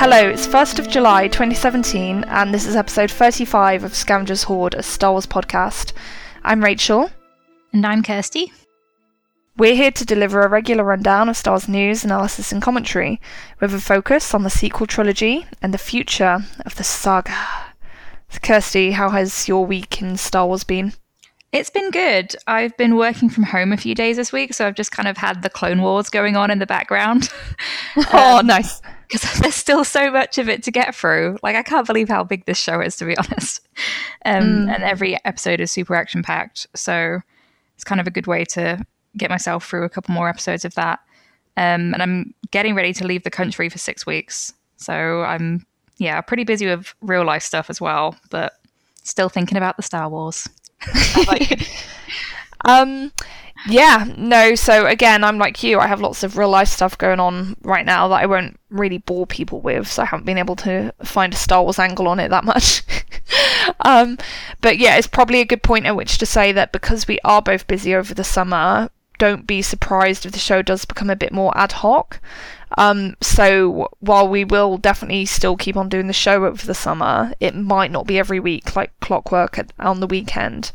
[0.00, 4.82] Hello, it's 1st of July 2017, and this is episode 35 of Scavengers Hoard, a
[4.84, 5.92] Star Wars podcast.
[6.44, 7.10] I'm Rachel.
[7.72, 8.52] And I'm Kirsty.
[9.56, 13.20] We're here to deliver a regular rundown of Star Wars news, analysis, and commentary,
[13.58, 17.34] with a focus on the sequel trilogy and the future of the saga.
[18.40, 20.92] Kirsty, how has your week in Star Wars been?
[21.50, 22.36] It's been good.
[22.46, 25.16] I've been working from home a few days this week, so I've just kind of
[25.16, 27.30] had the Clone Wars going on in the background.
[28.12, 28.82] oh, um, nice.
[29.08, 31.38] Because there's still so much of it to get through.
[31.42, 33.66] Like, I can't believe how big this show is, to be honest.
[34.26, 34.74] Um, mm.
[34.74, 36.66] And every episode is super action packed.
[36.74, 37.20] So
[37.76, 38.84] it's kind of a good way to
[39.16, 41.00] get myself through a couple more episodes of that.
[41.56, 44.52] Um, and I'm getting ready to leave the country for six weeks.
[44.76, 45.64] So I'm,
[45.96, 48.52] yeah, pretty busy with real life stuff as well, but
[49.02, 50.46] still thinking about the Star Wars.
[52.64, 53.12] um,
[53.66, 54.54] yeah, no.
[54.54, 55.78] So again, I'm like you.
[55.78, 58.98] I have lots of real life stuff going on right now that I won't really
[58.98, 59.88] bore people with.
[59.88, 62.82] So I haven't been able to find a Star Wars angle on it that much.
[63.80, 64.18] um,
[64.60, 67.42] but yeah, it's probably a good point at which to say that because we are
[67.42, 71.32] both busy over the summer, don't be surprised if the show does become a bit
[71.32, 72.20] more ad hoc.
[72.76, 77.32] Um, so while we will definitely still keep on doing the show over the summer,
[77.40, 80.70] it might not be every week like clockwork at, on the weekend.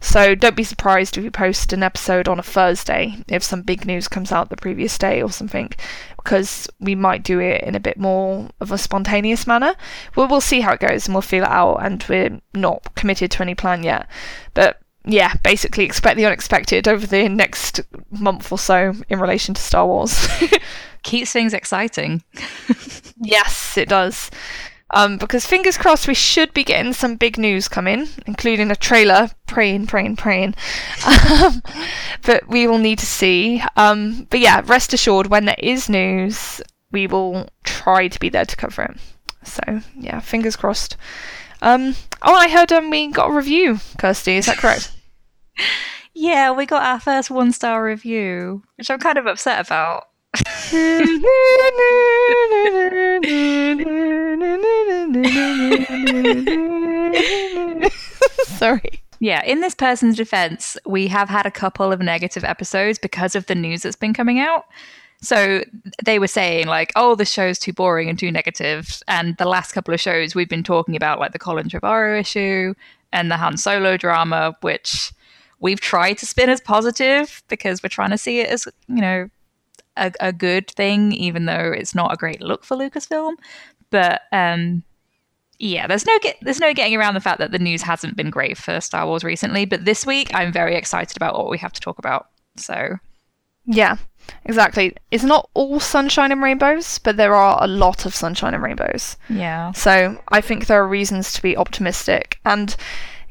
[0.00, 3.84] So don't be surprised if we post an episode on a Thursday if some big
[3.84, 5.72] news comes out the previous day or something,
[6.16, 9.74] because we might do it in a bit more of a spontaneous manner.
[10.14, 13.32] Well, we'll see how it goes and we'll feel it out, and we're not committed
[13.32, 14.06] to any plan yet.
[14.54, 19.60] But yeah, basically expect the unexpected over the next month or so in relation to
[19.60, 20.28] Star Wars.
[21.02, 22.22] Keeps things exciting.
[23.20, 24.30] yes, it does.
[24.90, 29.30] Um, because fingers crossed we should be getting some big news coming, including a trailer.
[29.46, 30.54] Praying, praying, praying.
[31.06, 31.62] um,
[32.22, 33.62] but we will need to see.
[33.76, 36.60] Um, but yeah, rest assured, when there is news,
[36.92, 38.96] we will try to be there to cover it.
[39.42, 40.98] So yeah, fingers crossed.
[41.62, 44.36] Um, oh, I heard um, we got a review, Kirsty.
[44.36, 44.92] Is that correct?
[46.14, 50.04] Yeah, we got our first one star review, which I'm kind of upset about.
[58.58, 59.00] Sorry.
[59.20, 63.46] Yeah, in this person's defense, we have had a couple of negative episodes because of
[63.46, 64.66] the news that's been coming out.
[65.20, 65.64] So
[66.04, 69.02] they were saying, like, oh, the show's too boring and too negative.
[69.08, 72.74] And the last couple of shows we've been talking about, like the Colin Trevorrow issue
[73.12, 75.12] and the Han Solo drama, which
[75.60, 79.28] we've tried to spin as positive because we're trying to see it as, you know,
[79.96, 83.34] a, a good thing, even though it's not a great look for Lucasfilm.
[83.90, 84.84] But um,
[85.58, 88.30] yeah, there's no get, there's no getting around the fact that the news hasn't been
[88.30, 89.64] great for Star Wars recently.
[89.64, 92.28] But this week, I'm very excited about what we have to talk about.
[92.56, 92.96] So
[93.66, 93.96] yeah,
[94.44, 94.96] exactly.
[95.10, 99.16] It's not all sunshine and rainbows, but there are a lot of sunshine and rainbows.
[99.28, 99.72] Yeah.
[99.72, 102.74] So I think there are reasons to be optimistic and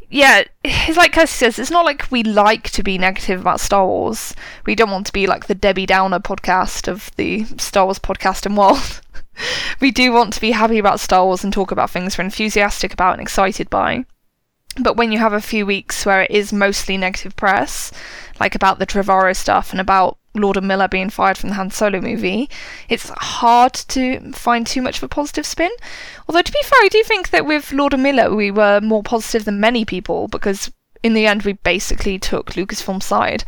[0.09, 3.85] yeah, it's like Kirsty says, it's not like we like to be negative about Star
[3.85, 4.33] Wars.
[4.65, 8.45] We don't want to be like the Debbie Downer podcast of the Star Wars podcast
[8.45, 9.01] and world.
[9.81, 12.93] we do want to be happy about Star Wars and talk about things we're enthusiastic
[12.93, 14.05] about and excited by.
[14.79, 17.91] But when you have a few weeks where it is mostly negative press,
[18.39, 21.71] like about the Trevorrow stuff and about Lord and Miller being fired from the Han
[21.71, 22.49] Solo movie,
[22.89, 25.71] it's hard to find too much of a positive spin.
[26.27, 29.03] Although, to be fair, I do think that with Lord and Miller, we were more
[29.03, 30.71] positive than many people because
[31.03, 33.43] in the end, we basically took Lucasfilm's side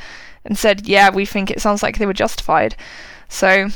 [0.45, 2.75] and said, yeah, we think it sounds like they were justified.
[3.27, 3.67] So.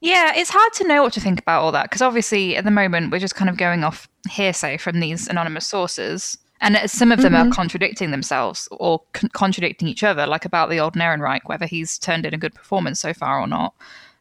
[0.00, 2.70] Yeah, it's hard to know what to think about all that because obviously at the
[2.70, 6.36] moment we're just kind of going off hearsay from these anonymous sources.
[6.60, 7.50] And some of them mm-hmm.
[7.50, 11.98] are contradicting themselves or con- contradicting each other, like about the old Ehrenreich, whether he's
[11.98, 13.74] turned in a good performance so far or not.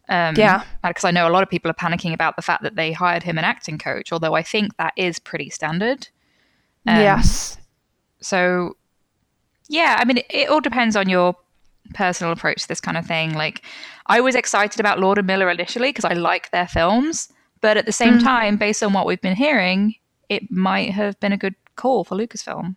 [0.09, 0.63] Um, yeah.
[0.83, 3.23] Because I know a lot of people are panicking about the fact that they hired
[3.23, 6.07] him an acting coach, although I think that is pretty standard.
[6.85, 7.57] Um, yes.
[8.19, 8.75] So,
[9.67, 11.35] yeah, I mean, it, it all depends on your
[11.93, 13.33] personal approach to this kind of thing.
[13.33, 13.63] Like,
[14.07, 17.31] I was excited about Lord and Miller initially because I like their films,
[17.61, 18.23] but at the same mm.
[18.23, 19.95] time, based on what we've been hearing,
[20.29, 22.75] it might have been a good call for Lucasfilm.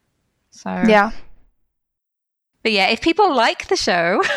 [0.50, 1.12] So yeah,
[2.62, 4.23] but yeah, if people like the show,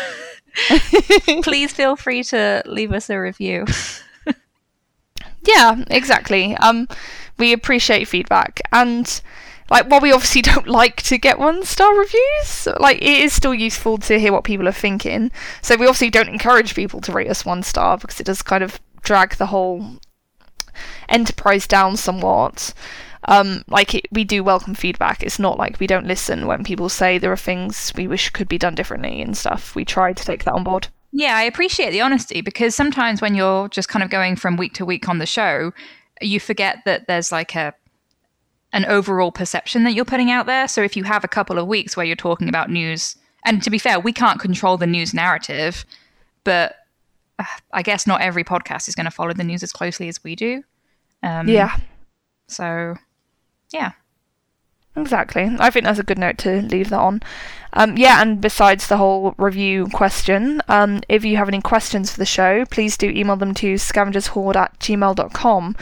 [1.42, 3.66] please feel free to leave us a review.
[5.42, 6.56] yeah, exactly.
[6.56, 6.88] Um,
[7.38, 9.20] we appreciate feedback and
[9.70, 13.54] like while we obviously don't like to get one star reviews like it is still
[13.54, 15.32] useful to hear what people are thinking
[15.62, 18.62] so we obviously don't encourage people to rate us one star because it does kind
[18.62, 19.98] of drag the whole
[21.08, 22.74] enterprise down somewhat
[23.28, 25.22] um, like it, we do welcome feedback.
[25.22, 28.48] It's not like we don't listen when people say there are things we wish could
[28.48, 29.74] be done differently and stuff.
[29.74, 30.88] We try to take that on board.
[31.12, 34.74] Yeah, I appreciate the honesty because sometimes when you're just kind of going from week
[34.74, 35.72] to week on the show,
[36.20, 37.74] you forget that there's like a
[38.72, 40.66] an overall perception that you're putting out there.
[40.66, 43.70] So if you have a couple of weeks where you're talking about news, and to
[43.70, 45.84] be fair, we can't control the news narrative,
[46.42, 46.76] but
[47.38, 50.24] uh, I guess not every podcast is going to follow the news as closely as
[50.24, 50.62] we do.
[51.22, 51.76] Um, yeah.
[52.48, 52.96] So,
[53.72, 53.92] yeah.
[54.94, 55.56] Exactly.
[55.58, 57.22] I think that's a good note to leave that on.
[57.72, 62.18] Um, yeah, and besides the whole review question, um, if you have any questions for
[62.18, 65.76] the show, please do email them to scavengershoard at gmail.com.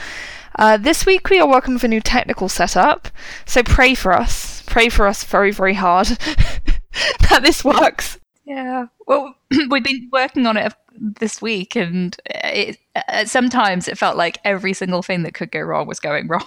[0.56, 3.08] Uh, this week we are working with a new technical setup,
[3.46, 4.62] so pray for us.
[4.66, 6.06] Pray for us very, very hard
[7.28, 8.18] that this works.
[8.44, 8.86] Yeah.
[9.06, 9.34] Well,
[9.70, 14.72] we've been working on it this week, and it, uh, sometimes it felt like every
[14.72, 16.46] single thing that could go wrong was going wrong.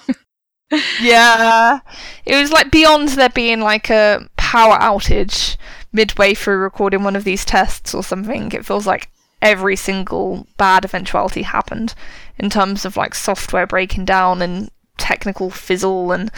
[1.02, 1.80] Yeah.
[2.26, 5.58] It was like beyond there being like a power outage
[5.92, 8.52] midway through recording one of these tests or something.
[8.52, 9.10] It feels like
[9.42, 11.94] every single bad eventuality happened
[12.38, 16.32] in terms of like software breaking down and technical fizzle and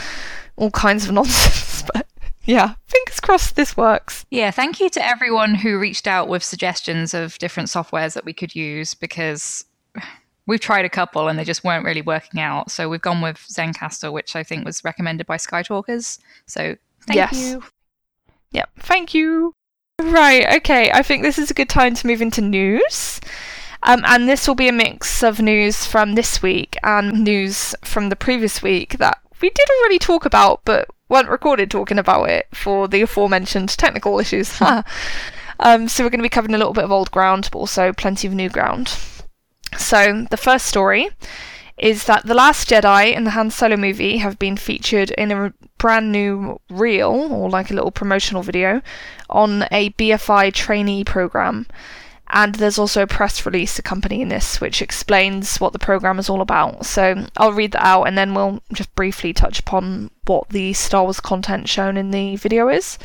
[0.55, 1.83] all kinds of nonsense.
[1.93, 2.07] but
[2.45, 4.25] yeah, fingers crossed this works.
[4.29, 8.33] Yeah, thank you to everyone who reached out with suggestions of different softwares that we
[8.33, 9.65] could use because
[10.47, 12.71] we've tried a couple and they just weren't really working out.
[12.71, 16.19] So we've gone with Zencastr, which I think was recommended by Skytalkers.
[16.45, 16.75] So
[17.07, 17.33] thank yes.
[17.33, 17.63] you.
[18.51, 19.53] Yep, thank you.
[20.01, 23.19] Right, okay, I think this is a good time to move into news.
[23.83, 28.09] Um, and this will be a mix of news from this week and news from
[28.09, 32.47] the previous week that we did already talk about, but weren't recorded talking about it
[32.53, 34.59] for the aforementioned technical issues.
[35.59, 37.93] um, so we're going to be covering a little bit of old ground, but also
[37.93, 38.97] plenty of new ground.
[39.77, 41.09] So the first story
[41.77, 45.53] is that The Last Jedi and the Han Solo movie have been featured in a
[45.77, 48.81] brand new reel, or like a little promotional video,
[49.29, 51.67] on a BFI trainee program.
[52.29, 56.41] And there's also a press release accompanying this, which explains what the program is all
[56.41, 56.85] about.
[56.85, 61.03] So I'll read that out and then we'll just briefly touch upon what the Star
[61.03, 62.97] Wars content shown in the video is.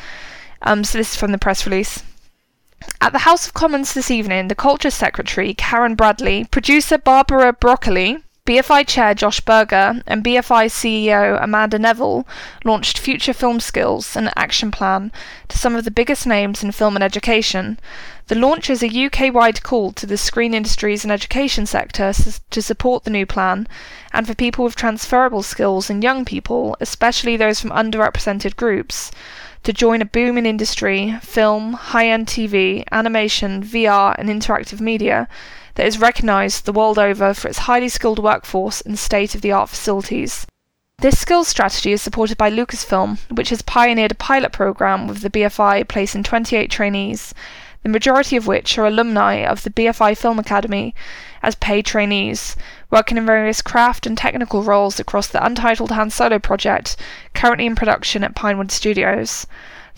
[0.63, 2.03] Um, so this is from the press release.
[2.99, 8.23] At the House of Commons this evening, the Culture Secretary, Karen Bradley, producer Barbara Broccoli,
[8.47, 12.27] BFI Chair Josh Berger and BFI CEO Amanda Nevill
[12.65, 15.11] launched Future Film Skills, an action plan
[15.47, 17.79] to some of the biggest names in film and education.
[18.27, 22.13] The launch is a UK wide call to the screen industries and education sector
[22.49, 23.67] to support the new plan
[24.11, 29.11] and for people with transferable skills and young people, especially those from underrepresented groups,
[29.63, 35.27] to join a booming industry film, high end TV, animation, VR, and interactive media
[35.75, 39.51] that is recognised the world over for its highly skilled workforce and state of the
[39.51, 40.45] art facilities.
[40.99, 45.29] This skills strategy is supported by Lucasfilm, which has pioneered a pilot program with the
[45.29, 47.33] BFI placing 28 trainees,
[47.81, 50.93] the majority of which are alumni of the BFI Film Academy
[51.43, 52.55] as paid trainees,
[52.89, 56.95] working in various craft and technical roles across the untitled Han Solo project,
[57.33, 59.47] currently in production at Pinewood Studios.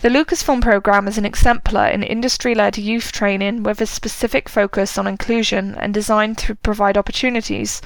[0.00, 4.98] The Lucasfilm program is an exemplar in industry led youth training with a specific focus
[4.98, 7.80] on inclusion and designed to provide opportunities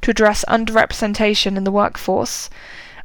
[0.00, 2.50] to address underrepresentation in the workforce.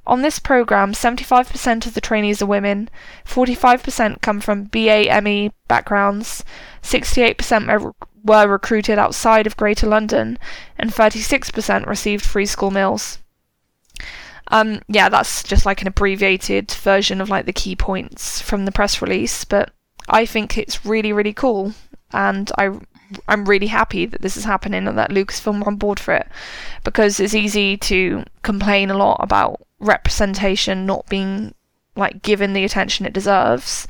[0.08, 2.90] On this program, 75% of the trainees are women,
[3.26, 6.44] 45% come from BAME backgrounds,
[6.84, 7.94] 68%
[8.24, 10.38] were recruited outside of Greater London,
[10.78, 13.20] and 36% received free school meals.
[14.50, 18.72] Um, yeah, that's just like an abbreviated version of like the key points from the
[18.72, 19.72] press release, but
[20.08, 21.74] I think it's really, really cool,
[22.12, 22.80] and I
[23.28, 26.28] I'm really happy that this is happening and that Lucasfilm are on board for it
[26.84, 31.54] because it's easy to complain a lot about representation not being
[31.96, 33.88] like given the attention it deserves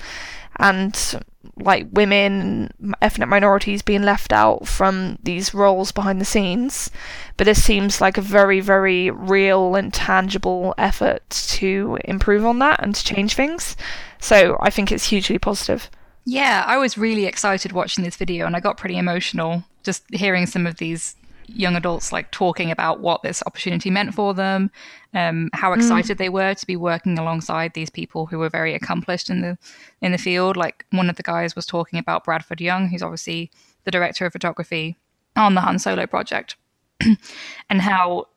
[0.58, 1.16] and
[1.58, 2.70] like women
[3.02, 6.90] ethnic minorities being left out from these roles behind the scenes.
[7.38, 12.82] But this seems like a very, very real and tangible effort to improve on that
[12.84, 13.76] and to change things.
[14.20, 15.90] So I think it's hugely positive.
[16.26, 20.48] Yeah, I was really excited watching this video and I got pretty emotional just hearing
[20.48, 21.16] some of these
[21.48, 24.72] young adults like talking about what this opportunity meant for them,
[25.16, 25.78] um, how mm.
[25.78, 26.20] excited mm.
[26.20, 29.58] they were to be working alongside these people who were very accomplished in the
[30.02, 30.58] in the field.
[30.58, 33.50] Like one of the guys was talking about Bradford Young, who's obviously
[33.86, 34.98] the director of photography
[35.36, 36.58] on the Han Solo project,
[37.70, 38.28] and how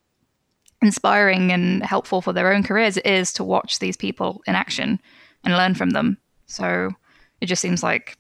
[0.81, 5.01] inspiring and helpful for their own careers it is to watch these people in action
[5.45, 6.17] and learn from them.
[6.47, 6.93] So
[7.41, 8.17] it just seems like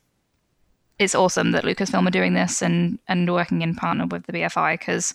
[0.98, 4.80] it's awesome that Lucasfilm are doing this and and working in partner with the BFI
[4.80, 5.14] because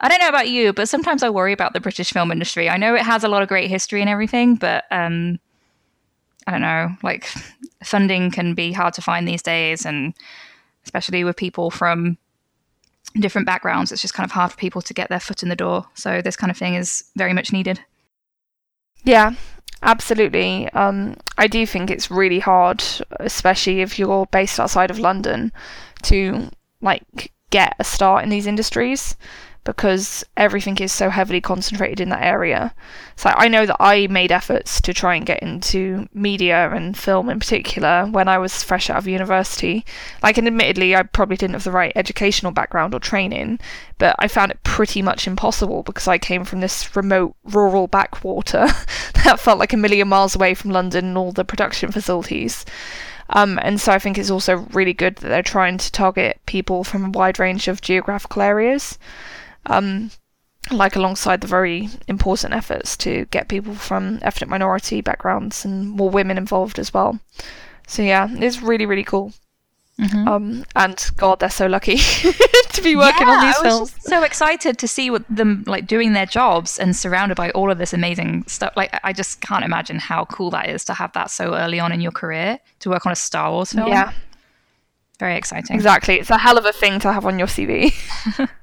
[0.00, 2.70] I don't know about you, but sometimes I worry about the British film industry.
[2.70, 5.38] I know it has a lot of great history and everything, but um,
[6.46, 7.28] I don't know, like
[7.84, 10.14] funding can be hard to find these days, and
[10.84, 12.16] especially with people from
[13.18, 15.56] different backgrounds, it's just kind of hard for people to get their foot in the
[15.56, 15.84] door.
[15.94, 17.80] So this kind of thing is very much needed.
[19.04, 19.34] Yeah,
[19.82, 20.68] absolutely.
[20.70, 22.82] Um, I do think it's really hard,
[23.18, 25.52] especially if you're based outside of London,
[26.02, 26.48] to
[26.80, 29.16] like get a start in these industries
[29.64, 32.74] because everything is so heavily concentrated in that area.
[33.16, 37.28] So I know that I made efforts to try and get into media and film
[37.28, 39.84] in particular when I was fresh out of university.
[40.22, 43.60] Like, and admittedly, I probably didn't have the right educational background or training,
[43.98, 48.66] but I found it pretty much impossible because I came from this remote rural backwater
[49.24, 52.64] that felt like a million miles away from London and all the production facilities.
[53.32, 56.82] Um, and so I think it's also really good that they're trying to target people
[56.82, 58.98] from a wide range of geographical areas
[59.66, 60.10] um,
[60.70, 66.10] like alongside the very important efforts to get people from ethnic minority backgrounds and more
[66.10, 67.18] women involved as well.
[67.86, 69.32] So yeah, it's really really cool.
[70.00, 70.28] Mm-hmm.
[70.28, 71.96] Um, and God, they're so lucky
[72.72, 73.94] to be working yeah, on these I films.
[74.00, 77.76] so excited to see what them like doing their jobs and surrounded by all of
[77.76, 78.72] this amazing stuff.
[78.76, 81.92] Like, I just can't imagine how cool that is to have that so early on
[81.92, 83.88] in your career to work on a Star Wars film.
[83.88, 84.12] Yeah,
[85.18, 85.76] very exciting.
[85.76, 87.92] Exactly, it's a hell of a thing to have on your CV.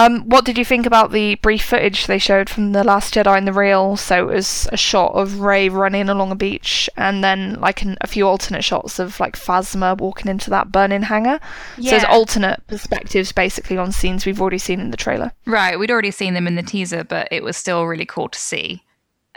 [0.00, 3.36] Um, what did you think about the brief footage they showed from The Last Jedi
[3.36, 3.96] in the reel?
[3.96, 7.98] So it was a shot of Rey running along a beach, and then like an,
[8.00, 11.40] a few alternate shots of like Phasma walking into that burning hangar.
[11.76, 11.90] Yeah.
[11.90, 15.32] So there's alternate perspectives basically on scenes we've already seen in the trailer.
[15.46, 18.38] Right, we'd already seen them in the teaser, but it was still really cool to
[18.38, 18.84] see.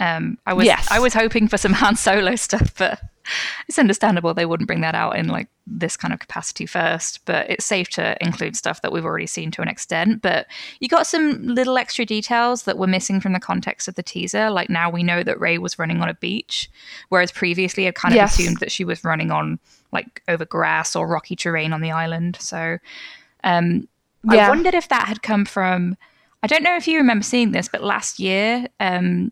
[0.02, 0.88] Um, I was yes.
[0.90, 3.00] I was hoping for some Han Solo stuff, but
[3.68, 7.48] it's understandable they wouldn't bring that out in like this kind of capacity first, but
[7.52, 10.24] it's safe to include stuff that we've already seen to an extent.
[10.24, 10.48] But
[10.80, 14.50] you got some little extra details that were missing from the context of the teaser.
[14.50, 16.68] Like now we know that Rey was running on a beach,
[17.10, 18.40] whereas previously I'd kind of yes.
[18.40, 19.60] assumed that she was running on
[19.92, 22.38] like over grass or rocky terrain on the island.
[22.40, 22.80] So
[23.44, 23.88] um,
[24.24, 24.48] yeah.
[24.48, 25.96] I wondered if that had come from.
[26.42, 29.32] I don't know if you remember seeing this, but last year um,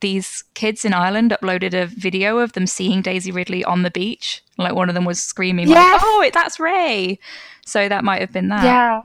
[0.00, 4.42] these kids in Ireland uploaded a video of them seeing Daisy Ridley on the beach.
[4.56, 5.76] Like one of them was screaming, yes!
[5.76, 7.18] like, "Oh, it, that's Rey!"
[7.66, 8.64] So that might have been that.
[8.64, 9.02] Yeah,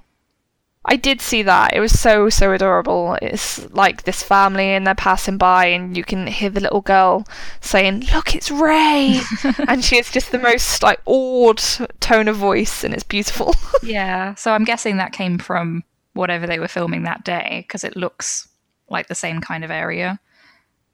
[0.85, 1.73] I did see that.
[1.73, 3.17] It was so so adorable.
[3.21, 7.25] It's like this family and they're passing by, and you can hear the little girl
[7.61, 9.21] saying, "Look, it's Rey,"
[9.67, 11.61] and she has just the most like awed
[12.01, 13.55] tone of voice, and it's beautiful.
[13.83, 14.35] yeah.
[14.35, 15.83] So I'm guessing that came from
[16.13, 18.47] whatever they were filming that day because it looks
[18.89, 20.19] like the same kind of area.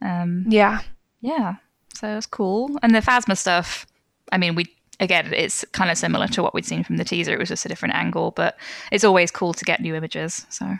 [0.01, 0.81] Um, yeah.
[1.21, 1.55] Yeah.
[1.95, 2.77] So it's cool.
[2.81, 3.85] And the Phasma stuff,
[4.31, 4.67] I mean, we
[4.99, 7.33] again, it's kind of similar to what we'd seen from the teaser.
[7.33, 8.57] It was just a different angle, but
[8.91, 10.45] it's always cool to get new images.
[10.49, 10.77] So.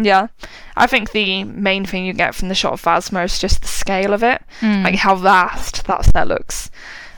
[0.00, 0.28] Yeah,
[0.76, 3.68] I think the main thing you get from the shot of Phasma is just the
[3.68, 4.84] scale of it, mm.
[4.84, 6.70] like how vast that set looks.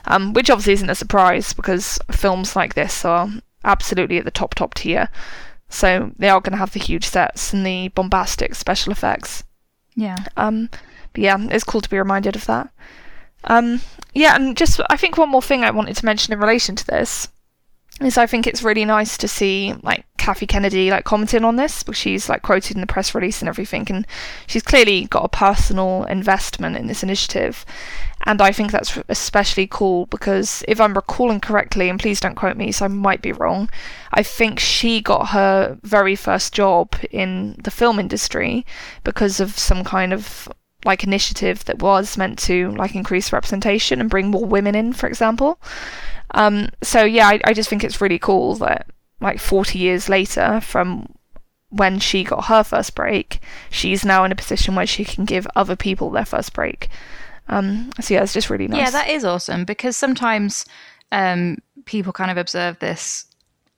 [0.05, 3.29] Um, which obviously isn't a surprise because films like this are
[3.63, 5.09] absolutely at the top top tier.
[5.69, 9.43] So they are going to have the huge sets and the bombastic special effects.
[9.95, 10.17] Yeah.
[10.37, 10.69] Um,
[11.13, 12.69] but yeah, it's cool to be reminded of that.
[13.45, 13.81] Um,
[14.13, 16.85] yeah, and just I think one more thing I wanted to mention in relation to
[16.85, 17.27] this
[17.99, 21.83] is I think it's really nice to see like Kathy Kennedy like commenting on this
[21.83, 24.07] because she's like quoted in the press release and everything, and
[24.47, 27.65] she's clearly got a personal investment in this initiative.
[28.23, 32.57] And I think that's especially cool because if I'm recalling correctly, and please don't quote
[32.57, 33.69] me, so I might be wrong,
[34.13, 38.65] I think she got her very first job in the film industry
[39.03, 40.47] because of some kind of
[40.85, 45.07] like initiative that was meant to like increase representation and bring more women in, for
[45.07, 45.59] example.
[46.31, 48.87] Um, so yeah, I, I just think it's really cool that
[49.19, 51.13] like 40 years later from
[51.69, 55.47] when she got her first break, she's now in a position where she can give
[55.55, 56.89] other people their first break.
[57.47, 58.79] Um, so yeah, it's just really nice.
[58.79, 60.65] Yeah, that is awesome because sometimes
[61.11, 63.25] um, people kind of observe this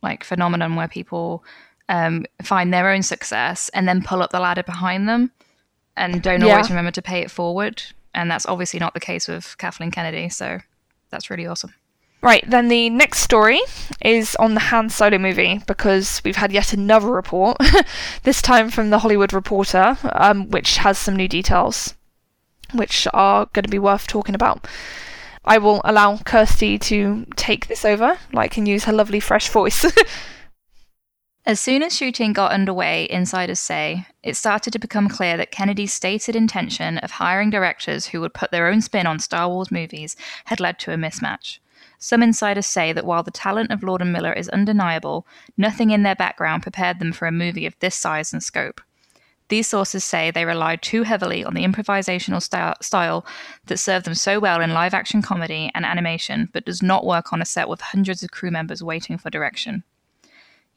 [0.02, 1.44] like phenomenon where people
[1.90, 5.32] um, find their own success and then pull up the ladder behind them
[5.96, 6.54] and don't yeah.
[6.54, 7.84] always remember to pay it forward.
[8.14, 10.30] And that's obviously not the case with Kathleen Kennedy.
[10.30, 10.60] So
[11.10, 11.74] that's really awesome.
[12.22, 13.60] Right, then the next story
[14.02, 17.58] is on the Han Solo movie because we've had yet another report,
[18.24, 21.96] this time from the Hollywood Reporter, um, which has some new details
[22.74, 24.68] which are going to be worth talking about.
[25.46, 29.86] I will allow Kirsty to take this over, like, and use her lovely fresh voice.
[31.46, 35.92] As soon as shooting got underway, insiders say, it started to become clear that Kennedy's
[35.92, 40.16] stated intention of hiring directors who would put their own spin on Star Wars movies
[40.46, 41.60] had led to a mismatch.
[42.00, 46.04] Some insiders say that while the talent of Lord and Miller is undeniable, nothing in
[46.04, 48.80] their background prepared them for a movie of this size and scope.
[49.50, 52.42] These sources say they relied too heavily on the improvisational
[52.82, 53.26] style
[53.66, 57.34] that served them so well in live action comedy and animation, but does not work
[57.34, 59.84] on a set with hundreds of crew members waiting for direction.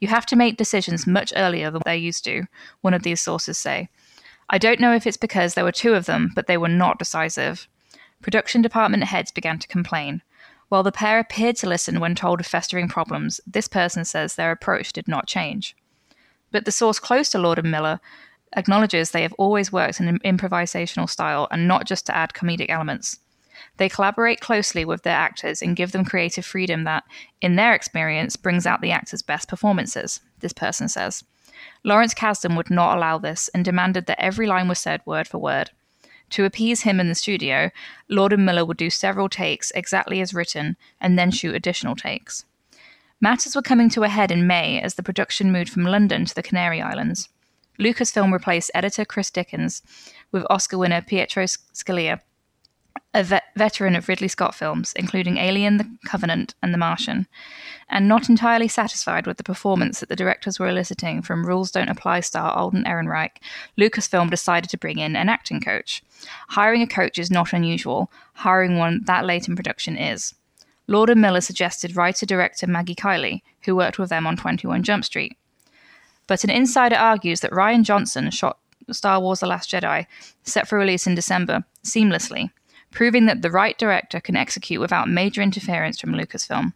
[0.00, 2.46] You have to make decisions much earlier than they used to,
[2.82, 3.88] one of these sources say.
[4.48, 6.98] I don't know if it's because there were two of them, but they were not
[6.98, 7.66] decisive.
[8.22, 10.22] Production department heads began to complain.
[10.68, 14.50] While the pair appeared to listen when told of festering problems, this person says their
[14.52, 15.76] approach did not change.
[16.50, 18.00] But the source close to Lord and Miller
[18.56, 22.70] acknowledges they have always worked in an improvisational style and not just to add comedic
[22.70, 23.18] elements.
[23.76, 27.04] They collaborate closely with their actors and give them creative freedom that,
[27.40, 31.24] in their experience, brings out the actors' best performances, this person says.
[31.84, 35.38] Lawrence Kasdan would not allow this and demanded that every line was said word for
[35.38, 35.70] word.
[36.30, 37.70] To appease him in the studio,
[38.08, 42.44] Lord and Miller would do several takes exactly as written and then shoot additional takes.
[43.20, 46.34] Matters were coming to a head in May as the production moved from London to
[46.34, 47.28] the Canary Islands.
[47.78, 49.82] Lucasfilm replaced editor Chris Dickens
[50.32, 52.20] with Oscar winner Pietro Scalia
[53.16, 57.26] a vet- veteran of Ridley Scott films, including Alien, The Covenant, and The Martian,
[57.88, 61.88] and not entirely satisfied with the performance that the directors were eliciting from Rules Don't
[61.88, 63.38] Apply star Alden Ehrenreich,
[63.78, 66.02] Lucasfilm decided to bring in an acting coach.
[66.48, 70.34] Hiring a coach is not unusual, hiring one that late in production is.
[70.86, 75.06] Lord and Miller suggested writer director Maggie Kiley, who worked with them on 21 Jump
[75.06, 75.38] Street.
[76.26, 78.58] But an insider argues that Rian Johnson shot
[78.92, 80.06] Star Wars The Last Jedi,
[80.44, 82.50] set for release in December, seamlessly,
[82.96, 86.72] proving that the right director can execute without major interference from Lucasfilm.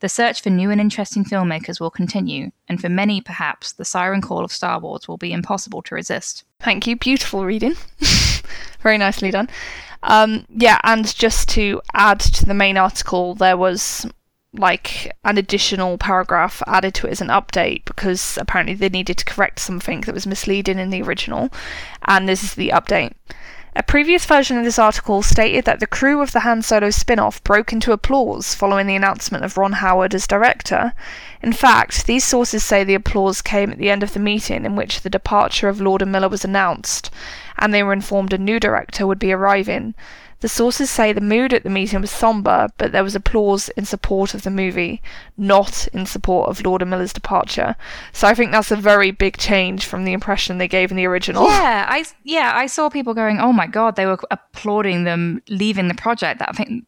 [0.00, 4.20] The search for new and interesting filmmakers will continue, and for many, perhaps, the siren
[4.20, 6.42] call of Star Wars will be impossible to resist.
[6.58, 6.96] Thank you.
[6.96, 7.74] Beautiful reading.
[8.80, 9.48] Very nicely done.
[10.02, 14.04] Um, yeah, and just to add to the main article, there was
[14.54, 19.24] like an additional paragraph added to it as an update because apparently they needed to
[19.24, 21.50] correct something that was misleading in the original,
[22.08, 23.12] and this is the update.
[23.74, 27.18] A previous version of this article stated that the crew of the Han Solo spin
[27.18, 30.92] off broke into applause following the announcement of Ron Howard as director.
[31.42, 34.76] In fact, these sources say the applause came at the end of the meeting in
[34.76, 37.10] which the departure of Lord and Miller was announced,
[37.56, 39.94] and they were informed a new director would be arriving.
[40.42, 43.84] The sources say the mood at the meeting was somber, but there was applause in
[43.84, 45.00] support of the movie,
[45.36, 47.76] not in support of Lord and Miller's departure.
[48.12, 51.06] So I think that's a very big change from the impression they gave in the
[51.06, 51.44] original.
[51.44, 55.86] Yeah, I yeah I saw people going, "Oh my god!" They were applauding them leaving
[55.86, 56.40] the project.
[56.40, 56.86] That I think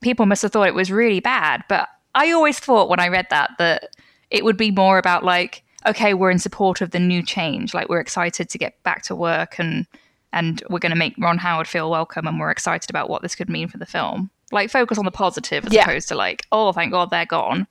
[0.00, 1.64] people must have thought it was really bad.
[1.68, 3.90] But I always thought when I read that that
[4.30, 7.74] it would be more about like, okay, we're in support of the new change.
[7.74, 9.86] Like we're excited to get back to work and
[10.32, 13.34] and we're going to make Ron Howard feel welcome and we're excited about what this
[13.34, 14.30] could mean for the film.
[14.52, 15.82] Like focus on the positive as yeah.
[15.82, 17.66] opposed to like, oh, thank God they're gone.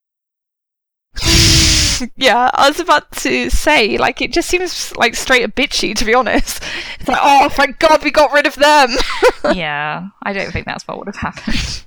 [2.15, 6.05] yeah, I was about to say, like, it just seems like straight a bitchy, to
[6.05, 6.63] be honest.
[6.99, 8.89] It's like, oh, thank God we got rid of them.
[9.55, 11.83] yeah, I don't think that's what would have happened.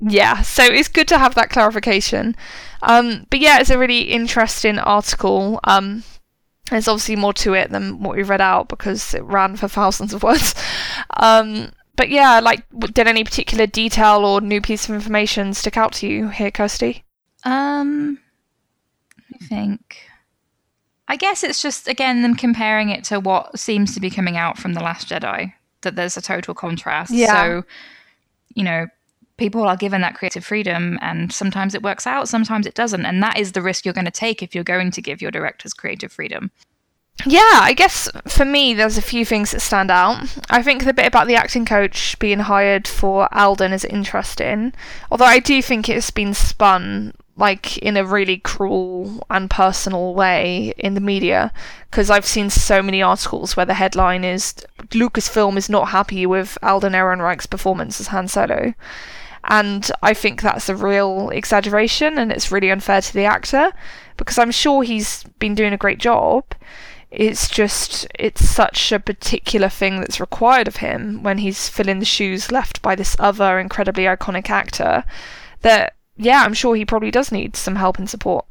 [0.00, 2.34] Yeah, so it's good to have that clarification.
[2.82, 5.60] Um, but yeah, it's a really interesting article.
[5.64, 6.04] Um,
[6.70, 10.14] there's obviously more to it than what we read out because it ran for thousands
[10.14, 10.54] of words.
[11.18, 15.92] Um, but yeah, like, did any particular detail or new piece of information stick out
[15.94, 17.04] to you here, Kirsty?
[17.44, 18.18] Um,
[19.34, 19.98] I think.
[21.08, 24.56] I guess it's just again them comparing it to what seems to be coming out
[24.58, 25.52] from the Last Jedi.
[25.82, 27.10] That there's a total contrast.
[27.10, 27.34] Yeah.
[27.34, 27.64] So,
[28.54, 28.86] you know,
[29.40, 33.22] people are given that creative freedom and sometimes it works out sometimes it doesn't and
[33.22, 35.72] that is the risk you're going to take if you're going to give your directors
[35.72, 36.50] creative freedom
[37.26, 40.24] yeah, I guess for me, there's a few things that stand out.
[40.48, 44.72] I think the bit about the acting coach being hired for Alden is interesting,
[45.10, 50.74] although I do think it's been spun like in a really cruel and personal way
[50.76, 51.52] in the media
[51.90, 54.54] because I've seen so many articles where the headline is
[54.90, 58.74] Lucasfilm is not happy with Alden Ehrenreich's performance as Han Solo.
[59.50, 63.72] And I think that's a real exaggeration and it's really unfair to the actor
[64.16, 66.44] because I'm sure he's been doing a great job.
[67.10, 72.04] It's just, it's such a particular thing that's required of him when he's filling the
[72.04, 75.02] shoes left by this other incredibly iconic actor
[75.62, 78.46] that, yeah, I'm sure he probably does need some help and support.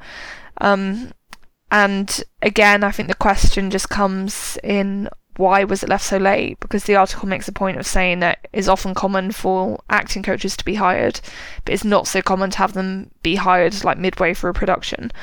[0.60, 1.14] Um,
[1.72, 5.08] and again, I think the question just comes in
[5.40, 6.60] why was it left so late?
[6.60, 10.58] Because the article makes a point of saying that it's often common for acting coaches
[10.58, 11.22] to be hired,
[11.64, 15.14] but it's not so common to have them be hired like midway through a production.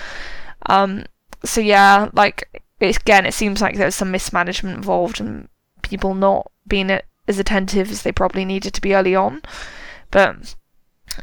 [0.70, 1.05] Um,
[1.44, 5.50] so yeah, like again, it seems like there's some mismanagement involved and
[5.83, 6.90] people not being
[7.29, 9.42] as attentive as they probably needed to be early on.
[10.11, 10.57] But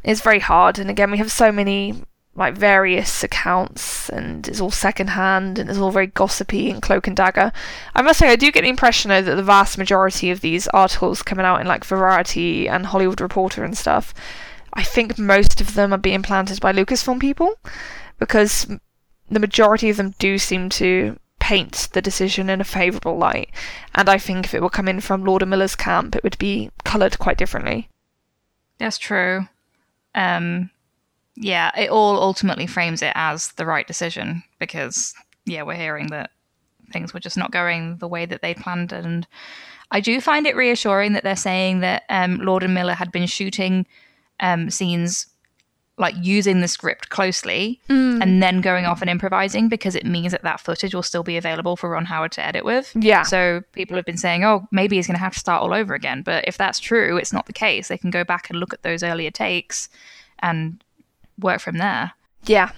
[0.03, 2.03] it's very hard, and again, we have so many
[2.35, 7.15] like various accounts and it's all secondhand and it's all very gossipy and cloak and
[7.15, 7.51] dagger.
[7.93, 10.67] I must say I do get the impression though that the vast majority of these
[10.69, 14.13] articles coming out in like Variety and Hollywood Reporter and stuff,
[14.73, 17.55] I think most of them are being planted by Lucasfilm people
[18.17, 18.67] because
[19.29, 23.49] the majority of them do seem to paint the decision in a favourable light.
[23.93, 27.19] And I think if it were coming from Lord Miller's camp, it would be coloured
[27.19, 27.89] quite differently.
[28.79, 29.49] That's true.
[30.15, 30.71] Um,
[31.35, 35.13] yeah, it all ultimately frames it as the right decision because,
[35.45, 36.31] yeah, we're hearing that
[36.91, 38.91] things were just not going the way that they planned.
[38.91, 39.25] And
[39.91, 43.25] I do find it reassuring that they're saying that um, Lord and Miller had been
[43.27, 43.87] shooting
[44.39, 45.27] um, scenes
[45.99, 48.19] like using the script closely Mm.
[48.21, 51.37] and then going off and improvising because it means that that footage will still be
[51.37, 52.91] available for Ron Howard to edit with.
[52.99, 53.21] Yeah.
[53.21, 55.93] So people have been saying, oh, maybe he's going to have to start all over
[55.93, 56.23] again.
[56.23, 57.87] But if that's true, it's not the case.
[57.89, 59.87] They can go back and look at those earlier takes
[60.39, 60.82] and
[61.39, 62.13] work from there.
[62.45, 62.71] Yeah,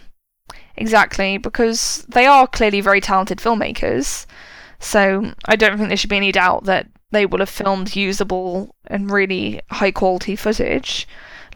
[0.75, 4.25] exactly, because they are clearly very talented filmmakers.
[4.79, 8.75] So I don't think there should be any doubt that they will have filmed usable
[8.87, 11.07] and really high quality footage,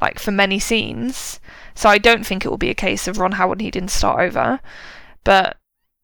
[0.01, 1.39] like for many scenes.
[1.75, 4.21] So I don't think it will be a case of Ron Howard needing to start
[4.21, 4.59] over.
[5.23, 5.57] But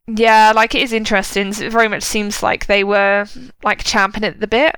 [0.07, 1.47] yeah, like it is interesting.
[1.47, 3.25] It very much seems like they were
[3.63, 4.75] like champing at the bit,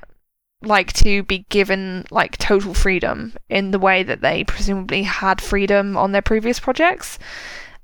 [0.68, 5.98] like to be given like total freedom in the way that they presumably had freedom
[5.98, 7.18] on their previous projects.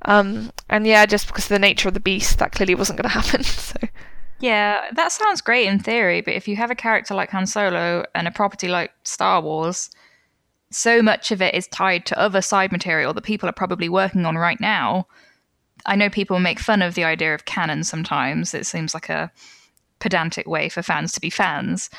[0.04, 3.10] Um, and yeah, just because of the nature of the beast, that clearly wasn't going
[3.12, 3.44] to happen.
[3.44, 3.78] So
[4.40, 8.06] Yeah, that sounds great in theory, but if you have a character like Han Solo
[8.14, 9.90] and a property like Star Wars,
[10.70, 14.26] so much of it is tied to other side material that people are probably working
[14.26, 15.08] on right now.
[15.86, 18.54] I know people make fun of the idea of canon sometimes.
[18.54, 19.32] It seems like a
[20.00, 21.90] pedantic way for fans to be fans.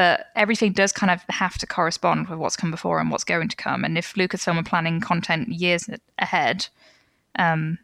[0.00, 3.48] But everything does kind of have to correspond with what's come before and what's going
[3.48, 3.84] to come.
[3.84, 6.68] And if Lucasfilm are planning content years ahead,
[7.38, 7.78] um,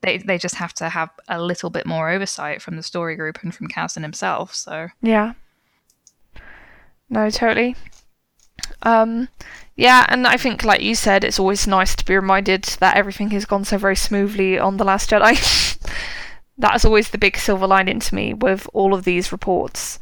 [0.00, 3.42] they they just have to have a little bit more oversight from the story group
[3.42, 4.54] and from Kasdan himself.
[4.54, 5.34] So yeah,
[7.10, 7.76] no, totally.
[8.80, 9.28] Um,
[9.76, 13.32] yeah, and I think, like you said, it's always nice to be reminded that everything
[13.32, 15.36] has gone so very smoothly on The Last Jedi.
[16.56, 19.98] that is always the big silver lining to me with all of these reports.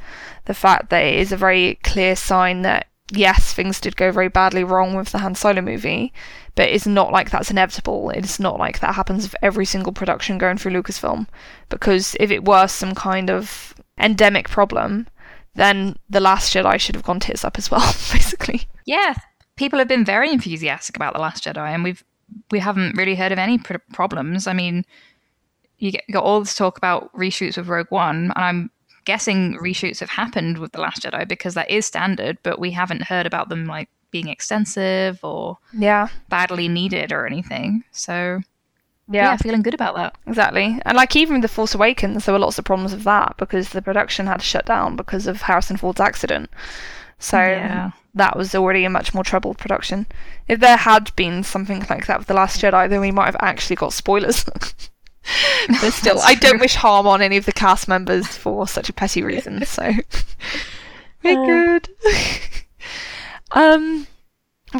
[0.46, 4.28] The fact that it is a very clear sign that, yes, things did go very
[4.28, 6.12] badly wrong with the Han Solo movie,
[6.54, 8.10] but it's not like that's inevitable.
[8.10, 11.26] It's not like that happens with every single production going through Lucasfilm.
[11.68, 15.06] Because if it were some kind of endemic problem,
[15.54, 17.80] then The Last Jedi should have gone tits up as well,
[18.12, 18.62] basically.
[18.84, 19.14] yeah,
[19.56, 22.02] people have been very enthusiastic about the Last Jedi, and we've
[22.50, 24.46] we haven't really heard of any pr- problems.
[24.46, 24.86] I mean,
[25.76, 28.70] you get, got all this talk about reshoots with Rogue One, and I'm
[29.04, 33.02] guessing reshoots have happened with the Last Jedi because that is standard, but we haven't
[33.04, 37.84] heard about them like being extensive or Yeah, badly needed or anything.
[37.92, 38.40] So
[39.08, 40.14] yeah, yeah, feeling good about that.
[40.26, 40.78] exactly.
[40.84, 43.82] And like even The Force Awakens, there were lots of problems with that because the
[43.82, 46.50] production had to shut down because of Harrison Ford's accident.
[47.18, 47.90] So Yeah.
[48.14, 50.06] that was already a much more troubled production.
[50.48, 53.36] If there had been something like that with The Last Jedi, then we might have
[53.40, 54.44] actually got spoilers.
[55.68, 58.92] but still, I don't wish harm on any of the cast members for such a
[58.92, 59.64] petty reason.
[59.72, 59.90] So
[61.22, 61.88] we're good.
[63.52, 64.06] um,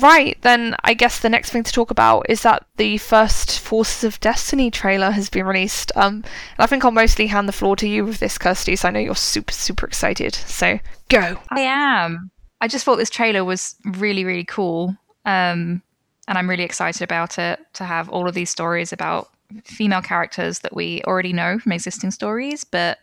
[0.01, 4.05] right then, I guess the next thing to talk about is that the first Forces
[4.05, 5.93] of Destiny trailer has been released.
[5.97, 6.25] Um, and
[6.59, 8.77] I think I'll mostly hand the floor to you with this, Kirsty.
[8.77, 10.35] So I know you're super super excited.
[10.35, 10.79] So
[11.09, 11.39] go.
[11.51, 12.31] I am.
[12.61, 14.97] I just thought this trailer was really, really cool.
[15.25, 15.83] Um,
[16.29, 19.29] and I'm really excited about it to have all of these stories about
[19.65, 22.65] female characters that we already know from existing stories.
[22.65, 22.99] But,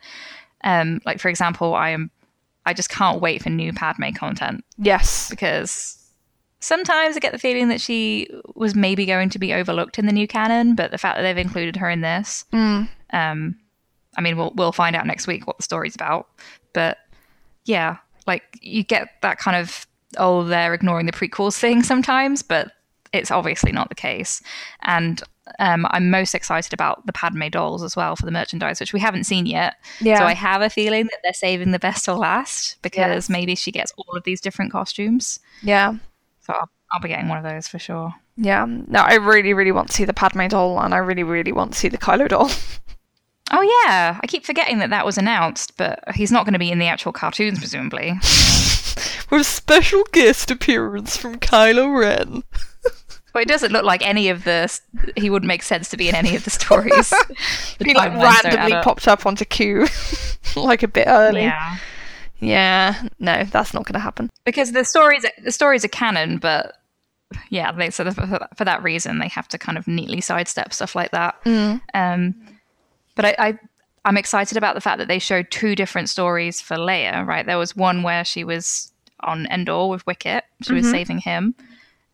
[0.64, 2.12] um, like, for example, I am.
[2.66, 5.30] I just can't wait for new Padme content Yes.
[5.30, 5.96] because
[6.60, 10.12] sometimes I get the feeling that she was maybe going to be overlooked in the
[10.12, 12.90] new canon, but the fact that they've included her in this, Mm.
[13.14, 13.56] um,
[14.18, 16.28] I mean, we'll we'll find out next week what the story's about.
[16.74, 16.98] But
[17.66, 22.72] yeah, like you get that kind of oh, they're ignoring the prequels thing sometimes, but
[23.14, 24.42] it's obviously not the case.
[24.82, 25.24] And
[25.60, 29.00] um, I'm most excited about the Padme dolls as well for the merchandise, which we
[29.00, 29.76] haven't seen yet.
[30.02, 30.20] Yeah.
[30.20, 33.30] So I have a feeling that they're saving the best till last because Yes.
[33.30, 35.40] maybe she gets all of these different costumes.
[35.64, 35.94] yeah.
[36.42, 38.14] So I'll, I'll be getting one of those for sure.
[38.38, 38.66] Yeah.
[38.68, 41.74] No, I really, really want to see the Padme doll, and I really, really want
[41.74, 42.50] to see the Kylo doll.
[43.52, 46.72] Oh yeah, I keep forgetting that that was announced, but he's not going to be
[46.72, 48.10] in the actual cartoons, presumably.
[49.32, 52.44] With a special guest appearance from Kylo Ren.
[53.39, 54.80] It doesn't look like any of the.
[55.15, 57.13] He wouldn't make sense to be in any of the stories.
[57.80, 59.88] The He like timelines don't add randomly popped up onto Q,
[60.56, 61.41] like a bit early.
[61.43, 61.78] Yeah,
[62.39, 64.30] Yeah, no, that's not going to happen.
[64.45, 66.75] because the stories the stories are canon, but
[67.49, 70.73] yeah, they so for, that- for that reason they have to kind of neatly sidestep
[70.73, 71.36] stuff like that.
[71.93, 72.36] Um,
[73.15, 73.60] but I, I
[74.06, 77.25] I'm excited about the fact that they showed two different stories for Leia.
[77.25, 81.54] Right, there was one where she was on Endor with Wicket, she was saving him,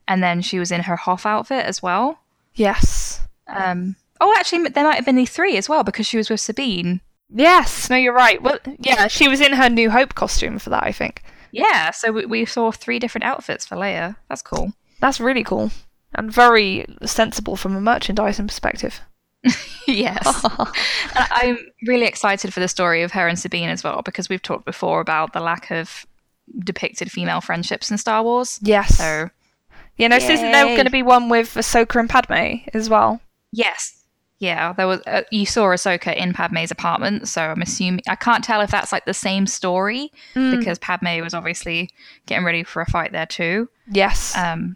[0.08, 2.20] and then she was in her Hoth outfit as well.
[2.54, 3.22] Yes.
[3.48, 6.40] Um, Oh, actually, there might have been the three as well because she was with
[6.40, 7.02] Sabine.
[7.30, 8.42] Yes, no, you're right.
[8.42, 11.24] Well, yeah, she was in her New Hope costume for that, I think.
[11.52, 14.16] Yeah, so we, we saw three different outfits for Leia.
[14.30, 14.74] That's cool.
[15.00, 15.72] That's really cool
[16.14, 19.02] and very sensible from a merchandising perspective.
[19.88, 20.46] yes.
[21.14, 24.66] I'm really excited for the story of her and Sabine as well because we've talked
[24.66, 26.06] before about the lack of
[26.60, 28.60] depicted female friendships in Star Wars.
[28.62, 28.98] Yes.
[28.98, 29.30] So,
[29.98, 33.22] you know, isn't there going to be one with Ahsoka and Padme as well?
[33.52, 34.02] yes.
[34.38, 35.00] Yeah, there was.
[35.08, 38.92] Uh, you saw Ahsoka in Padme's apartment, so I'm assuming I can't tell if that's
[38.92, 41.90] like the same story Mm, because Padme was obviously
[42.26, 43.70] getting ready for a fight there too.
[43.90, 44.36] yes.
[44.36, 44.76] Um,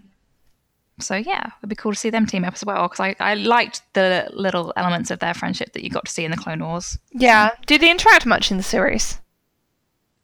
[0.97, 3.33] so yeah, it'd be cool to see them team up as well because I, I
[3.33, 6.63] liked the little elements of their friendship that you got to see in the Clone
[6.63, 6.97] Wars.
[7.11, 7.49] yeah.
[7.67, 9.19] Do they interact much in the series?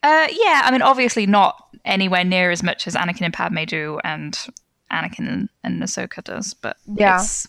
[0.02, 4.00] Uh, yeah, I mean, obviously not anywhere near as much as Anakin and Padme do,
[4.06, 4.38] and
[4.92, 7.20] Anakin and, and Ahsoka does, but Yeah.
[7.20, 7.48] it's,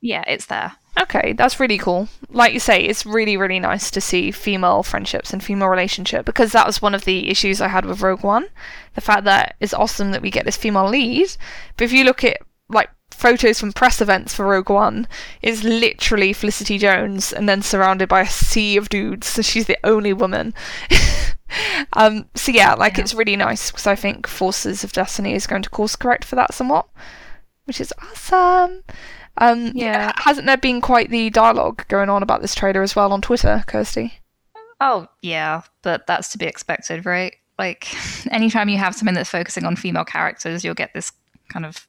[0.00, 0.72] yeah, it's there.
[1.00, 2.08] Okay, that's really cool.
[2.30, 6.52] Like you say, it's really, really nice to see female friendships and female relationship because
[6.52, 8.46] that was one of the issues I had with Rogue One.
[8.94, 11.36] The fact that it's awesome that we get this female lead,
[11.76, 15.06] but if you look at like photos from press events for Rogue One,
[15.42, 19.26] is literally Felicity Jones and then surrounded by a sea of dudes.
[19.26, 20.54] So she's the only woman.
[21.94, 23.02] um, so yeah, like Yeah.
[23.02, 26.36] it's really nice because I think Forces of Destiny is going to course correct for
[26.36, 26.86] that somewhat,
[27.64, 28.82] which is awesome.
[29.38, 30.12] Um, Yeah.
[30.16, 33.64] Hasn't there been quite the dialogue going on about this trailer as well on Twitter,
[33.66, 34.14] Kirsty?
[34.80, 37.34] Oh, yeah, but that's to be expected, right?
[37.58, 37.88] Like,
[38.32, 41.12] anytime you have something that's focusing on female characters, you'll get this
[41.48, 41.86] kind of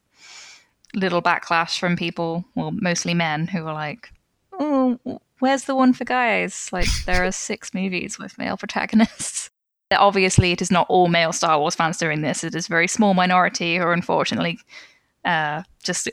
[0.94, 4.10] little backlash from people, well, mostly men, who were like,
[4.58, 4.98] oh,
[5.40, 6.68] where's the one for guys?
[6.72, 9.50] Like, there are six movies with male protagonists.
[9.92, 12.42] Obviously, it is not all male Star Wars fans doing this.
[12.42, 14.58] It is a very small minority who are unfortunately
[15.24, 16.08] uh, just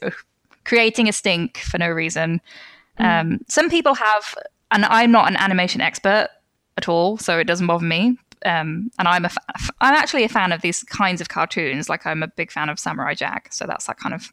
[0.64, 2.40] creating a stink for no reason.
[3.00, 4.36] Um, some people have,
[4.70, 6.30] and I'm not an animation expert
[6.78, 8.18] at all, so it doesn't bother me.
[8.45, 9.41] Um, and I'm a, fa-
[9.82, 11.89] I'm actually a fan of these kinds of cartoons.
[11.89, 14.32] Like I'm a big fan of Samurai Jack, so that's that kind of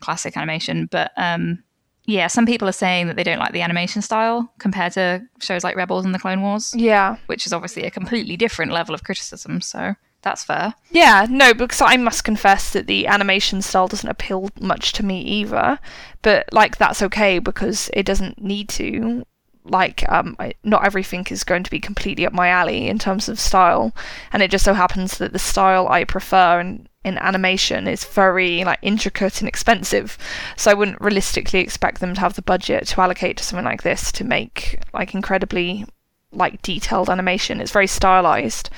[0.00, 0.86] classic animation.
[0.90, 1.62] But um,
[2.06, 5.62] yeah, some people are saying that they don't like the animation style compared to shows
[5.64, 7.16] like Rebels and the Clone Wars, Yeah.
[7.26, 9.60] which is obviously a completely different level of criticism.
[9.60, 10.74] So that's fair.
[10.90, 15.20] Yeah, no, because I must confess that the animation style doesn't appeal much to me
[15.22, 15.78] either.
[16.22, 19.24] But like that's okay because it doesn't need to.
[19.64, 23.28] Like, um, I, not everything is going to be completely up my alley in terms
[23.28, 23.94] of style,
[24.32, 28.64] and it just so happens that the style I prefer in, in animation is very
[28.64, 30.16] like intricate and expensive.
[30.56, 33.82] So I wouldn't realistically expect them to have the budget to allocate to something like
[33.82, 35.84] this to make like incredibly
[36.32, 37.60] like detailed animation.
[37.60, 38.70] It's very stylized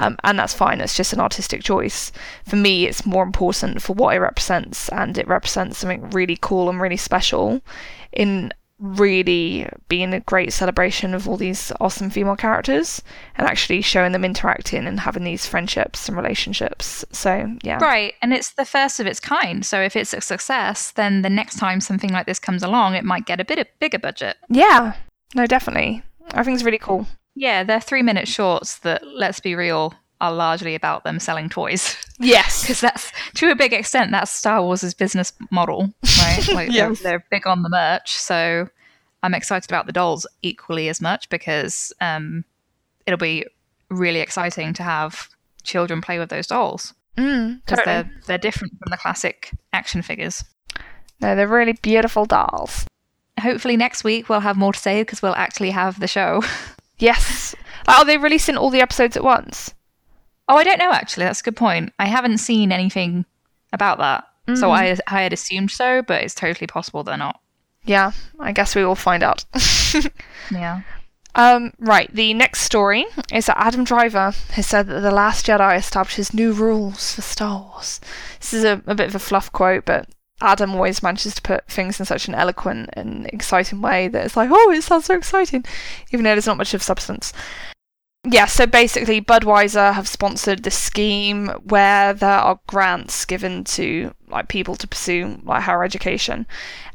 [0.00, 0.80] um, and that's fine.
[0.80, 2.10] It's just an artistic choice.
[2.46, 6.70] For me, it's more important for what it represents, and it represents something really cool
[6.70, 7.60] and really special
[8.12, 13.02] in really being a great celebration of all these awesome female characters
[13.36, 17.04] and actually showing them interacting and having these friendships and relationships.
[17.12, 17.78] So, yeah.
[17.78, 19.64] Right, and it's the first of its kind.
[19.64, 23.04] So if it's a success, then the next time something like this comes along, it
[23.04, 24.36] might get a bit of bigger budget.
[24.48, 24.94] Yeah.
[25.34, 26.02] No, definitely.
[26.32, 27.06] I think it's really cool.
[27.34, 31.96] Yeah, they're three minute shorts that, let's be real, are largely about them selling toys.
[32.22, 32.60] Yes.
[32.60, 36.48] Because that's, to a big extent, that's Star Wars' business model, right?
[36.52, 38.14] Like they're, they're big on the merch.
[38.14, 38.68] So
[39.22, 42.44] I'm excited about the dolls equally as much because um,
[43.06, 43.46] it'll be
[43.88, 45.30] really exciting to have
[45.62, 47.84] children play with those dolls Mm, because totally.
[48.02, 50.44] they're, they're different from the classic action figures.
[51.20, 52.86] No, they're really beautiful dolls.
[53.40, 56.42] Hopefully, next week we'll have more to say because we'll actually have the show.
[56.98, 57.54] Yes.
[57.86, 59.72] Like, are they releasing all the episodes at once?
[60.50, 60.90] Oh, I don't know.
[60.92, 61.92] Actually, that's a good point.
[61.98, 63.24] I haven't seen anything
[63.72, 64.24] about that,
[64.56, 67.40] so I I had assumed so, but it's totally possible they're not.
[67.84, 69.44] Yeah, I guess we will find out.
[70.52, 70.80] Yeah.
[71.34, 75.76] um, right, the next story is that Adam Driver has said that The Last Jedi
[75.78, 78.00] establishes new rules for Star Wars.
[78.40, 80.08] This is a, a bit of a fluff quote, but
[80.40, 84.36] Adam always manages to put things in such an eloquent and exciting way that it's
[84.36, 85.64] like, oh, it sounds so exciting,
[86.12, 87.32] even though there's not much of substance.
[88.24, 94.48] Yeah, so basically, Budweiser have sponsored this scheme where there are grants given to like
[94.48, 96.46] people to pursue like higher education.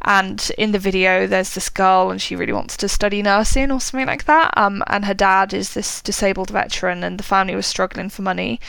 [0.07, 3.81] And in the video, there's this girl, and she really wants to study nursing or
[3.81, 4.53] something like that.
[4.55, 8.59] Um, and her dad is this disabled veteran, and the family was struggling for money.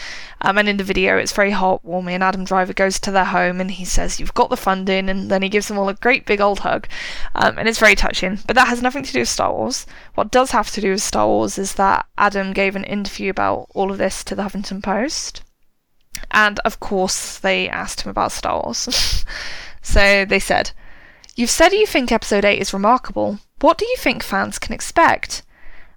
[0.40, 2.12] Um, and in the video, it's very heartwarming.
[2.12, 5.30] And Adam Driver goes to their home, and he says, "You've got the funding," and
[5.30, 6.88] then he gives them all a great big old hug.
[7.34, 8.38] Um, and it's very touching.
[8.46, 9.84] But that has nothing to do with Star Wars.
[10.14, 13.68] What does have to do with Star Wars is that Adam gave an interview about
[13.74, 15.42] all of this to the Huffington Post.
[16.30, 19.24] And of course, they asked him about Star Wars.
[19.82, 20.72] so they said,
[21.34, 23.38] You've said you think episode 8 is remarkable.
[23.60, 25.42] What do you think fans can expect?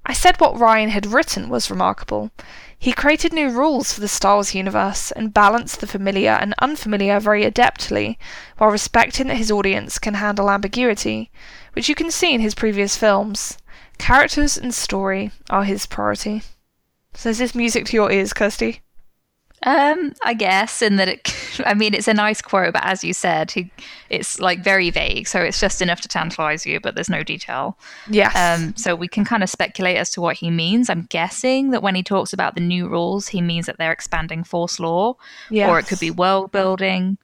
[0.05, 2.31] I said what Ryan had written was remarkable.
[2.77, 7.19] He created new rules for the Star Wars universe and balanced the familiar and unfamiliar
[7.19, 8.17] very adeptly,
[8.57, 11.31] while respecting that his audience can handle ambiguity,
[11.73, 13.57] which you can see in his previous films.
[13.97, 16.41] Characters and story are his priority.
[17.13, 18.81] So is this music to your ears, Kirsty?
[19.63, 21.61] Um, I guess in that it.
[21.65, 23.69] I mean, it's a nice quote, but as you said, he,
[24.09, 27.77] it's like very vague, so it's just enough to tantalize you, but there's no detail.
[28.09, 28.33] Yes.
[28.35, 30.89] Um, so we can kind of speculate as to what he means.
[30.89, 34.43] I'm guessing that when he talks about the new rules, he means that they're expanding
[34.45, 35.17] Force lore,
[35.49, 35.69] yes.
[35.69, 37.17] or it could be world building.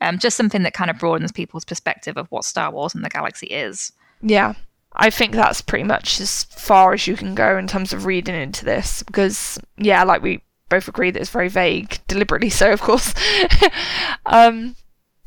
[0.00, 3.10] Um, just something that kind of broadens people's perspective of what Star Wars and the
[3.10, 3.92] galaxy is.
[4.22, 4.54] Yeah.
[4.96, 8.34] I think that's pretty much as far as you can go in terms of reading
[8.34, 12.80] into this because, yeah, like we both agree that it's very vague, deliberately so, of
[12.80, 13.14] course.
[14.26, 14.74] um,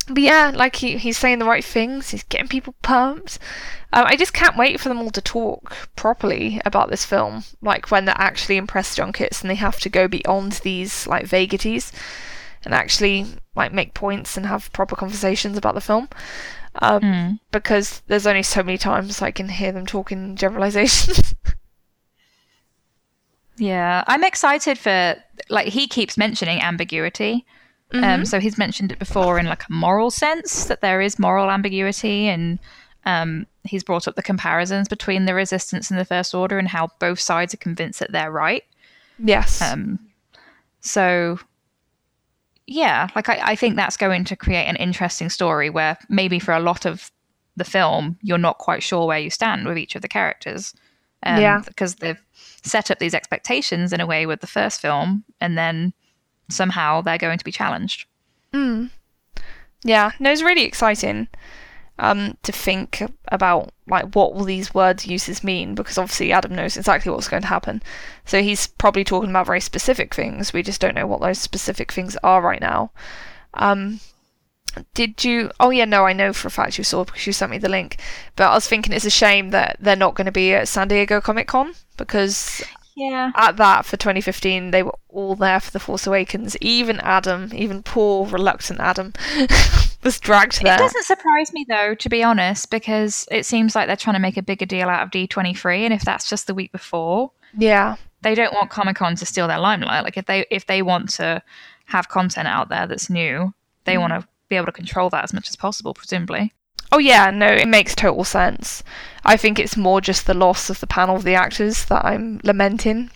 [0.08, 3.38] but yeah, like he, he's saying the right things, he's getting people pumped.
[3.93, 7.91] Um, I just can't wait for them all to talk properly about this film, like
[7.91, 11.91] when they're actually in press junkets and they have to go beyond these like vagaries
[12.63, 16.10] and actually like make points and have proper conversations about the film.
[16.81, 17.39] Um, Mm.
[17.51, 21.34] Because there's only so many times I can hear them talking generalizations.
[23.57, 25.15] Yeah, I'm excited for
[25.49, 27.45] like he keeps mentioning ambiguity.
[27.93, 31.49] Um, so he's mentioned it before in like a moral sense that there is moral
[31.49, 32.59] ambiguity, and
[33.05, 36.89] um, he's brought up the comparisons between the resistance and the first order and how
[36.99, 38.63] both sides are convinced that they're right.
[39.17, 39.61] yes.
[39.61, 39.99] Um,
[40.81, 41.39] so
[42.67, 46.53] yeah, like I, I think that's going to create an interesting story where maybe for
[46.53, 47.11] a lot of
[47.55, 50.73] the film you're not quite sure where you stand with each of the characters.
[51.23, 51.61] Um, Yeah.
[51.65, 52.21] Because they've
[52.65, 55.93] set up these expectations in a way with the first film, and then
[56.49, 58.08] somehow they're going to be challenged.
[58.54, 58.89] Mm.
[59.84, 61.28] Yeah, no, it's really exciting
[61.99, 66.75] um, to think about like what will these word uses mean because obviously Adam knows
[66.75, 67.82] exactly what's going to happen.
[68.25, 70.51] So he's probably talking about very specific things.
[70.51, 72.91] We just don't know what those specific things are right now.
[73.54, 73.99] Um,
[74.93, 75.51] did you?
[75.59, 77.69] Oh yeah, no, I know for a fact you saw because you sent me the
[77.69, 77.97] link.
[78.35, 80.88] But I was thinking it's a shame that they're not going to be at San
[80.88, 82.63] Diego Comic Con because
[82.95, 83.31] Yeah.
[83.35, 86.57] at that for 2015 they were all there for the Force Awakens.
[86.61, 89.13] Even Adam, even poor reluctant Adam,
[90.03, 90.75] was dragged there.
[90.75, 94.19] It doesn't surprise me though, to be honest, because it seems like they're trying to
[94.21, 97.95] make a bigger deal out of D23, and if that's just the week before, Yeah,
[98.21, 100.03] they don't want Comic Con to steal their limelight.
[100.03, 101.41] Like if they if they want to
[101.85, 104.01] have content out there that's new, they mm.
[104.01, 106.53] want to be able to control that as much as possible, presumably.
[106.91, 108.84] Oh yeah, no, it makes total sense.
[109.23, 112.39] I think it's more just the loss of the panel of the actors that I'm
[112.43, 113.10] lamenting.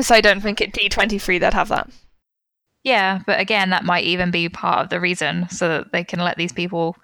[0.00, 1.90] So I don't think at D23 they'd have that.
[2.82, 6.20] Yeah, but again, that might even be part of the reason so that they can
[6.20, 6.96] let these people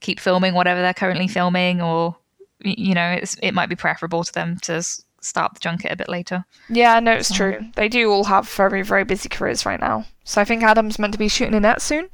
[0.00, 2.16] keep filming whatever they're currently filming, or
[2.62, 4.82] you know, it's, it might be preferable to them to
[5.22, 6.44] start the junket a bit later.
[6.68, 7.60] Yeah, no, it's So- true.
[7.76, 10.04] They do all have very, very busy careers right now.
[10.24, 12.08] So I think Adam's meant to be shooting Annette soon,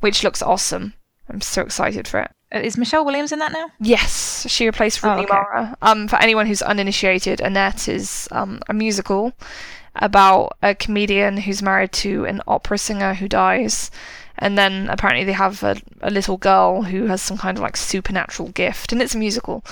[0.00, 0.94] which looks awesome.
[1.28, 2.30] I'm so excited for it.
[2.50, 3.70] Uh, Michelle Williams in that now?
[3.80, 5.32] Yes, she replaced Oh, Rooney okay.
[5.34, 5.76] Mara.
[5.82, 9.34] Um, for anyone who's uninitiated, Annette is um, a musical
[9.96, 13.90] about a comedian who's married to an opera singer who dies.
[14.38, 17.76] And then apparently they have a, a little girl who has some kind of like
[17.76, 19.64] supernatural gift, and it's a musical.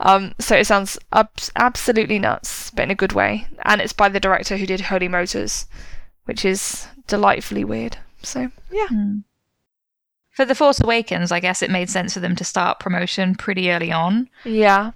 [0.00, 3.46] Um, so it sounds abs- absolutely nuts, but in a good way.
[3.66, 5.66] And it's by the director who did Holy Motors,
[6.24, 7.98] which is delightfully weird.
[8.22, 8.88] So yeah,
[10.34, 13.70] For The Force Awakens, I guess it made sense for them to start promotion pretty
[13.70, 14.92] early on yeah,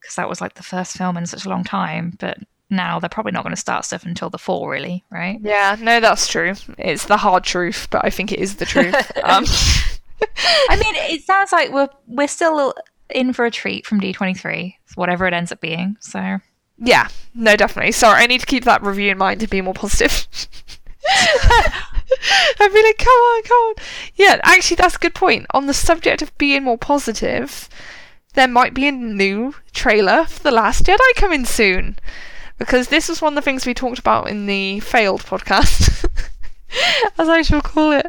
[0.00, 2.16] because that was like the first film in such a long time.
[2.18, 2.38] But
[2.70, 5.38] now they're probably not going to start stuff until the fall, really, right?
[5.42, 5.76] yeah.
[5.78, 6.54] No, that's true.
[6.78, 8.94] It's the hard truth, but I think it is the truth.
[9.24, 9.44] um,
[10.68, 12.74] I mean, it sounds like we're we're still
[13.10, 15.96] in for a treat from D23, whatever it ends up being.
[16.00, 16.38] So
[16.78, 17.92] Yeah, no, definitely.
[17.92, 20.26] Sorry, I need to keep that review in mind to be more positive.
[22.60, 23.74] I'd be like, come on, come on.
[24.14, 25.46] Yeah, actually, that's a good point.
[25.50, 27.68] On the subject of being more positive,
[28.34, 31.96] there might be a new trailer for The Last Jedi coming soon.
[32.58, 36.06] Because this was one of the things we talked about in the failed podcast,
[37.18, 38.06] as I shall call it.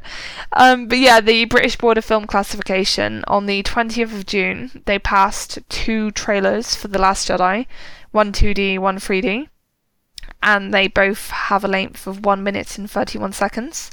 [0.52, 5.00] Um, but yeah, the British Board of Film Classification on the 20th of June, they
[5.00, 7.66] passed two trailers for The Last Jedi
[8.14, 9.48] one 2D, one 3D,
[10.44, 13.92] and they both have a length of 1 minute and 31 seconds.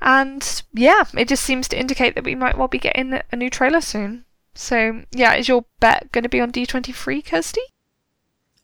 [0.00, 3.50] And yeah, it just seems to indicate that we might well be getting a new
[3.50, 4.24] trailer soon.
[4.54, 7.62] So yeah, is your bet going to be on D23, Kirsty?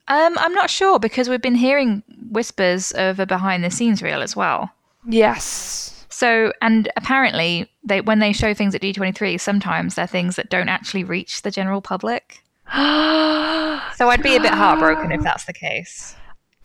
[0.08, 4.22] um, I'm not sure because we've been hearing whispers of a behind the scenes reel
[4.22, 4.70] as well.
[5.04, 6.06] Yes.
[6.08, 10.68] So, and apparently, they when they show things at D23, sometimes they're things that don't
[10.68, 12.42] actually reach the general public.
[12.72, 12.78] so
[14.08, 16.16] I'd be a bit heartbroken if that's the case.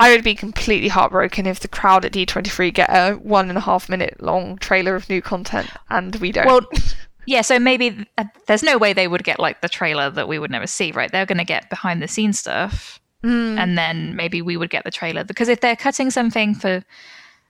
[0.01, 3.61] I would be completely heartbroken if the crowd at D23 get a one and a
[3.61, 6.47] half minute long trailer of new content and we don't.
[6.47, 6.61] Well,
[7.27, 10.39] yeah, so maybe uh, there's no way they would get like the trailer that we
[10.39, 11.11] would never see, right?
[11.11, 12.99] They're going to get behind the scenes stuff.
[13.23, 13.59] Mm.
[13.59, 16.83] And then maybe we would get the trailer because if they're cutting something for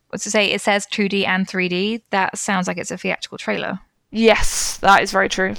[0.09, 3.79] what's to say it says 2D and 3D, that sounds like it's a theatrical trailer.
[4.11, 5.55] Yes, that is very true.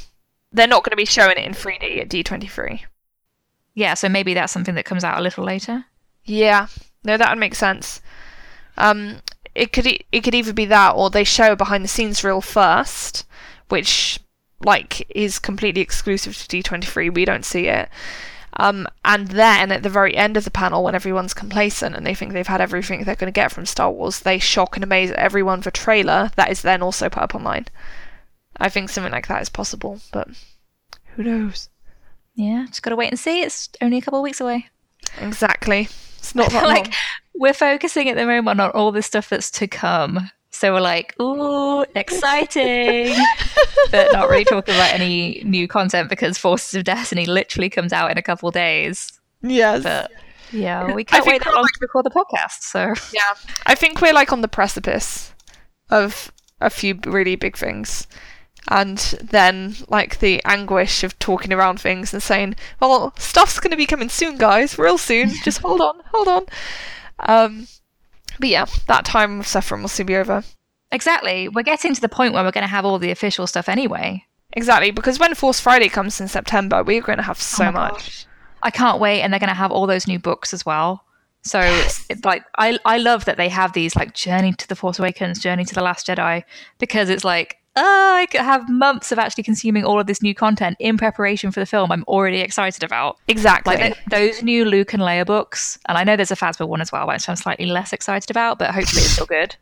[0.52, 2.80] They're not going to be showing it in 3D at D23.
[3.74, 5.86] Yeah, so maybe that's something that comes out a little later.
[6.24, 6.68] Yeah,
[7.04, 8.00] no, that would make sense.
[8.76, 9.18] Um,
[9.54, 12.24] it could e- it could either be that, or they show a behind the scenes
[12.24, 13.26] reel first,
[13.68, 14.18] which
[14.64, 17.12] like is completely exclusive to D23.
[17.12, 17.88] We don't see it.
[18.58, 22.14] Um, and then at the very end of the panel, when everyone's complacent and they
[22.14, 25.10] think they've had everything they're going to get from Star Wars, they shock and amaze
[25.12, 27.66] everyone with a trailer that is then also put up online.
[28.58, 30.28] I think something like that is possible, but
[31.16, 31.70] who knows?
[32.34, 33.42] Yeah, just gotta wait and see.
[33.42, 34.68] It's only a couple of weeks away.
[35.18, 35.88] Exactly.
[36.22, 36.94] It's not that like long.
[37.34, 40.30] we're focusing at the moment on all the stuff that's to come.
[40.50, 43.16] So we're like, ooh, exciting,
[43.90, 48.10] but not really talking about any new content because Forces of Destiny literally comes out
[48.10, 49.18] in a couple of days.
[49.40, 49.82] Yes.
[49.82, 50.12] But
[50.52, 52.60] yeah, we can't wait that we're long to record the podcast.
[52.60, 53.34] So Yeah,
[53.66, 55.32] I think we're like on the precipice
[55.90, 58.06] of a few really big things.
[58.68, 63.76] And then, like, the anguish of talking around things and saying, well, stuff's going to
[63.76, 65.30] be coming soon, guys, real soon.
[65.44, 66.46] Just hold on, hold on.
[67.18, 67.66] Um,
[68.38, 70.44] but yeah, that time of suffering will soon be over.
[70.90, 73.68] exactly, we're getting to the point where we're going to have all the official stuff
[73.68, 74.24] anyway.
[74.52, 77.92] Exactly, because when Force Friday comes in September, we're going to have so Oh much.
[77.92, 78.26] gosh.
[78.62, 81.04] I can't wait, and they're going to have all those new books as well.
[81.42, 85.00] So, it's like, I I love that they have these like Journey to the Force
[85.00, 86.44] Awakens, Journey to the Last Jedi,
[86.78, 90.34] because it's like, oh, I could have months of actually consuming all of this new
[90.34, 91.90] content in preparation for the film.
[91.90, 93.18] I'm already excited about.
[93.28, 93.76] Exactly.
[93.76, 96.92] Like those new Luke and Leia books, and I know there's a Phasma one as
[96.92, 99.56] well, which I'm slightly less excited about, but hopefully it's still good.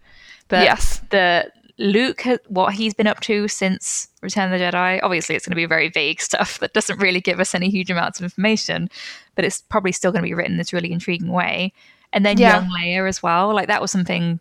[0.48, 1.00] But Yes.
[1.10, 5.52] the Luke, what he's been up to since Return of the Jedi, obviously it's going
[5.52, 8.90] to be very vague stuff that doesn't really give us any huge amounts of information,
[9.34, 11.72] but it's probably still going to be written in this really intriguing way.
[12.12, 12.56] And then Yeah.
[12.60, 14.40] young Leia as well, like that was something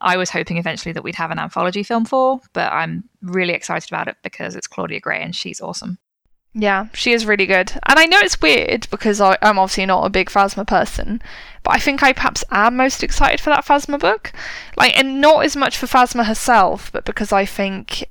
[0.00, 3.90] I was hoping eventually that we'd have an anthology film for, but I'm really excited
[3.90, 5.98] about it because it's Claudia Gray and she's awesome.
[6.52, 7.70] Yeah, she is really good.
[7.86, 11.22] And I know it's weird because I, I'm obviously not a big Phasma person,
[11.62, 14.32] but I think I perhaps am most excited for that Phasma book.
[14.76, 18.04] Like, and not as much for Phasma herself, but because I think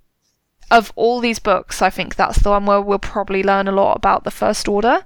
[0.71, 3.97] of all these books, I think that's the one where we'll probably learn a lot
[3.97, 5.03] about the First Order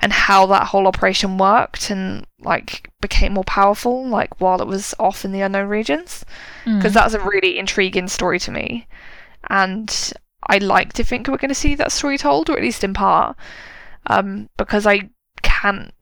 [0.00, 4.94] and how that whole operation worked and, like, became more powerful, like, while it was
[4.98, 6.24] off in the unknown regions
[6.64, 8.86] because that's a really intriguing story to me.
[9.50, 10.12] And
[10.48, 12.94] I like to think we're going to see that story told, or at least in
[12.94, 13.36] part,
[14.06, 15.10] um, because I
[15.42, 15.92] can't,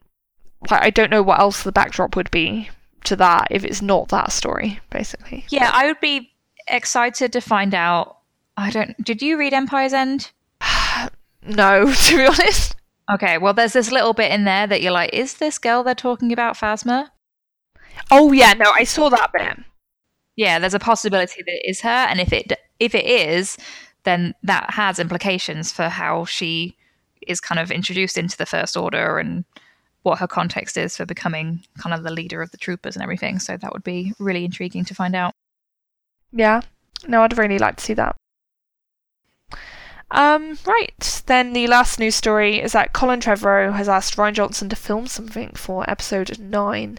[0.70, 2.70] like, I don't know what else the backdrop would be
[3.04, 5.44] to that if it's not that story, basically.
[5.48, 6.32] Yeah, I would be
[6.68, 8.18] excited to find out.
[8.56, 9.02] I don't.
[9.02, 10.30] Did you read Empire's End?
[11.42, 12.76] No, to be honest.
[13.12, 15.94] Okay, well, there's this little bit in there that you're like, is this girl they're
[15.94, 17.08] talking about Phasma?
[18.10, 19.58] Oh yeah, no, I saw that bit.
[20.36, 23.56] Yeah, there's a possibility that it is her, and if it if it is,
[24.04, 26.76] then that has implications for how she
[27.26, 29.44] is kind of introduced into the First Order and
[30.02, 33.38] what her context is for becoming kind of the leader of the troopers and everything.
[33.38, 35.34] So that would be really intriguing to find out.
[36.32, 36.62] Yeah,
[37.06, 38.16] no, I'd really like to see that.
[40.10, 44.68] Um, right, then the last news story is that Colin Trevorrow has asked Rian Johnson
[44.68, 46.98] to film something for episode 9.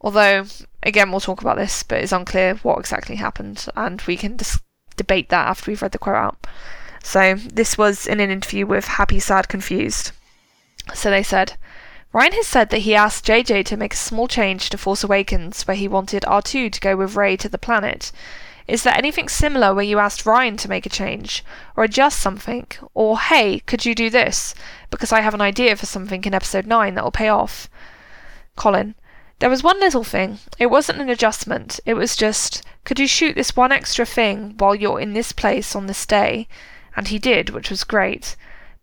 [0.00, 0.44] Although,
[0.82, 4.60] again, we'll talk about this, but it's unclear what exactly happened, and we can dis-
[4.96, 6.46] debate that after we've read the quote out.
[7.02, 10.12] So, this was in an interview with Happy, Sad, Confused.
[10.92, 11.54] So they said,
[12.12, 15.66] Rian has said that he asked JJ to make a small change to Force Awakens
[15.66, 18.12] where he wanted R2 to go with Rey to the planet.
[18.66, 21.44] Is there anything similar where you asked Rian to make a change,
[21.76, 24.54] or adjust something, or hey, could you do this?
[24.88, 27.68] Because I have an idea for something in episode 9 that will pay off.
[28.56, 28.94] Colin,
[29.40, 30.38] there was one little thing.
[30.58, 34.74] It wasn't an adjustment, it was just, could you shoot this one extra thing while
[34.74, 36.48] you're in this place on this day?
[36.96, 38.34] And he did, which was great.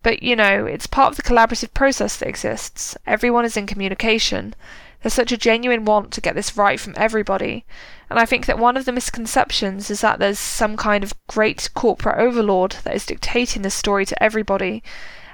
[0.04, 2.96] But you know, it's part of the collaborative process that exists.
[3.06, 4.54] Everyone is in communication.
[5.02, 7.64] There's such a genuine want to get this right from everybody.
[8.08, 11.70] And I think that one of the misconceptions is that there's some kind of great
[11.74, 14.82] corporate overlord that is dictating the story to everybody.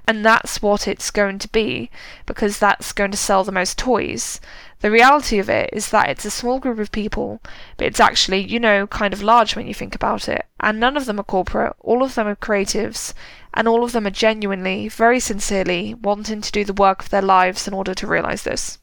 [0.09, 1.91] and that's what it's going to be
[2.25, 4.41] because that's going to sell the most toys.
[4.81, 7.43] The reality of it is that it's a small group of people,
[7.77, 10.47] but it's actually, you know, kind of large when you think about it.
[10.61, 13.13] And none of them are corporate, all of them are creatives,
[13.53, 17.21] and all of them are genuinely, very sincerely wanting to do the work of their
[17.21, 18.79] lives in order to realize this.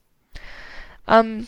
[1.08, 1.48] Um,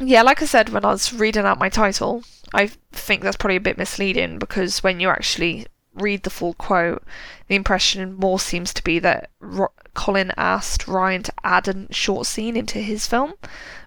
[0.00, 2.22] yeah, like I said when I was reading out my title,
[2.54, 7.02] I think that's probably a bit misleading because when you actually read the full quote,
[7.48, 12.26] the impression more seems to be that Ro- Colin asked Rian to add a short
[12.26, 13.34] scene into his film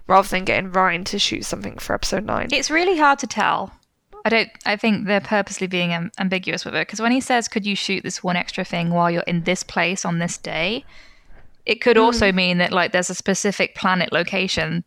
[0.06, 2.48] rather than getting Rian to shoot something for episode 9.
[2.52, 3.72] It's really hard to tell.
[4.24, 4.50] I don't.
[4.64, 7.74] I think they're purposely being am- ambiguous with it because when he says, "Could you
[7.74, 10.84] shoot this one extra thing while you're in this place on this day?"
[11.66, 14.84] It could also mean that like there's a specific planet location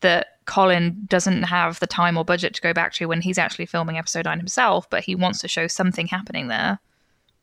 [0.00, 3.66] that Colin doesn't have the time or budget to go back to when he's actually
[3.66, 6.78] filming episode nine himself, but he wants to show something happening there,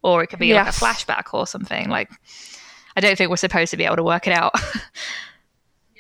[0.02, 0.82] or it could be Yes.
[0.82, 1.90] like a flashback or something.
[1.90, 2.10] Like,
[2.98, 4.54] I don't think we're supposed to be able to work it out.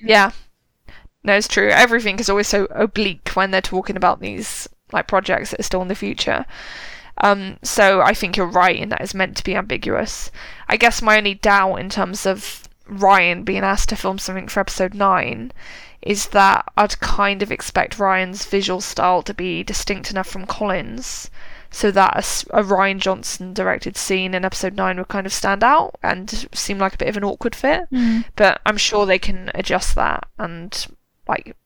[0.01, 0.31] Yeah.
[1.23, 1.69] No, it's true.
[1.69, 5.81] Everything is always so oblique when they're talking about these like projects that are still
[5.81, 6.45] in the future.
[7.21, 10.31] Um, so I think you're right in that it's meant to be ambiguous.
[10.67, 14.59] I guess my only doubt in terms of Rian being asked to film something for
[14.59, 15.51] episode nine
[16.05, 21.29] is that I'd kind of expect Rian's visual style to be distinct enough from Colin's
[21.71, 22.15] so that
[22.51, 26.77] a Rian Johnson directed scene in episode 9 would kind of stand out and seem
[26.77, 27.87] like a bit of an awkward fit.
[27.89, 28.21] Hmm.
[28.37, 30.87] But I'm sure they can adjust that and
[31.27, 31.57] like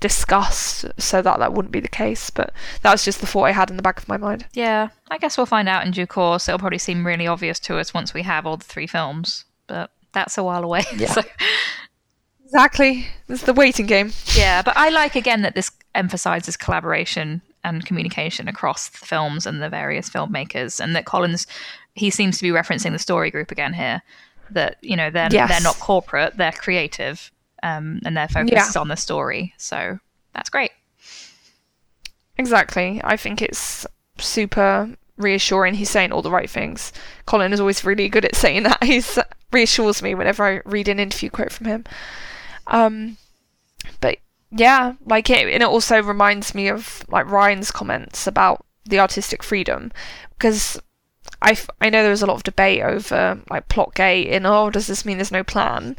[0.00, 2.30] discuss so that that wouldn't be the case.
[2.30, 2.52] But
[2.82, 4.46] that was just the thought I had in the back of my mind.
[4.54, 6.48] yeah, I guess we'll find out in due course.
[6.48, 9.90] It'll probably seem really obvious to us once we have all the three films, but
[10.12, 10.84] that's a while away.
[10.96, 11.12] Yeah.
[11.12, 11.22] so,
[12.48, 13.06] Exactly.
[13.28, 14.12] It's the waiting game.
[14.34, 19.60] yeah, but I like again that this emphasizes collaboration and communication across the films and
[19.62, 21.46] the various filmmakers, and that Colin's
[21.94, 24.00] he seems to be referencing the story group again here.
[24.50, 25.50] That you know they're Yes.
[25.50, 27.30] they're not corporate, they're creative,
[27.62, 28.68] um, and their focus Yeah.
[28.68, 29.52] is on the story.
[29.58, 29.98] So
[30.32, 30.70] that's great.
[32.38, 33.00] Exactly.
[33.04, 33.86] I think it's
[34.18, 35.74] super reassuring.
[35.74, 36.92] He's saying all the right things.
[37.26, 38.82] Colin is always really good at saying that.
[38.84, 39.02] He
[39.52, 41.84] reassures me whenever I read an interview quote from him.
[42.68, 43.16] Um,
[44.00, 44.18] but
[44.50, 49.42] yeah, like it, and it also reminds me of like Rian's comments about the artistic
[49.42, 49.92] freedom
[50.30, 50.80] because
[51.42, 54.46] I, f- I know there was a lot of debate over like plot gate and
[54.46, 55.96] oh does this mean there's no plan?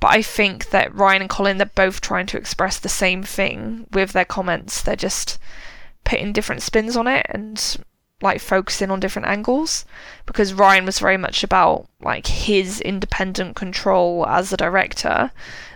[0.00, 3.86] But I think that Rian and Colin they're both trying to express the same thing
[3.92, 4.82] with their comments.
[4.82, 5.38] They're just
[6.04, 7.76] putting different spins on it and
[8.24, 9.84] like focusing on different angles
[10.26, 15.30] because Rian was very much about like his independent control as a director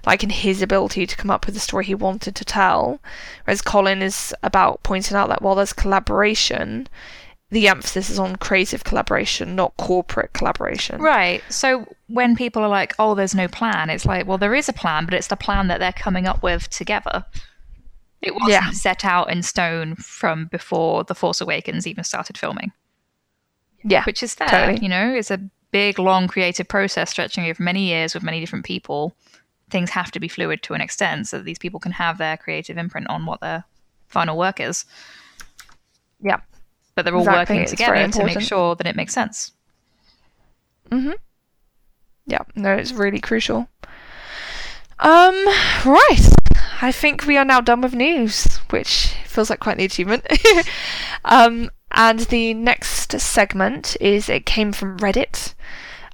[0.07, 3.01] like in his ability to come up with the story he wanted to tell
[3.44, 6.88] whereas Colin is about pointing out that while there's collaboration
[7.51, 11.42] the emphasis is on creative collaboration not corporate collaboration Right.
[11.49, 14.72] So when people are like, "Oh, there's no plan," it's like, well, there is a
[14.72, 17.24] plan, but it's the plan that they're coming up with together.
[18.23, 18.71] It wasn't Yeah.
[18.71, 22.73] set out in stone from before The Force Awakens even started filming,
[23.85, 24.49] yeah which is fair.
[24.49, 24.79] Totally.
[24.83, 25.41] You know, it's a
[25.71, 29.14] big, long creative process stretching over many years with many different people.
[29.71, 32.37] Things have to be fluid to an extent so that these people can have their
[32.37, 33.64] creative imprint on what their
[34.09, 34.85] final work is.
[36.21, 36.41] yeah
[36.95, 39.53] But they're all Exactly, working it's together to make sure that it makes sense.
[40.91, 41.12] Mm-hmm.
[42.27, 43.69] Yeah, no, it's really crucial.
[45.01, 45.35] Um,
[45.85, 46.29] right.
[46.81, 50.26] I think we are now done with news, which feels like quite the achievement.
[51.24, 55.55] um, and the next segment is it came from Reddit.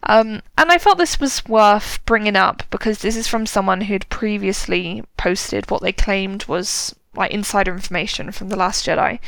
[0.05, 4.09] Um, and I felt this was worth bringing up because this is from someone who'd
[4.09, 9.19] previously posted what they claimed was like insider information from The Last Jedi.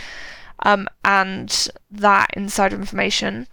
[0.60, 3.46] Um, and that insider information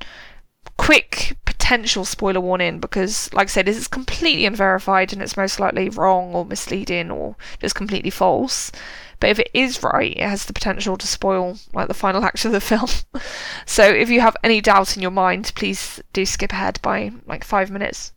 [0.78, 5.60] quick potential spoiler warning because, like I said, this is completely unverified and it's most
[5.60, 8.72] likely wrong or misleading or just completely false.
[9.20, 12.44] But if it is right, it has the potential to spoil like the final act
[12.46, 12.90] of the film.
[13.66, 17.44] so if you have any doubt in your mind, please do skip ahead by like
[17.44, 18.12] five minutes.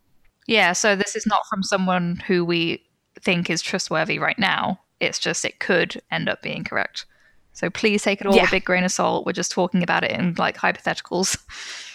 [0.49, 2.83] Yeah, so this is not from someone who we
[3.21, 4.81] think is trustworthy right now.
[5.01, 7.05] It's just it could end up being correct.
[7.53, 8.43] So please take it all Yeah.
[8.43, 9.25] with a big grain of salt.
[9.27, 11.39] We're just talking about it in like hypotheticals.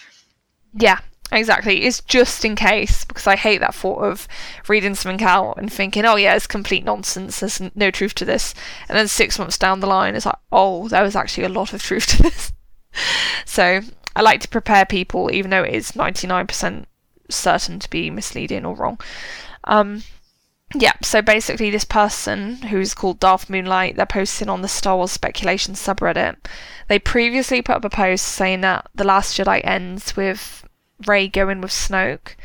[0.74, 0.98] Yeah,
[1.30, 1.84] exactly.
[1.84, 4.26] It's just in case because I hate that thought of
[4.68, 7.40] reading something out and thinking, oh yeah, it's complete nonsense.
[7.40, 8.54] There's no truth to this,
[8.88, 11.72] and then six months down the line, it's like, oh, there was actually a lot
[11.72, 12.52] of truth to this.
[13.44, 13.80] so
[14.14, 16.88] I like to prepare people, even though it is ninety nine percent
[17.30, 18.98] certain to be misleading or wrong.
[19.64, 20.02] Um,
[20.74, 25.12] yeah, so basically, this person who's called Darth Moonlight, they're posting on the Star Wars
[25.12, 26.36] speculation subreddit.
[26.88, 30.64] They previously put up a post saying that The Last Jedi ends with
[31.06, 32.36] Rey going with Snoke,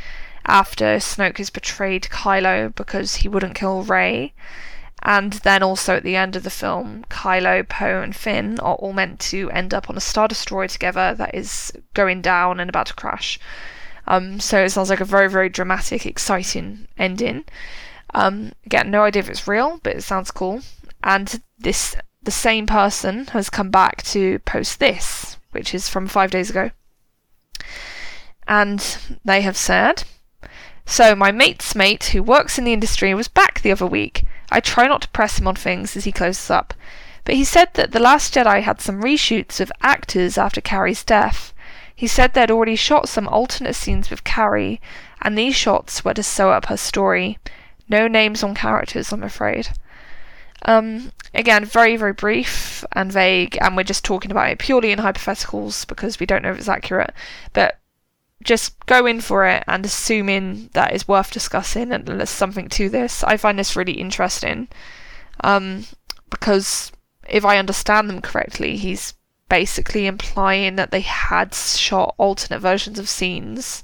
[0.46, 4.34] after Snoke has betrayed Kylo because he wouldn't kill Rey.
[5.04, 8.94] And then also at the end of the film, Kylo, Poe, and Finn are all
[8.94, 12.88] meant to end up on a Star Destroyer together that is going down and about
[12.88, 13.40] to crash.
[14.08, 17.44] Um, so it sounds like a very, very dramatic, exciting ending.
[18.14, 20.62] Um, again, no idea if it's real, but it sounds cool.
[21.04, 26.32] And this, the same person has come back to post this, which is from five
[26.32, 26.72] days ago.
[28.48, 30.04] And they have said,
[30.86, 34.24] so my mate's mate, who works in the industry, was back the other week.
[34.50, 36.74] I try not to press him on things as he closes up,
[37.26, 41.54] but he said that The Last Jedi had some reshoots of actors after Carrie's death.
[41.94, 44.80] He said they'd already shot some alternate scenes with Carrie,
[45.22, 47.38] and these shots were to sew up her story.
[47.90, 49.70] No names on characters, I'm afraid.
[50.64, 55.00] Um, again, very, very brief and vague, and we're just talking about it purely in
[55.00, 57.14] hypotheticals because we don't know if it's accurate.
[57.54, 57.80] But
[58.44, 62.90] just go in for it and assuming that is worth discussing and there's something to
[62.90, 63.24] this.
[63.24, 64.68] I find this really interesting
[65.44, 65.86] um,
[66.30, 66.92] because
[67.28, 69.14] if I understand them correctly, he's
[69.50, 73.84] basically implying that they had shot alternate versions of scenes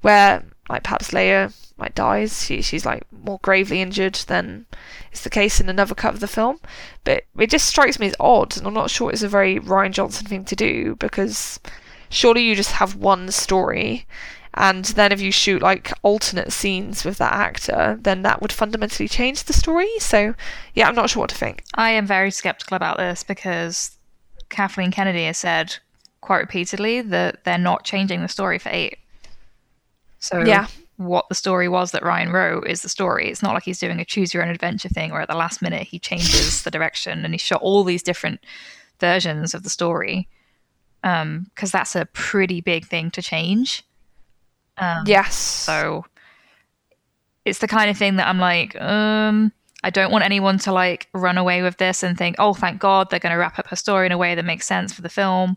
[0.00, 2.44] where, like, perhaps Leia like dies.
[2.44, 4.66] She, she's like more gravely injured than
[5.12, 6.58] is the case in another cut of the film.
[7.04, 9.92] But it just strikes me as odd, and I'm not sure it's a very Rian
[9.92, 11.60] Johnson thing to do because
[12.08, 14.06] surely you just have one story
[14.54, 19.08] and then if you shoot like alternate scenes with that actor then that would fundamentally
[19.08, 20.34] change the story so
[20.74, 23.92] yeah i'm not sure what to think I am very skeptical about this because
[24.52, 25.76] Kathleen Kennedy has said
[26.20, 28.98] quite repeatedly that they're not changing the story for eight.
[30.20, 30.66] So Yeah.
[31.04, 33.30] What the story was that Rian wrote is the story.
[33.30, 35.62] It's not like he's doing a choose your own adventure thing where at the last
[35.62, 38.40] minute he changes the direction and he shot all these different
[39.00, 40.28] versions of the story.
[41.04, 43.84] Um, because that's a pretty big thing to change.
[44.78, 46.04] Um, yes so
[47.44, 49.52] it's the kind of thing that I'm like, um,
[49.84, 53.10] I don't want anyone to like run away with this and think, oh, thank God
[53.10, 55.08] they're going to wrap up her story in a way that makes sense for the
[55.08, 55.56] film.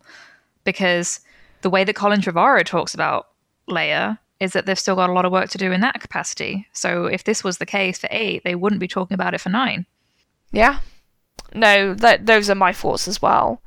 [0.64, 1.20] Because
[1.62, 3.28] the way that Colin Trevorrow talks about
[3.70, 6.68] Leia is that they've still got a lot of work to do in that capacity.
[6.74, 9.50] So if this was the case for eight, they wouldn't be talking about it for
[9.50, 9.86] nine.
[10.52, 10.80] yeah
[11.54, 13.62] no that those are my thoughts as well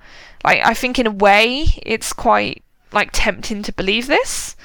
[0.44, 2.62] like i think in a way it's quite
[2.92, 4.56] like tempting to believe this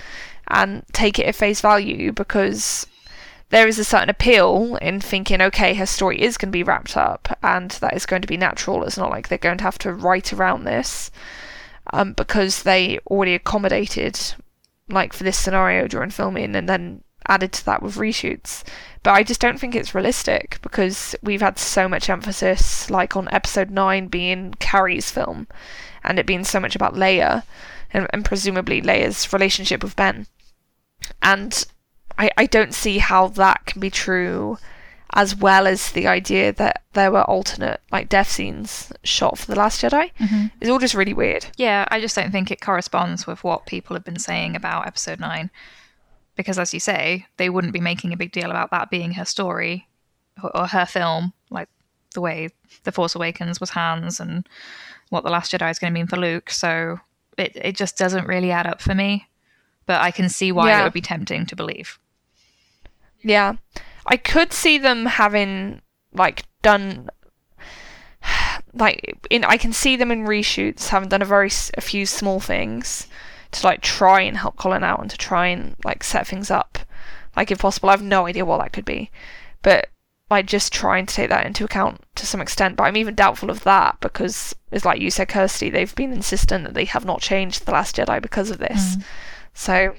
[0.48, 2.88] and take it at face value because
[3.50, 6.98] there is a certain appeal in thinking, okay, her story is going to be wrapped
[6.98, 8.84] up and that is going to be natural.
[8.84, 11.12] It's not like they're going to have to write around this
[11.92, 14.20] um, because they already accommodated,
[14.94, 18.64] like for this scenario during filming, and then added to that with reshoots.
[19.02, 23.28] But I just don't think it's realistic because we've had so much emphasis, like on
[23.32, 25.48] episode 9 being Carrie's film
[26.04, 27.44] and it being so much about Leia
[27.92, 30.28] and, and presumably Leia's relationship with Ben.
[31.22, 31.66] And
[32.18, 34.58] I, I don't see how that can be true
[35.14, 39.56] as well as the idea that there were alternate like death scenes shot for the
[39.56, 40.46] last jedi mm-hmm.
[40.60, 43.96] it's all just really weird Yeah, I just don't think it corresponds with what people
[43.96, 45.50] have been saying about episode nine.
[46.36, 49.26] Because, as you say, they wouldn't be making a big deal about that being her
[49.26, 49.88] story
[50.54, 51.70] or, her film, like
[52.14, 52.50] the way
[52.84, 54.48] The Force Awakens was Han's and
[55.10, 56.50] what The Last Jedi is going to mean for Luke.
[56.50, 57.00] So
[57.38, 59.28] it, it just doesn't really add up for me.
[59.86, 62.00] But I can see why it would be tempting to believe.
[63.22, 63.54] yeah
[64.06, 65.82] i could see them having
[66.14, 67.10] like done
[68.74, 72.40] like in i can see them in reshoots having done a very a few small
[72.40, 73.08] things
[73.54, 76.80] to like try and help colin out and to try and like set things up.
[77.36, 79.10] Like if possible i have no idea what that could be.
[79.62, 79.90] But
[80.30, 83.52] like just trying to take that into account to some extent but i'm even doubtful
[83.52, 87.22] of that because it's like you said kirsty they've been insistent that they have not
[87.22, 88.96] changed the last jedi because of this.
[88.96, 89.04] Mm.
[89.54, 89.96] So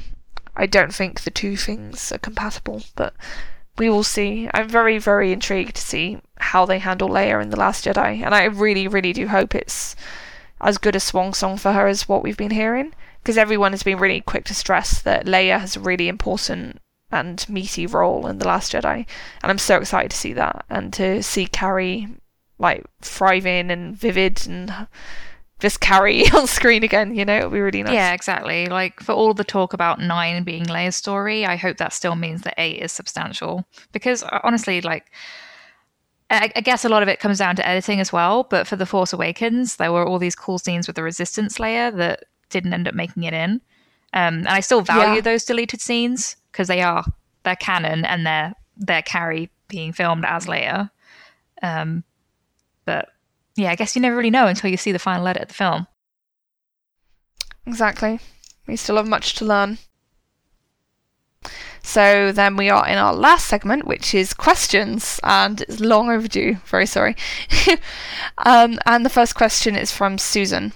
[0.57, 3.15] i don't think the two things are compatible but
[3.79, 4.49] we will see.
[4.55, 8.35] I'm very very intrigued to see how they handle leia in the last jedi and
[8.35, 9.97] i really really do hope it's
[10.61, 13.83] as good a swan song for her as what we've been hearing because everyone has
[13.83, 16.79] been really quick to stress that leia has a really important
[17.11, 19.07] and meaty role in the last jedi
[19.43, 22.09] and i'm so excited to see that and to see carrie
[22.59, 24.87] like thriving and vivid and
[25.65, 28.67] just Carrie on screen again you know it'll be really nice Yeah, exactly.
[28.67, 32.43] Like for all the talk about nine being Leia's story, I hope that still means
[32.43, 33.65] that eight is substantial.
[33.93, 35.07] Because uh, honestly, like
[36.31, 38.45] I, I guess a lot of it comes down to editing as well.
[38.45, 41.91] But for the Force Awakens, there were all these cool scenes with the Resistance layer
[41.93, 43.61] that didn't end up making it in.
[44.13, 45.21] Um, and I still value Yeah.
[45.23, 47.05] those deleted scenes because they are
[47.45, 50.91] they're canon and they're they're Carrie being filmed as Leia.
[51.63, 52.05] Um,
[53.57, 55.55] yeah, I guess you never really know until you see the final edit of the
[55.55, 55.87] film.
[57.67, 58.21] Exactly.
[58.67, 59.79] We still have much to learn.
[61.83, 66.57] So then we are in our last segment, which is questions, and it's long overdue.
[66.65, 67.15] Very sorry.
[68.39, 70.73] um, and the first question is from Susan.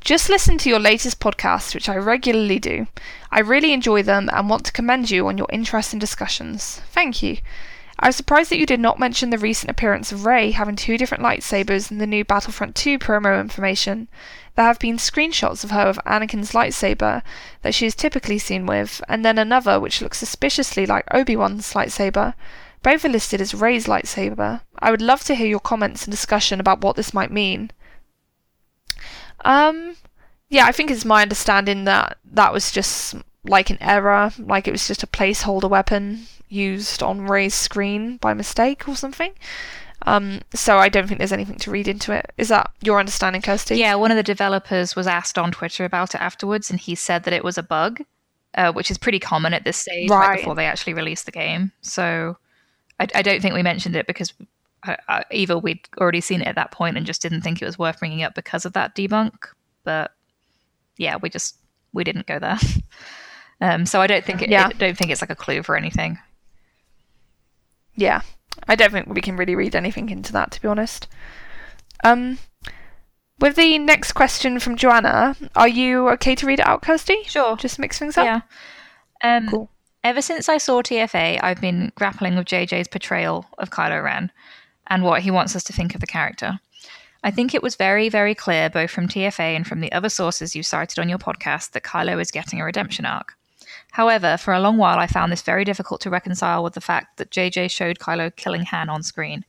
[0.00, 2.86] Just listen to your latest podcast, which I regularly do.
[3.30, 6.80] I really enjoy them and want to commend you on your interest in discussions.
[6.90, 7.38] Thank you.
[8.02, 10.98] I was surprised that you did not mention the recent appearance of Rey having two
[10.98, 14.08] different lightsabers in the new Battlefront 2 promo information.
[14.56, 17.22] There have been screenshots of her with Anakin's lightsaber
[17.62, 21.74] that she is typically seen with, and then another which looks suspiciously like Obi Wan's
[21.74, 22.34] lightsaber.
[22.82, 24.62] Both are listed as Rey's lightsaber.
[24.80, 27.70] I would love to hear your comments and discussion about what this might mean.
[29.44, 29.94] Um,
[30.48, 34.72] yeah, I think it's my understanding that that was just like an error, like it
[34.72, 39.32] was just a placeholder weapon used on Rey's screen by mistake or something.
[40.04, 42.32] Um, so I don't think there's anything to read into it.
[42.36, 43.76] Is that your understanding, Kirsty?
[43.76, 47.24] Yeah, one of the developers was asked on Twitter about it afterwards, and he said
[47.24, 48.02] that it was a bug,
[48.54, 50.38] uh, which is pretty common at this stage, right.
[50.38, 51.70] before they actually release the game.
[51.82, 52.36] So
[52.98, 54.32] I, I don't think we mentioned it because
[54.86, 57.66] uh, uh, either we'd already seen it at that point and just didn't think it
[57.66, 59.34] was worth bringing up because of that debunk.
[59.84, 60.12] But
[60.98, 61.56] yeah, we just
[61.92, 62.58] we didn't go there.
[63.60, 64.66] um, so I don't think it, yeah.
[64.66, 66.18] I don't think it's like a clue for anything.
[67.94, 68.22] Yeah,
[68.68, 71.08] I don't think we can really read anything into that, to be honest.
[72.04, 72.38] Um,
[73.38, 77.22] with the next question from Joanna, are you okay to read it out, Kirsty?
[77.24, 77.56] Sure.
[77.56, 78.24] Just mix things up.
[78.24, 78.40] Yeah.
[79.36, 79.70] Um, cool.
[80.04, 84.32] Ever since I saw TFA, I've been grappling with JJ's portrayal of Kylo Ren
[84.88, 86.58] and what he wants us to think of the character.
[87.24, 90.56] I think it was very, very clear, both from TFA and from the other sources
[90.56, 93.34] you cited on your podcast, that Kylo is getting a redemption arc.
[93.92, 97.18] However, for a long while, I found this very difficult to reconcile with the fact
[97.18, 99.44] that JJ showed Kylo killing Han on screen.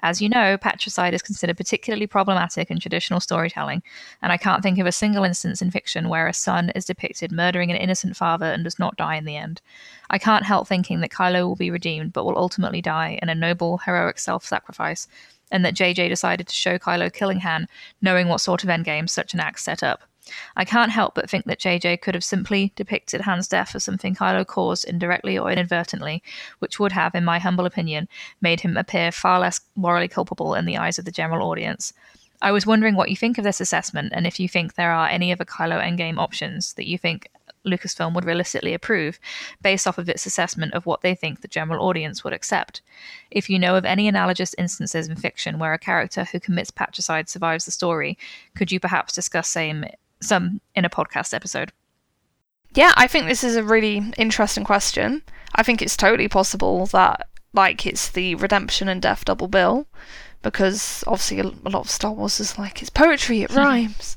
[0.00, 3.84] As you know, patricide is considered particularly problematic in traditional storytelling,
[4.20, 7.30] and I can't think of a single instance in fiction where a son is depicted
[7.30, 9.62] murdering an innocent father and does not die in the end.
[10.10, 13.36] I can't help thinking that Kylo will be redeemed but will ultimately die in a
[13.36, 15.06] noble, heroic self sacrifice,
[15.52, 17.68] and that JJ decided to show Kylo killing Han,
[18.02, 20.02] knowing what sort of endgame such an act set up.
[20.56, 24.14] I can't help but think that JJ could have simply depicted Han's death as something
[24.14, 26.22] Kylo caused indirectly or inadvertently,
[26.58, 28.08] which would have, in my humble opinion,
[28.40, 31.92] made him appear far less morally culpable in the eyes of the general audience.
[32.42, 35.08] I was wondering what you think of this assessment and if you think there are
[35.08, 37.28] any other Kylo Endgame options that you think
[37.66, 39.18] Lucasfilm would realistically approve
[39.60, 42.82] based off of its assessment of what they think the general audience would accept.
[43.30, 47.28] If you know of any analogous instances in fiction where a character who commits patricide
[47.28, 48.16] survives the story,
[48.54, 49.84] could you perhaps discuss same
[50.20, 51.72] some in a podcast episode.
[52.74, 55.22] Yeah, I think this is a really interesting question.
[55.54, 59.86] I think it's totally possible that like it's the redemption and death double bill
[60.42, 64.16] because obviously a lot of Star Wars is like it's poetry, it rhymes.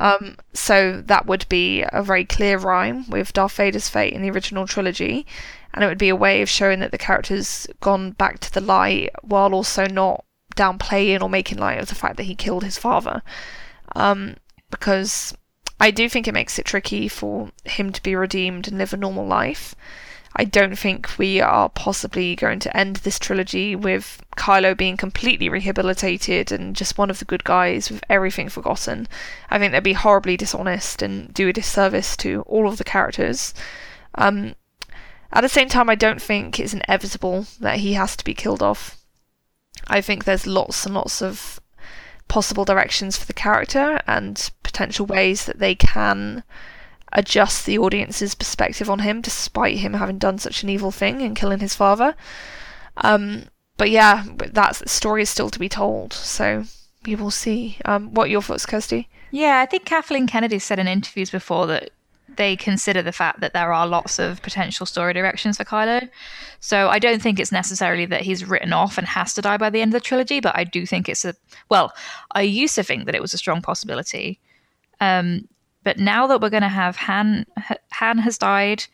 [0.00, 4.30] Um, so that would be a very clear rhyme with Darth Vader's fate in the
[4.30, 5.26] original trilogy,
[5.74, 8.60] and it would be a way of showing that the character's gone back to the
[8.60, 10.24] light while also not
[10.54, 13.22] downplaying or making light of the fact that he killed his father.
[13.96, 14.36] Um,
[14.70, 15.34] because
[15.80, 18.96] I do think it makes it tricky for him to be redeemed and live a
[18.96, 19.74] normal life.
[20.36, 25.48] I don't think we are possibly going to end this trilogy with Kylo being completely
[25.48, 29.08] rehabilitated and just one of the good guys with everything forgotten.
[29.50, 33.54] I think that'd be horribly dishonest and do a disservice to all of the characters.
[34.14, 34.54] Um,
[35.32, 38.62] at the same time, I don't think it's inevitable that he has to be killed
[38.62, 38.96] off.
[39.86, 41.60] I think there's lots and lots of
[42.28, 46.44] possible directions for the character and potential ways that they can
[47.12, 51.36] adjust the audience's perspective on him despite him having done such an evil thing and
[51.36, 52.14] killing his father.
[52.98, 53.44] Um,
[53.76, 56.64] but yeah, that story is still to be told, so
[57.06, 57.78] we will see.
[57.84, 59.08] Um, what your thoughts, Kirsty?
[59.30, 61.90] Yeah, I think Kathleen Kennedy said in interviews before that
[62.38, 66.08] they consider the fact that there are lots of potential story directions for Kylo.
[66.60, 69.68] So I don't think it's necessarily that he's written off and has to die by
[69.68, 71.34] the end of the trilogy, but I do think it's a
[71.68, 71.92] well,
[72.32, 74.40] I used to think that it was a strong possibility.
[75.00, 75.48] Um,
[75.84, 77.46] but now that we're going to have Han,
[77.92, 78.84] Han has died,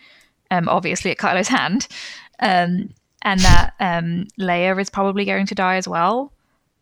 [0.51, 1.87] um, obviously at Kylo's hand,
[2.41, 2.91] um,
[3.23, 6.33] and that um, Leia is probably going to die as well.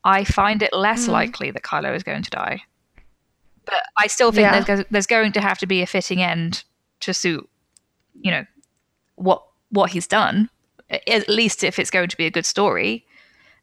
[0.05, 1.13] I find it less mm.
[1.13, 2.63] likely that Kylo is going to die.
[3.65, 4.61] But I still think yeah.
[4.61, 6.65] there's, there's going to have to be a fitting end
[7.01, 7.49] to suit,
[8.21, 8.45] you know,
[9.17, 10.51] what what he's done.
[10.91, 13.07] At least if it's going to be a good story.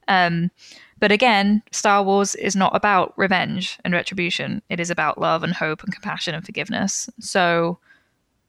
[0.07, 0.49] Um,
[0.97, 4.61] but again, Star Wars is not about revenge and retribution.
[4.69, 7.09] It is about love and hope and compassion and forgiveness.
[7.19, 7.79] So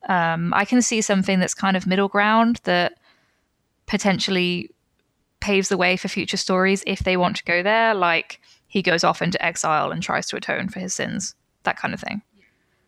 [0.09, 2.99] um, I can see something that's kind of middle ground that
[3.87, 4.71] potentially
[5.41, 7.95] paves the way for future stories if they want to go there.
[7.95, 11.35] Like he goes off into exile and tries to atone for his sins
[11.65, 12.23] that kind of thing.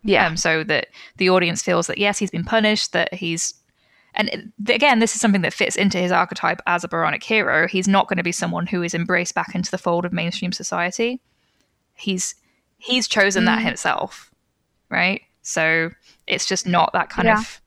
[0.03, 0.27] Yeah.
[0.27, 3.53] Um, so that the audience feels that yes, he's been punished, that he's
[4.15, 7.67] and it- again, this is something that fits into his archetype as a Byronic hero.
[7.67, 10.51] He's not going to be someone who is embraced back into the fold of mainstream
[10.51, 11.19] society.
[11.95, 12.35] He's
[12.77, 14.29] he's chosen that himself,
[14.89, 15.21] right?
[15.41, 15.89] So
[16.27, 17.39] it's just not that kind Yeah.
[17.39, 17.59] of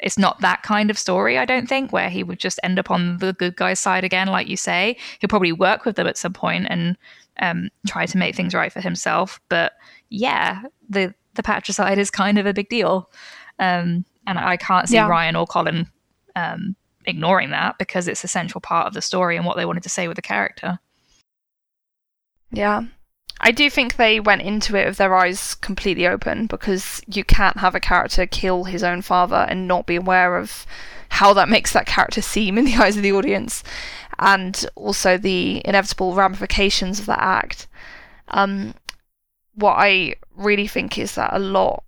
[0.00, 2.90] it's not that kind of story, I don't think, where he would just end up
[2.90, 4.96] on the good guy's side again, like you say.
[5.18, 6.96] He'll probably work with them at some point and
[7.40, 9.40] um, try to make things right for himself.
[9.48, 9.72] But
[10.10, 13.10] yeah, the the patricide is kind of a big deal,
[13.58, 15.08] um, and I can't see Yeah.
[15.08, 15.88] Rian or Colin
[16.36, 16.76] um,
[17.06, 19.88] ignoring that because it's a central part of the story and what they wanted to
[19.88, 20.78] say with the character.
[22.50, 22.84] Yeah.
[23.40, 27.58] I do think they went into it with their eyes completely open because you can't
[27.58, 30.64] have a character kill his own father and not be aware of
[31.10, 33.62] how that makes that character seem in the eyes of the audience
[34.18, 37.66] and also the inevitable ramifications of that act.
[38.28, 38.74] Um,
[39.54, 41.84] what I really think is that a lot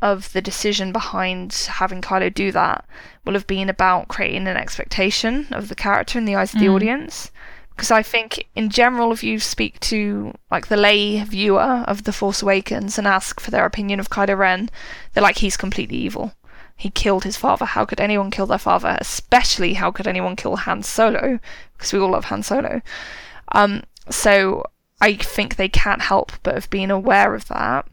[0.00, 2.84] of the decision behind having Kylo do that
[3.24, 6.66] will have been about creating an expectation of the character in the eyes of the
[6.66, 6.74] Mm.
[6.74, 7.30] audience
[7.70, 12.12] because I think in general if you speak to like the lay viewer of The
[12.12, 14.70] Force Awakens and ask for their opinion of Kylo Ren,
[15.12, 16.34] they're like he's completely evil.
[16.82, 17.64] He killed his father.
[17.64, 18.98] How could anyone kill their father?
[19.00, 21.38] Especially how could anyone kill Han Solo?
[21.76, 22.82] Because we all love Han Solo.
[23.52, 24.64] Um, so
[25.00, 27.86] I think they can't help but have been aware of that.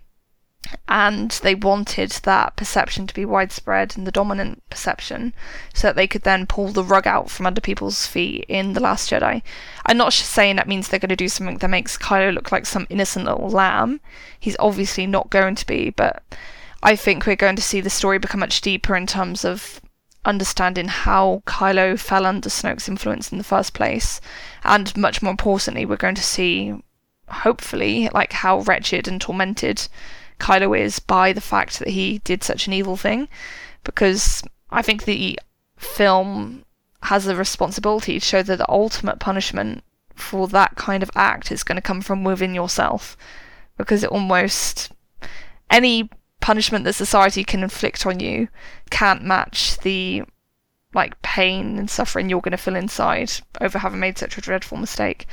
[0.88, 5.36] And they wanted that perception to be widespread and the dominant perception
[5.72, 8.80] so that they could then pull the rug out from under people's feet in The
[8.80, 9.44] Last Jedi.
[9.86, 12.66] I'm not saying that means they're going to do something that makes Kylo look like
[12.66, 14.02] some innocent little lamb.
[14.40, 16.24] He's obviously not going to be, but
[16.82, 19.82] I think we're going to see the story become much deeper in terms of
[20.26, 24.22] understanding how Kylo fell under Snoke's influence in the first place,
[24.64, 26.74] and much more importantly, we're going to see,
[27.28, 29.88] hopefully, like how wretched and tormented
[30.40, 33.28] Kylo is by the fact that he did such an evil thing,
[33.84, 35.40] because I think the
[35.78, 36.64] film
[37.04, 39.84] has a responsibility to show that the ultimate punishment
[40.16, 43.18] for that kind of act is going to come from within yourself,
[43.78, 44.92] because it almost
[45.70, 46.10] any
[46.40, 48.48] punishment that society can inflict on you
[48.90, 50.24] can't match the
[50.94, 53.32] like pain and suffering you're going to feel inside
[53.62, 55.28] over having made such a dreadful mistake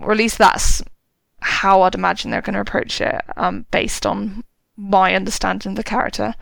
[0.00, 0.82] or at least that's
[1.40, 4.44] how i'd imagine they're going to approach it um, based on
[4.76, 6.34] my understanding of the character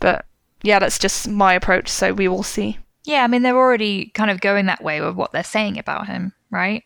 [0.00, 0.24] but
[0.62, 4.30] yeah that's just my approach so we will see Yeah, I mean they're already kind
[4.30, 6.84] of going that way with what they're saying about him, right?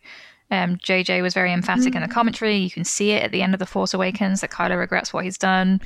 [0.49, 2.55] Um, JJ was very emphatic in the commentary.
[2.55, 5.25] You can see it at the end of The Force Awakens that Kylo regrets what
[5.25, 5.81] he's done.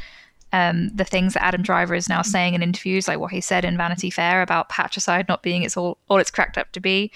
[0.53, 3.63] Um, the things that Adam Driver is now saying in interviews, like what he said
[3.63, 7.11] in Vanity Fair about patricide not being its all, all it's cracked up to be,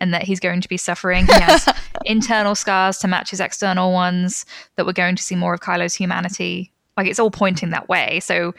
[0.00, 1.26] and that he's going to be suffering.
[1.26, 1.68] He has
[2.06, 4.46] internal scars to match his external ones.
[4.76, 6.72] That we're going to see more of Kylo's humanity.
[6.96, 8.20] Like it's all pointing that way.
[8.20, 8.54] So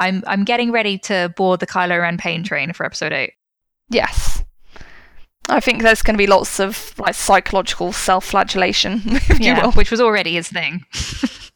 [0.00, 3.34] I'm I'm getting ready to board the Kylo Ren pain train for Episode Eight.
[3.88, 4.44] yes
[5.48, 9.72] i think there's going to be lots of like psychological self-flagellation if you yeah, will
[9.72, 10.84] which was already his thing.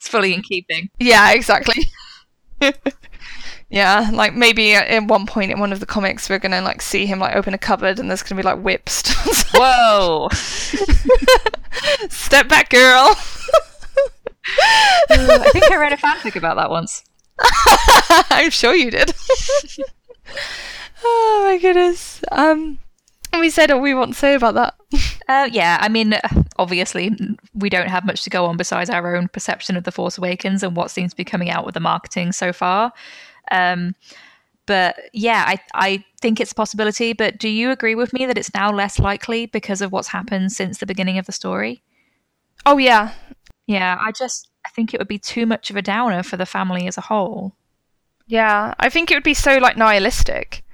[0.00, 0.88] it's fully in keeping.
[0.98, 1.86] Yeah, exactly.
[3.70, 6.80] yeah, like maybe at at one point in one of the comics, we're gonna like
[6.80, 9.12] see him like open a cupboard, and there's gonna be like whips.
[9.54, 10.28] Whoa!
[12.08, 13.14] Step back, girl.
[15.10, 17.04] I think I read a fanfic about that once.
[18.30, 19.12] I'm sure you did.
[21.04, 22.22] oh my goodness.
[22.32, 22.78] Um,
[23.38, 24.74] we said all we want to say about that.
[25.28, 26.12] Uh, yeah, I mean,
[26.58, 27.16] obviously,
[27.54, 30.64] we don't have much to go on besides our own perception of The Force Awakens
[30.64, 32.92] and what seems to be coming out with the marketing so far.
[33.52, 33.94] Um,
[34.66, 37.12] but yeah, I, I think it's a possibility.
[37.12, 40.50] But do you agree with me that it's now less likely because of what's happened
[40.50, 41.80] since the beginning of the story?
[42.66, 43.12] Oh yeah,
[43.68, 46.44] Yeah, I just I think it would be too much of a downer for the
[46.44, 47.54] family as a whole.
[48.26, 48.74] yeah.
[48.80, 50.64] I think it would be so like nihilistic.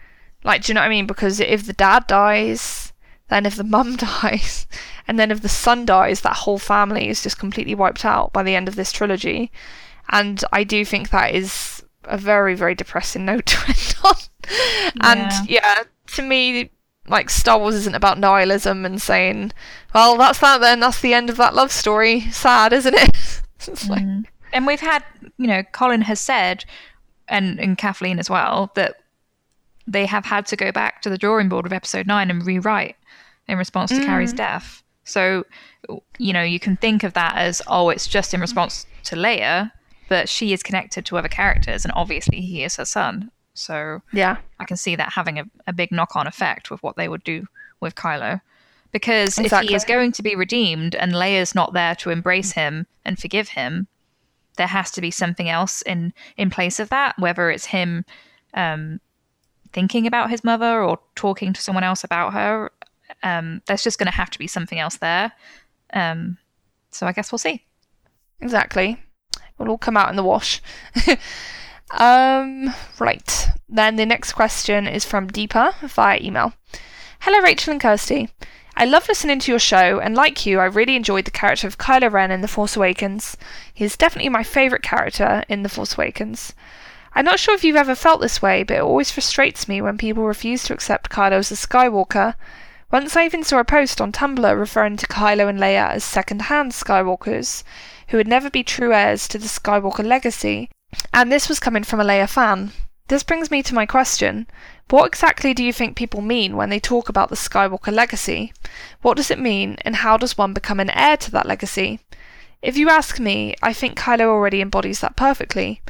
[0.47, 1.07] Like, do you know what I mean?
[1.09, 2.93] Because if the dad dies,
[3.29, 4.67] then if the mum dies,
[5.09, 8.45] and then if the son dies, that whole family is just completely wiped out by
[8.45, 9.51] the end of this trilogy.
[10.09, 14.15] And I do think that is a very, very depressing note to end on.
[15.03, 15.83] And yeah,
[16.15, 16.71] to me,
[17.09, 19.53] like Star Wars isn't about nihilism and saying,
[19.93, 20.61] "Well, that's that.
[20.61, 23.11] Then that's the end of that love story." Sad, isn't it?
[23.67, 24.25] it's like, mm.
[24.53, 25.05] And we've had,
[25.39, 26.65] you know, Colin has said,
[27.29, 28.97] and and Kathleen as well, that
[29.87, 32.97] they have had to go back to the drawing board of episode nine and rewrite
[33.49, 34.83] in response to Carrie's death.
[35.05, 35.45] So,
[36.19, 39.71] you know, you can think of that as, oh, it's just in response to Leia,
[40.09, 43.31] but she is connected to other characters, and obviously he is her son.
[43.55, 46.97] So yeah, I can see that having a, a big knock on effect with what
[46.97, 47.47] they would do
[47.81, 48.41] with Kylo.
[48.93, 52.87] Because if he is going to be redeemed and Leia's not there to embrace him
[53.05, 53.89] and forgive him,
[54.57, 58.05] there has to be something else in in place of that, whether it's him
[58.55, 59.01] um,
[59.77, 62.73] thinking about his mother or talking to someone else about her.
[63.23, 65.33] Um, there's just going to have to be something else there.
[65.93, 66.39] Um,
[66.91, 67.63] so I guess we'll see.
[68.41, 68.99] Exactly.
[69.61, 70.63] It'll all come out in the wash.
[71.91, 73.49] um, right.
[73.69, 76.55] Then the next question is from Deepa via email.
[77.21, 78.31] Hello, Rachel and Kirsty.
[78.77, 81.77] I love listening to your show, and like you, I really enjoyed the character of
[81.77, 83.37] Kylo Ren in The Force Awakens.
[83.75, 86.55] He is definitely my favourite character in The Force Awakens.
[87.17, 89.97] I'm not sure if you've ever felt this way, but it always frustrates me when
[89.97, 92.35] people refuse to accept Kylo as a Skywalker.
[92.93, 96.43] Once I even saw a post on Tumblr referring to Kylo and Leia as second
[96.43, 97.63] hand Skywalkers,
[98.09, 100.69] who would never be true heirs to the Skywalker legacy,
[101.15, 102.73] and this was coming from a Leia fan.
[103.09, 104.47] This brings me to my question.
[104.91, 108.53] What exactly do you think people mean when they talk about the Skywalker legacy?
[109.01, 111.99] What does it mean, and how does one become an heir to that legacy?
[112.61, 115.81] If you ask me, I think Kylo already embodies that perfectly.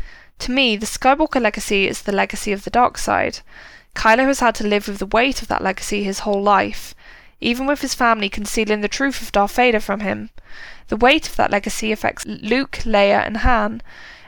[0.41, 3.41] To me, the Skywalker legacy is the legacy of the dark side.
[3.95, 6.95] Kylo has had to live with the weight of that legacy his whole life,
[7.41, 10.31] even with his family concealing the truth of Darth Vader from him.
[10.89, 13.83] The weight of that legacy affects Luke, Leia, and Han,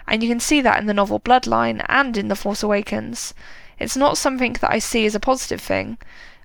[0.07, 3.35] and you can see that in the novel Bloodline and in The Force Awakens.
[3.79, 5.99] It's not something that I see as a positive thing.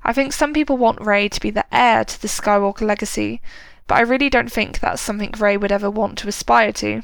[0.03, 3.41] I think some people want Rey to be the heir to the Skywalker legacy,
[3.87, 7.03] but I really don't think that's something Rey would ever want to aspire to.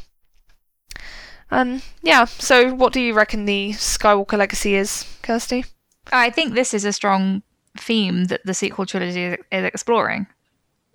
[1.52, 5.66] Um, yeah, so what do you reckon the Skywalker legacy is, Kirsty?
[6.12, 7.42] I think this is a strong
[7.78, 10.28] theme that the sequel trilogy is exploring.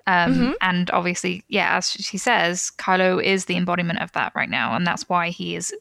[0.06, 0.52] Um, mm-hmm.
[0.60, 4.86] And obviously, yeah, as she says, Kylo is the embodiment of that right now, and
[4.86, 5.74] that's why he is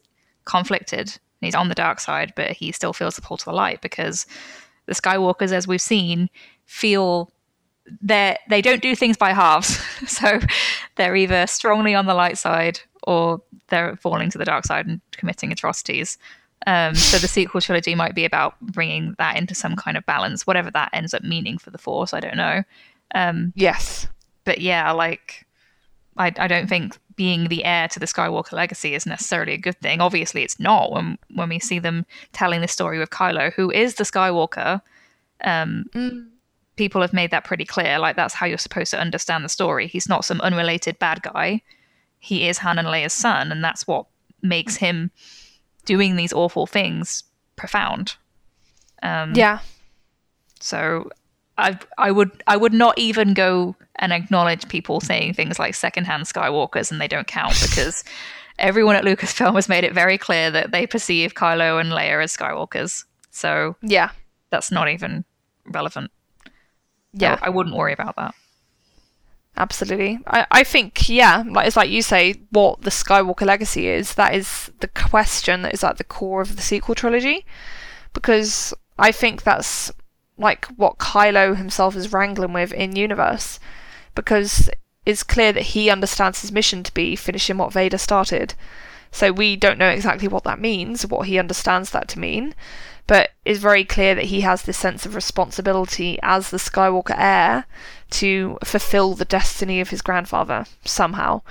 [0.44, 3.80] conflicted he's on the dark side, but he still feels the pull to the light
[3.80, 4.26] because
[4.86, 6.28] the Skywalkers, as we've seen,
[6.64, 7.30] feel
[8.00, 9.78] they they don't do things by halves.
[10.06, 10.40] so
[10.96, 15.00] they're either strongly on the light side or they're falling to the dark side and
[15.12, 16.18] committing atrocities.
[16.66, 20.46] Um, so the sequel trilogy might be about bringing that into some kind of balance,
[20.46, 22.14] whatever that ends up meaning for the Force.
[22.14, 22.62] I don't know.
[23.14, 24.06] Um, yes,
[24.44, 25.46] but yeah, like
[26.16, 29.78] I, I don't think being the heir to the Skywalker legacy is necessarily a good
[29.80, 30.00] thing.
[30.00, 33.96] Obviously, it's not when when we see them telling the story with Kylo, who is
[33.96, 34.80] the Skywalker.
[35.42, 36.28] Um, mm.
[36.76, 37.98] People have made that pretty clear.
[37.98, 39.86] Like that's how you're supposed to understand the story.
[39.86, 41.62] He's not some unrelated bad guy.
[42.24, 44.06] He is Han and Leia's son, and that's what
[44.40, 45.10] makes him
[45.84, 47.22] doing these awful things
[47.56, 48.16] profound.
[49.02, 49.58] Um, yeah.
[50.60, 51.10] So
[51.58, 56.24] I I would I would not even go and acknowledge people saying things like secondhand
[56.24, 58.02] Skywalkers and they don't count because
[58.58, 62.34] everyone at Lucasfilm has made it very clear that they perceive Kylo and Leia as
[62.34, 63.04] Skywalkers.
[63.30, 64.12] So yeah,
[64.48, 65.26] that's not even
[65.66, 66.10] relevant.
[67.12, 68.34] Yeah, I, I wouldn't worry about that.
[69.56, 70.18] Absolutely.
[70.26, 74.34] I, I think, yeah, like it's like you say, what the Skywalker legacy is, that
[74.34, 77.46] is the question that is at the core of the sequel trilogy.
[78.12, 79.92] Because I think that's
[80.36, 83.60] like what Kylo himself is wrangling with in universe,
[84.14, 84.68] because
[85.06, 88.54] it's clear that he understands his mission to be finishing what Vader started.
[89.12, 92.54] So we don't know exactly what that means, what he understands that to mean,
[93.06, 97.66] but it's very clear that he has this sense of responsibility as the Skywalker heir
[98.10, 101.42] to fulfill the destiny of his grandfather somehow.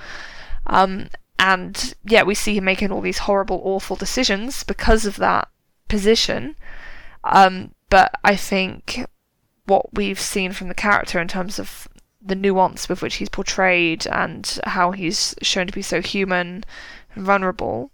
[0.66, 5.48] Um, and yeah, we see him making all these horrible, awful decisions because of that
[5.88, 6.56] position.
[7.22, 9.06] Um, but I think
[9.66, 11.88] what we've seen from the character in terms of
[12.20, 16.64] the nuance with which he's portrayed and how he's shown to be so human
[17.14, 17.92] and vulnerable,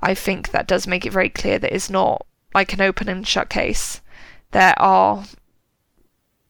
[0.00, 3.26] I think that does make it very clear that it's not like an open and
[3.26, 4.00] shut case.
[4.52, 5.24] There are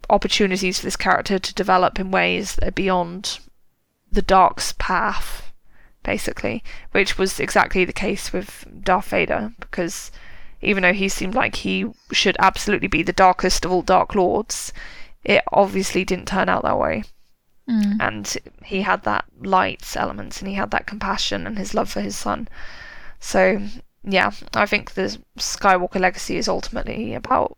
[0.08, 3.38] opportunities for this character to develop in ways that are beyond
[4.10, 5.52] the Dark's path,
[6.02, 10.10] basically, which was exactly the case with Darth Vader, because
[10.60, 14.72] even though he seemed like he should absolutely be the darkest of all Dark Lords,
[15.24, 17.04] it obviously didn't turn out that way.
[17.68, 17.96] Mm.
[18.00, 22.00] And he had that light element and he had that compassion and his love for
[22.00, 22.48] his son.
[23.20, 23.62] So,
[24.02, 27.56] yeah, I think the Skywalker legacy is ultimately about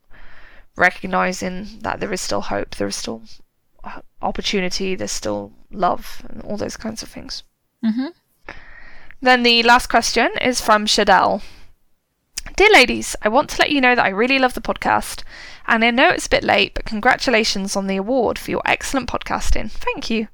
[0.76, 3.22] recognizing that there is still hope, there is still
[4.20, 7.42] opportunity, there's still love, and all those kinds of things.
[7.84, 8.08] Mm-hmm.
[9.20, 11.42] Then the last question is from Shadell.
[12.56, 15.22] Dear ladies, I want to let you know that I really love the podcast,
[15.66, 19.08] and I know it's a bit late, but congratulations on the award for your excellent
[19.08, 19.70] podcasting.
[19.70, 20.28] Thank you.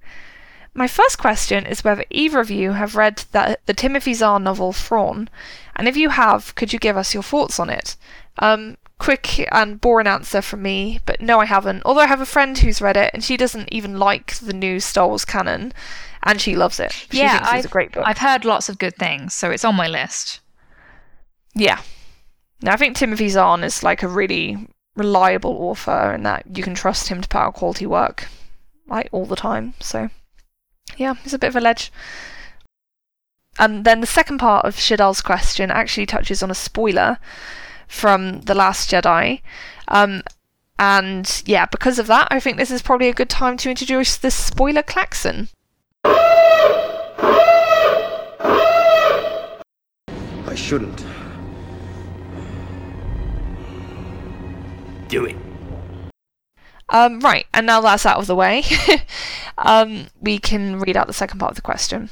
[0.74, 4.72] My first question is whether either of you have read the, the Timothy Zahn novel
[4.72, 5.28] Thrawn,
[5.78, 7.96] and if you have, could you give us your thoughts on it?
[8.38, 11.82] Um, quick and boring answer from me, but no, I haven't.
[11.84, 14.80] Although I have a friend who's read it, and she doesn't even like the new
[14.80, 15.72] Star Wars canon,
[16.22, 16.92] and she loves it.
[16.92, 18.04] She yeah, thinks I've, it's a great book.
[18.06, 20.40] I've heard lots of good things, so it's on my list.
[21.54, 21.80] Yeah,
[22.60, 26.74] now, I think Timothy Zahn is like a really reliable author and that you can
[26.74, 28.26] trust him to put out quality work
[28.88, 29.74] like all the time.
[29.80, 30.10] So
[30.96, 31.92] yeah, it's a bit of a ledge.
[33.58, 37.18] And then the second part of Shadal's question actually touches on a spoiler
[37.88, 39.42] from The Last Jedi.
[39.88, 40.22] Um,
[40.78, 44.16] and yeah, because of that, I think this is probably a good time to introduce
[44.16, 45.48] the spoiler klaxon.
[50.46, 51.04] I shouldn't.
[55.08, 55.36] Do it.
[56.90, 58.62] Um, right, and now that's out of the way,
[59.58, 62.08] um, we can read out the second part of the question.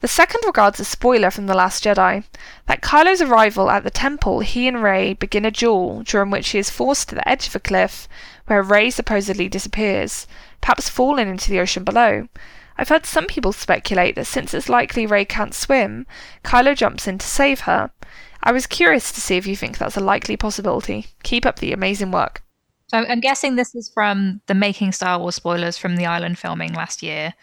[0.00, 2.22] The second regards a spoiler from The Last Jedi.
[2.66, 6.58] that Kylo's arrival at the temple, he and Rey begin a duel, during which he
[6.58, 8.06] is forced to the edge of a cliff,
[8.46, 10.28] where Rey supposedly disappears,
[10.60, 12.28] perhaps fallen into the ocean below.
[12.76, 16.06] I've heard some people speculate that since it's likely Rey can't swim,
[16.44, 17.90] Kylo jumps in to save her.
[18.40, 21.08] I was curious to see if you think that's a likely possibility.
[21.24, 22.44] Keep up the amazing work.
[22.86, 26.72] So I'm guessing this is from the making Star Wars spoilers from the island filming
[26.72, 27.34] last year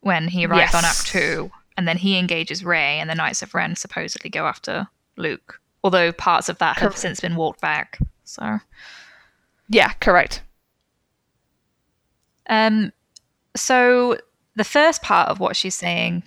[0.00, 1.50] when he arrived on Ahch-To
[1.80, 5.58] and then he engages Rey and the Knights of Ren supposedly go after Luke.
[5.82, 6.98] Although parts of that have Correct.
[6.98, 7.98] since been walked back.
[8.24, 8.58] So
[9.70, 10.42] Yeah, correct.
[12.50, 12.92] um
[13.56, 14.18] so
[14.56, 16.22] the first part of what she's saying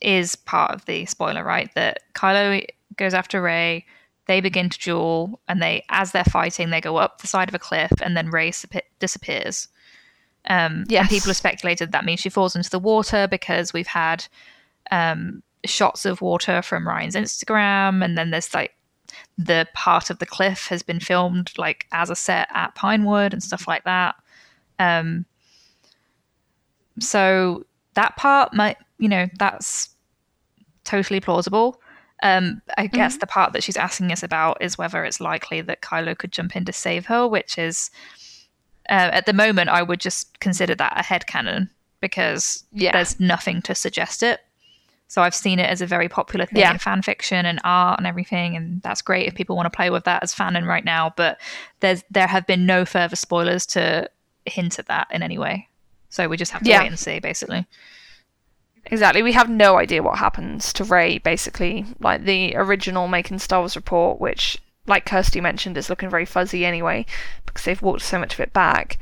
[0.00, 1.70] is part of the spoiler, right?
[1.74, 2.64] That Kylo
[2.96, 3.84] goes after Rey,
[4.26, 7.54] they begin to duel, and they, as they're fighting, they go up the side of
[7.54, 9.68] a cliff, and then Rey sup- disappears.
[10.46, 11.00] Um, Yes.
[11.02, 14.26] And people have speculated that means she falls into the water because we've had
[14.90, 18.74] um, shots of water from Rian's Instagram, and then there's like
[19.38, 23.42] the part of the cliff has been filmed like as a set at Pinewood and
[23.42, 24.14] stuff like that.
[24.78, 25.24] Um,
[27.00, 27.64] so
[27.94, 29.88] that part might, you know, that's
[30.84, 31.80] totally plausible.
[32.22, 35.82] Um, I guess the part that she's asking us about is whether it's likely that
[35.82, 37.90] Kylo could jump in to save her, which is
[38.88, 41.68] uh, at the moment I would just consider that a head headcanon
[42.00, 42.92] because Yeah.
[42.92, 44.40] there's nothing to suggest it.
[45.14, 46.72] So I've seen it as a very popular thing Yeah.
[46.72, 49.88] in fan fiction and art and everything, and that's great if people want to play
[49.88, 51.12] with that as fanon right now.
[51.16, 51.40] But
[51.78, 54.10] there's there have been no further spoilers to
[54.44, 55.68] hint at that in any way.
[56.08, 56.80] So we just have to Yeah.
[56.80, 57.64] wait and see, basically.
[58.86, 59.22] Exactly.
[59.22, 61.86] We have no idea what happens to Rey, basically.
[62.00, 64.58] Like the original Making Star Wars report, which,
[64.88, 67.06] like Kirsty mentioned, is looking very fuzzy anyway,
[67.46, 68.98] because they've walked so much of it back.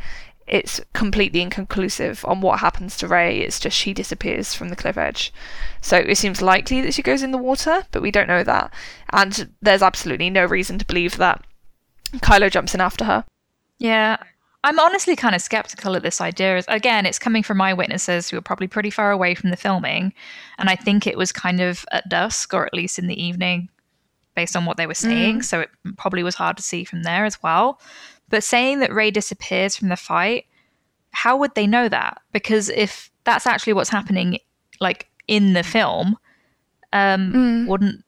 [0.47, 3.41] It's completely inconclusive on what happens to Rey.
[3.41, 5.33] It's just she disappears from the cliff edge.
[5.81, 8.73] So it seems likely that she goes in the water, but we don't know that.
[9.11, 11.45] And there's absolutely no reason to believe that
[12.17, 13.25] Kylo jumps in after her.
[13.79, 14.17] Yeah.
[14.65, 16.63] I'm honestly kind of skeptical at this idea.
[16.69, 20.13] Again, it's coming from eyewitnesses who are probably pretty far away from the filming.
[20.59, 23.69] And I think it was kind of at dusk or at least in the evening
[24.35, 24.97] based on what they were mm.
[24.97, 25.43] saying.
[25.43, 27.81] So it probably was hard to see from there as well.
[28.33, 30.47] But saying that Rey disappears from the fight,
[31.11, 32.23] how would they know that?
[32.33, 34.39] Because if that's actually what's happening,
[34.81, 36.17] like in the film,
[36.95, 38.03] um, wouldn't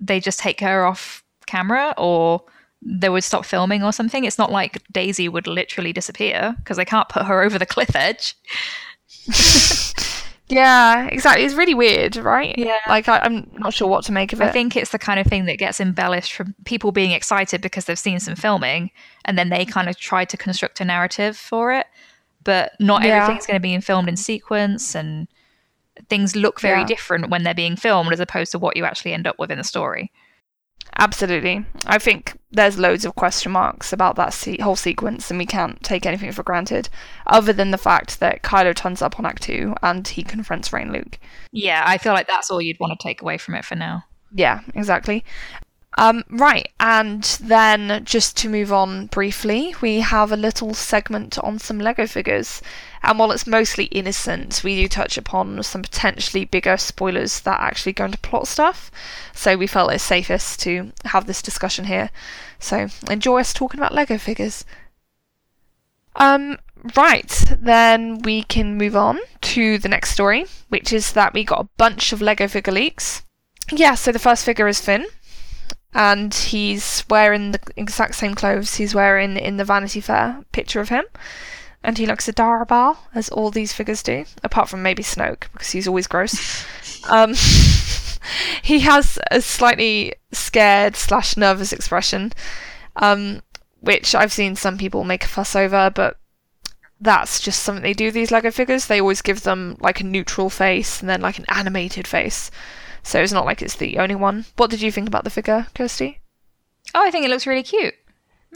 [0.00, 2.42] they just take her off camera or
[2.80, 4.24] they would stop filming or something?
[4.24, 7.94] It's not like Daisy would literally disappear because they can't put her over the cliff
[7.94, 8.34] edge.
[10.48, 11.44] Yeah, exactly.
[11.44, 12.54] It's really weird, right?
[12.58, 12.76] Yeah.
[12.86, 14.44] Like I, I'm not sure what to make of it.
[14.44, 17.86] I think it's the kind of thing that gets embellished from people being excited because
[17.86, 18.90] they've seen some filming
[19.24, 21.86] and then they kind of try to construct a narrative for it.
[22.44, 23.22] But not Yeah.
[23.22, 25.28] everything's going to be filmed in sequence and
[26.10, 26.86] things look very Yeah.
[26.86, 29.56] different when they're being filmed as opposed to what you actually end up with in
[29.58, 30.12] the story.
[30.96, 31.64] Absolutely.
[31.86, 35.82] I think there's loads of question marks about that se- whole sequence, and we can't
[35.82, 36.88] take anything for granted,
[37.26, 40.92] other than the fact that Kylo turns up on Ahch-To and he confronts Rey and
[40.92, 41.18] Luke.
[41.50, 44.04] Yeah, I feel like that's all you'd want to take away from it for now.
[44.32, 45.24] Yeah, exactly.
[45.96, 51.60] Um, right, and then just to move on briefly, we have a little segment on
[51.60, 52.60] some Lego figures.
[53.02, 57.92] And while it's mostly innocent, we do touch upon some potentially bigger spoilers that actually
[57.92, 58.90] go into plot stuff.
[59.34, 62.10] So we felt it's safest to have this discussion here.
[62.58, 64.64] So enjoy us talking about Lego figures.
[66.16, 66.58] Um,
[66.96, 71.60] right, then we can move on to the next story, which is that we got
[71.60, 73.22] a bunch of Lego figure leaks.
[73.70, 75.06] Yeah, so the first figure is Finn,
[75.94, 80.88] and he's wearing the exact same clothes he's wearing in the Vanity Fair picture of
[80.88, 81.04] him.
[81.84, 85.86] And he looks adorable, as all these figures do, apart from maybe Snoke, because he's
[85.86, 86.64] always gross.
[87.10, 87.34] um,
[88.62, 92.32] he has a slightly scared slash nervous expression,
[92.96, 93.42] um,
[93.80, 96.16] which I've seen some people make a fuss over, but
[97.00, 98.86] that's just something they do these Lego figures.
[98.86, 102.50] They always give them like a neutral face and then like an animated face.
[103.04, 104.46] So it's not like it's the only one.
[104.56, 106.20] What did you think about the figure, Kirsty?
[106.94, 107.94] Oh, I think it looks really cute.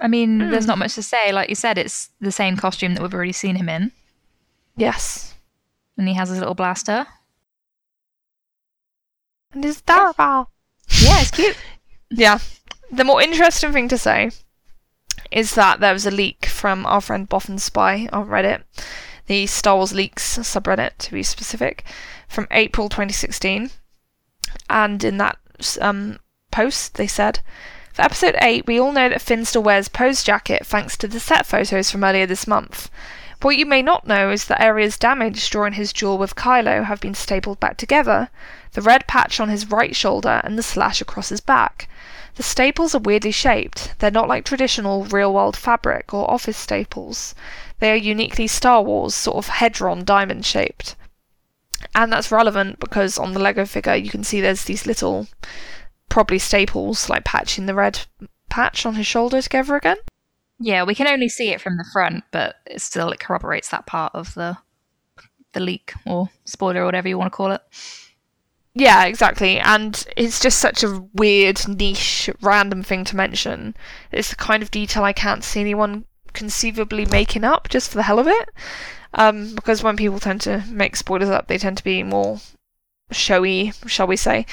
[0.01, 0.69] I mean, there's Hmm.
[0.69, 1.33] not much to say.
[1.33, 3.93] Like you said, it's the same costume that we've already seen him in,
[4.77, 5.35] Yes.
[5.97, 7.07] and he has his little blaster.
[9.53, 10.51] And it's adorable.
[11.01, 11.57] Yeah, it's cute.
[12.11, 12.39] Yeah.
[12.91, 14.31] The more interesting thing to say
[15.31, 18.63] is that there was a leak from our friend Boffin Spy on Reddit,
[19.27, 21.85] the Star Wars Leaks subreddit to be specific,
[22.29, 23.71] from April 2016.
[24.71, 25.39] And in that
[25.81, 26.19] um,
[26.51, 27.41] post, they said,
[27.93, 31.21] For episode 8, we all know that Finn still wears Poe's jacket thanks to the
[31.21, 32.91] set photos from earlier this month.
[33.41, 37.01] What you may not know is that areas damaged during his duel with Kylo have
[37.01, 38.31] been stapled back together
[38.73, 41.89] the red patch on his right shoulder and the slash across his back.
[42.35, 43.95] The staples are weirdly shaped.
[43.99, 47.35] They're not like traditional real world fabric or office staples.
[47.79, 50.97] They are uniquely Star Wars, sort of hedron diamond shaped.
[51.95, 55.27] And that's relevant because on the Lego figure you can see there's these little,
[56.09, 58.01] probably staples, like patching the red
[58.49, 59.99] patch on his shoulder together again.
[60.59, 63.87] Yeah, we can only see it from the front, but it still it corroborates that
[63.87, 64.59] part of the
[65.53, 67.63] the leak or spoiler or whatever you want to call it.
[68.75, 69.59] Yeah, exactly.
[69.59, 73.75] And it's just such a weird, niche, random thing to mention.
[74.13, 78.03] It's the kind of detail I can't see anyone conceivably making up just for the
[78.05, 78.51] hell of it.
[79.15, 82.41] Um, because when people tend to make spoilers up, they tend to be more
[83.11, 84.47] showy, shall we say.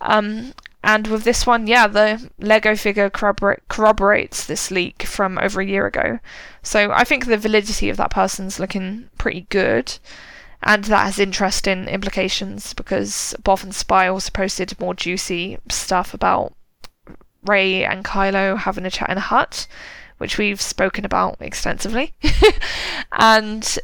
[0.00, 0.52] Um,
[0.84, 5.66] and with this one, yeah, the Lego figure corrobor- corroborates this leak from over a
[5.66, 6.20] year ago.
[6.62, 9.98] So I think the validity of that person's looking pretty good
[10.62, 16.54] and that has interesting implications because Boffin Spy also posted more juicy stuff about
[17.44, 19.66] Rey and Kylo having a chat in a hut,
[20.18, 22.14] which we've spoken about extensively.
[23.12, 23.78] and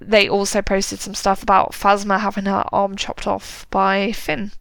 [0.00, 4.52] they also posted some stuff about Phasma having her arm chopped off by Finn.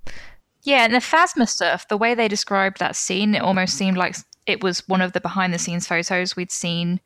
[0.63, 4.15] Yeah, and the Phasma stuff, the way they described that scene, it almost seemed like
[4.45, 6.99] it was one of the behind the scenes photos we'd seen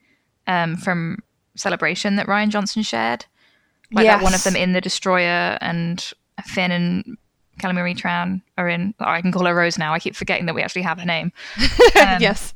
[0.48, 1.20] um, from
[1.56, 3.26] Celebration that Rian Johnson shared.
[3.92, 6.04] Like that one of them in the destroyer and
[6.46, 7.18] Finn and
[7.60, 8.96] Kelly Marie Tran are in.
[9.00, 9.94] oh, I can call her Rose now.
[9.94, 11.32] I keep forgetting that we actually have her name.
[11.96, 12.54] Um, yes.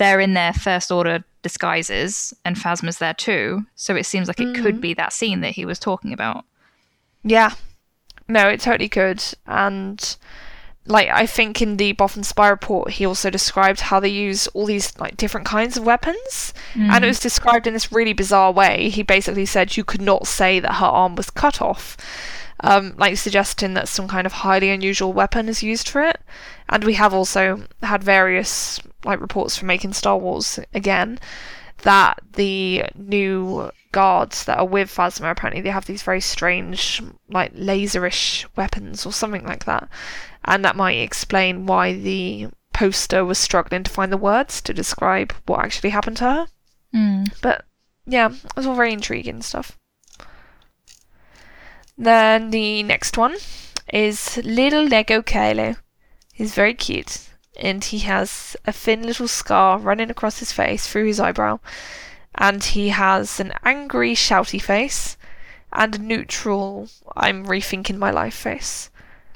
[0.00, 3.66] They're in their first order disguises, and Phasma's there too.
[3.74, 4.80] So it seems like it could mm.
[4.80, 6.46] be that scene that he was talking about.
[7.22, 7.52] Yeah.
[8.26, 9.22] No, it totally could.
[9.46, 10.16] And
[10.86, 14.64] like I think in the Boffin Spy report he also described how they use all
[14.64, 16.54] these like different kinds of weapons.
[16.72, 17.08] And it mm.
[17.08, 18.88] was described in this really bizarre way.
[18.88, 21.98] He basically said you could not say that her arm was cut off.
[22.62, 26.20] Um, like suggesting that some kind of highly unusual weapon is used for it.
[26.68, 31.18] And we have also had various like reports from making Star Wars again
[31.82, 37.52] that the new guards that are with Phasma apparently they have these very strange like
[37.54, 39.88] laserish weapons or something like that.
[40.44, 45.32] And that might explain why the poster was struggling to find the words to describe
[45.46, 46.46] what actually happened to her.
[46.94, 47.32] Mm.
[47.40, 47.64] But
[48.06, 49.76] yeah, it was all very intriguing stuff.
[52.00, 53.36] Then the next one
[53.92, 55.76] is little Lego Kylo.
[56.32, 57.28] He's very cute,
[57.60, 61.60] and he has a thin little scar running across his face through his eyebrow,
[62.34, 65.18] and he has an angry, shouty face,
[65.74, 68.88] and a neutral, I'm rethinking my life face.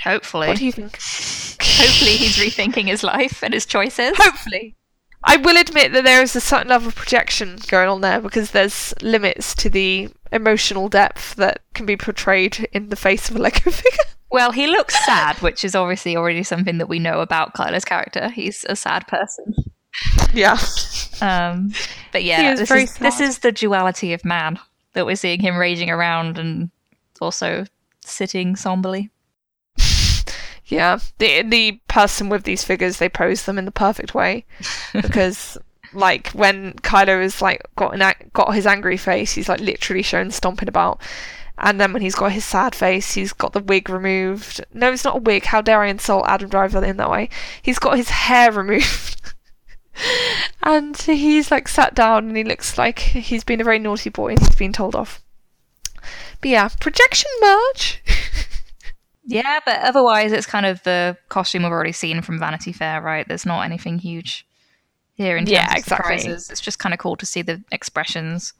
[0.02, 0.48] Hopefully.
[0.48, 0.92] What do you think?
[1.60, 4.16] Hopefully he's rethinking his life and his choices.
[4.16, 4.74] Hopefully.
[5.22, 8.52] I will admit that there is a certain level of projection going on there because
[8.52, 13.38] there's limits to the emotional depth that can be portrayed in the face of a
[13.38, 14.04] Lego figure.
[14.30, 18.28] Well, he looks sad, which is obviously already something that we know about Kylo's character.
[18.28, 19.54] He's a sad person.
[20.32, 20.58] yeah.
[21.20, 21.72] Um,
[22.10, 24.58] but yeah, is this is this is the duality of man
[24.94, 26.70] that we're seeing him raging around and
[27.20, 27.64] also
[28.00, 29.10] sitting somberly.
[30.66, 30.98] Yeah.
[31.18, 34.46] The the person with these figures, they pose them in the perfect way
[34.94, 35.58] because
[35.94, 40.30] like when Kylo is like got an got his angry face, he's like literally shown
[40.30, 41.00] stomping about.
[41.56, 44.64] And then when he's got his sad face, he's got the wig removed.
[44.72, 45.44] No, it's not a wig.
[45.44, 47.28] How dare I insult Adam Driver in that way?
[47.62, 49.20] He's got his hair removed.
[50.62, 54.30] and he's like sat down and he looks like he's been a very naughty boy
[54.32, 55.22] and he's been told off.
[56.40, 58.02] But yeah, projection merge.
[59.26, 63.26] Yeah, but otherwise it's kind of the costume we've already seen from Vanity Fair, right?
[63.26, 64.46] There's not anything huge
[65.14, 66.18] here in terms Yeah, of exactly.
[66.18, 66.50] surprises.
[66.50, 68.52] It's just kind of cool to see the expressions.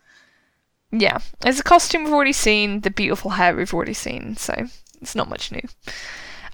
[0.92, 4.54] Yeah, it's a costume we've already seen, the beautiful hair we've already seen, so
[5.00, 5.62] it's not much new.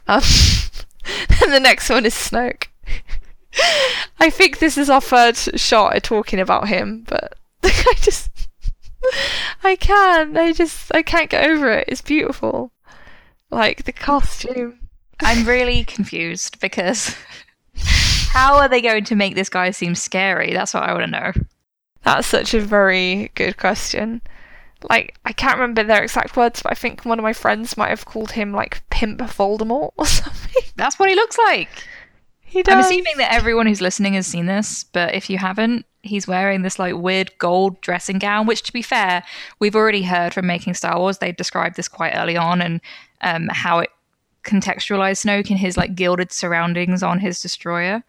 [0.08, 0.22] Um,
[1.42, 2.64] and the next one is Snoke.
[4.18, 8.30] I think this is our third shot at talking about him, but I just,
[9.62, 11.84] I can't, I just, I can't get over it.
[11.88, 12.72] It's beautiful.
[13.50, 14.78] Like the costume.
[15.22, 17.14] I'm really confused because
[18.30, 20.52] How are they going to make this guy seem scary?
[20.52, 21.32] That's what I want to know.
[22.04, 24.22] That's such a very good question.
[24.88, 27.88] Like, I can't remember their exact words, but I think one of my friends might
[27.88, 30.62] have called him like Pimp Voldemort or something.
[30.76, 31.68] That's what he looks like.
[32.38, 32.72] He does.
[32.72, 36.62] I'm assuming that everyone who's listening has seen this, but if you haven't, he's wearing
[36.62, 39.24] this like weird gold dressing gown, which to be fair,
[39.58, 41.18] we've already heard from Making Star Wars.
[41.18, 42.80] They described this quite early on and
[43.22, 43.90] um, how it
[44.44, 48.04] contextualized Snoke in his like gilded surroundings on his destroyer.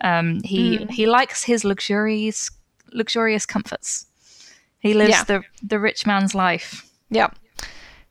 [0.00, 2.50] Um, he he likes his luxurious
[2.92, 4.06] luxurious comforts.
[4.78, 5.24] He lives Yeah.
[5.24, 6.88] the the rich man's life.
[7.10, 7.28] Yeah.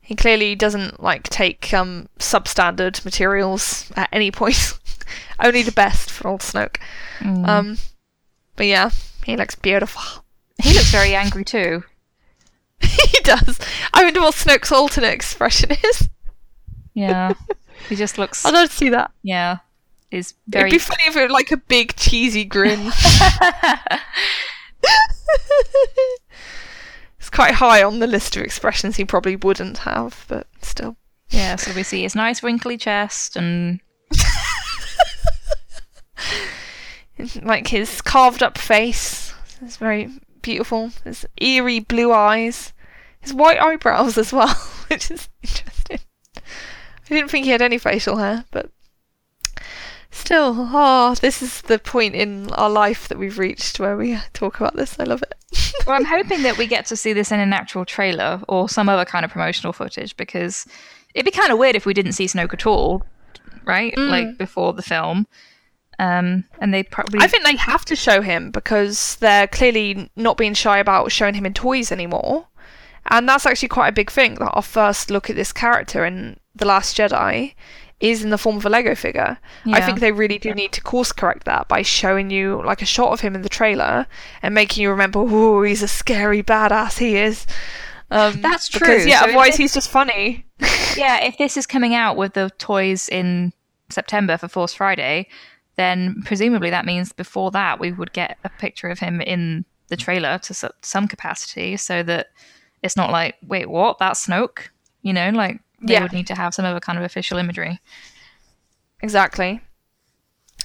[0.02, 4.78] He clearly doesn't like take um substandard materials at any point.
[5.40, 6.78] Only the best for old Snoke.
[7.22, 7.78] Um
[8.56, 8.90] but yeah,
[9.26, 10.24] he looks beautiful.
[10.62, 11.84] He looks very angry too.
[12.82, 13.60] he does.
[13.94, 16.10] I wonder what Snoke's alternate expression is.
[16.94, 17.34] Yeah,
[17.90, 18.44] he just looks.
[18.46, 19.12] I don't see that.
[19.24, 19.58] Yeah,
[20.12, 20.70] is very.
[20.70, 22.92] It'd be funny if it was like a big cheesy grin.
[27.20, 30.98] it's quite high on the list of expressions he probably wouldn't have, but still.
[31.30, 33.82] Yeah, so we see his nice wrinkly chest and
[37.44, 40.10] like his carved up face It's very
[40.42, 40.92] beautiful.
[41.04, 42.74] His eerie blue eyes,
[43.20, 44.54] his white eyebrows as well,
[44.88, 46.00] which is interesting.
[46.38, 48.72] I didn't think he had any facial hair, but
[50.12, 54.60] still, oh, this is the point in our life that we've reached where we talk
[54.60, 55.00] about this.
[55.00, 55.36] I love it.
[55.88, 58.90] well, I'm hoping that we get to see this in an actual trailer or some
[58.90, 60.66] other kind of promotional footage because
[61.14, 63.04] it'd be kind of weird if we didn't see Snoke at all,
[63.66, 63.98] right?
[63.98, 65.28] Like before the film.
[66.00, 67.22] Um, and they probably.
[67.22, 71.34] I think they have to show him because they're clearly not being shy about showing
[71.34, 72.48] him in toys anymore.
[73.10, 76.40] And that's actually quite a big thing that our first look at this character in
[76.56, 77.56] The Last Jedi
[78.00, 79.38] is in the form of a Lego figure.
[79.66, 82.86] I think they really do need to course correct that by showing you like a
[82.86, 84.06] shot of him in the trailer
[84.44, 87.48] and making you remember, oh, he's a scary badass, he is.
[88.12, 89.10] Um, That's Because, true.
[89.10, 90.46] yeah, So otherwise this- he's just funny.
[90.96, 93.52] yeah, if this is coming out with the toys in
[93.90, 95.28] September for Force Friday,
[95.76, 99.98] then presumably that means before that we would get a picture of him in the
[99.98, 102.28] trailer to some capacity so that
[102.84, 103.98] it's not like, wait, what?
[103.98, 104.70] That's Snoke?
[105.02, 106.02] You know, like they Yeah.
[106.04, 107.80] would need to have some other kind of official imagery.
[109.02, 109.62] Exactly.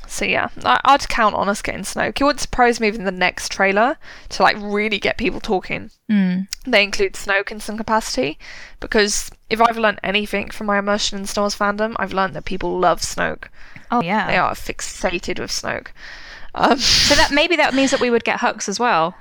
[0.09, 2.21] So yeah, I- I'd count on us getting Snoke.
[2.21, 3.97] It wouldn't surprise me if in the next trailer
[4.31, 5.91] to like really get people talking.
[6.11, 6.49] Mm.
[6.67, 8.39] They include Snoke in some capacity
[8.81, 12.45] because if I've learned anything from my immersion in Star Wars fandom, I've learned that
[12.45, 13.45] people love Snoke.
[13.91, 14.27] Oh yeah.
[14.27, 15.89] They are fixated with Snoke.
[16.55, 19.15] Um, So that maybe that means that we would get Hux as well.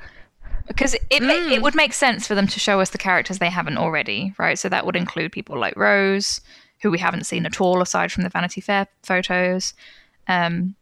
[0.74, 1.52] Because it ma- Mm.
[1.52, 4.58] it would make sense for them to show us the characters they haven't already, right?
[4.58, 6.42] So that would include people like Rose,
[6.82, 9.74] who we haven't seen at all aside from the Vanity Fair photos.
[10.28, 10.76] Um,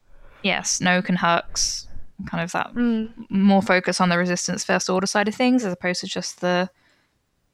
[0.44, 1.86] yeah, Snoke and Hux,
[2.28, 3.10] kind of that Mm.
[3.30, 6.70] more focus on the Resistance First Order side of things as opposed to just the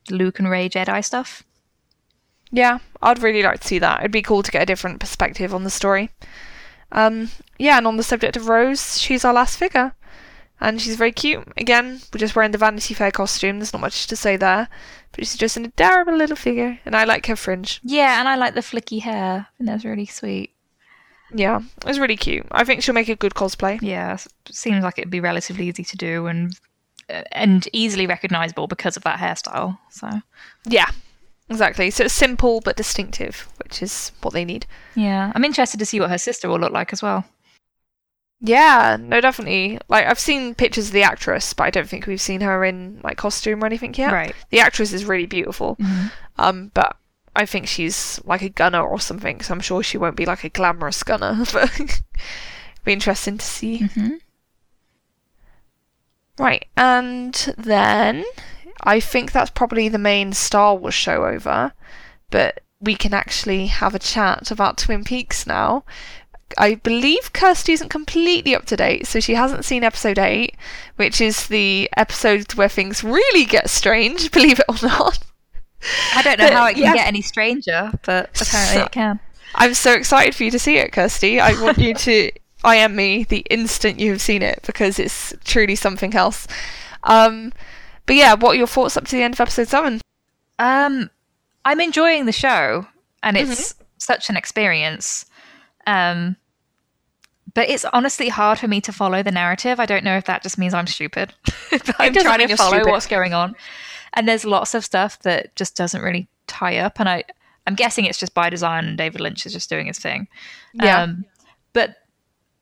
[0.10, 1.44] Luke and Rey Jedi stuff.
[2.52, 4.00] yeah, I'd really like to see that.
[4.00, 6.12] It'd be cool to get a different perspective on the story.
[6.92, 9.94] Um, yeah, and on the subject of Rose, she's our last figure.
[10.62, 11.46] And she's very cute.
[11.58, 13.60] Again, we're just wearing the Vanity Fair costume.
[13.60, 14.70] There's not much to say there.
[15.12, 16.80] But she's just an adorable little figure.
[16.86, 17.82] And I like her fringe.
[17.84, 19.48] Yeah, and I like the flicky hair.
[19.50, 20.52] I think that's really sweet.
[21.34, 22.46] Yeah, it's really cute.
[22.52, 23.80] I think she'll make a good cosplay.
[23.82, 24.18] Yeah,
[24.50, 26.58] seems like it'd be relatively easy to do and
[27.10, 29.78] uh, and easily recognizable because of that hairstyle.
[29.90, 30.08] So
[30.66, 30.90] Yeah,
[31.50, 31.90] exactly.
[31.92, 34.66] So it's simple but distinctive, which is what they need.
[34.96, 37.26] yeah, I'm interested to see what her sister will look like as well.
[38.46, 39.80] Yeah, no, definitely.
[39.88, 43.02] Like I've seen pictures of the actress, but I don't think we've seen her in
[43.04, 44.14] like costume or anything yet.
[44.14, 44.36] Right.
[44.52, 45.76] The actress is really beautiful.
[45.78, 46.12] Mhm.
[46.38, 46.96] Um, but
[47.36, 50.44] I think she's like a gunner or something, so I'm sure she won't be like
[50.44, 51.44] a glamorous gunner.
[51.54, 52.02] But it'd
[52.86, 53.80] be interesting to see.
[53.80, 54.20] Mhm.
[56.38, 58.26] Right, and then
[58.84, 61.72] I think that's probably the main Star Wars show over,
[62.30, 65.86] but we can actually have a chat about Twin Peaks now.
[66.58, 70.56] I believe Kirsty isn't completely up to date, so she hasn't seen episode 8,
[70.96, 75.20] which is the episode where things really get strange, believe it or not.
[76.16, 76.94] I don't know But, how it can yeah.
[76.94, 79.20] get any stranger, but apparently it can.
[79.56, 81.40] I'm so excited for you to see it, Kirsty.
[81.40, 82.32] I want you to
[82.64, 86.48] I am me the instant you have seen it because it's truly something else.
[87.04, 87.54] Um,
[88.08, 90.02] but yeah, what are your thoughts up to the end of episode seven?
[90.58, 91.12] Um,
[91.64, 92.88] I'm enjoying the show,
[93.22, 95.26] and it's such an experience.
[95.88, 96.38] Um,
[97.54, 99.80] but it's honestly hard for me to follow the narrative.
[99.80, 101.34] I don't know if that just means I'm stupid.
[101.72, 102.92] but I'm trying to follow stupid.
[102.92, 103.56] what's going on,
[104.14, 107.00] and there's lots of stuff that just doesn't really tie up.
[107.00, 107.24] And I,
[107.66, 110.28] I'm guessing it's just by design, and David Lynch is just doing his thing.
[110.74, 111.04] Yeah.
[111.04, 111.26] Um,
[111.74, 111.96] but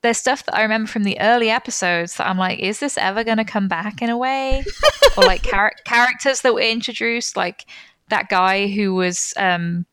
[0.04, 3.24] there's stuff that I remember from the early episodes that I'm like, is this ever
[3.24, 4.64] going to come back in a way?
[5.18, 7.66] or like char- characters that were introduced, like
[8.10, 9.86] that guy who was um,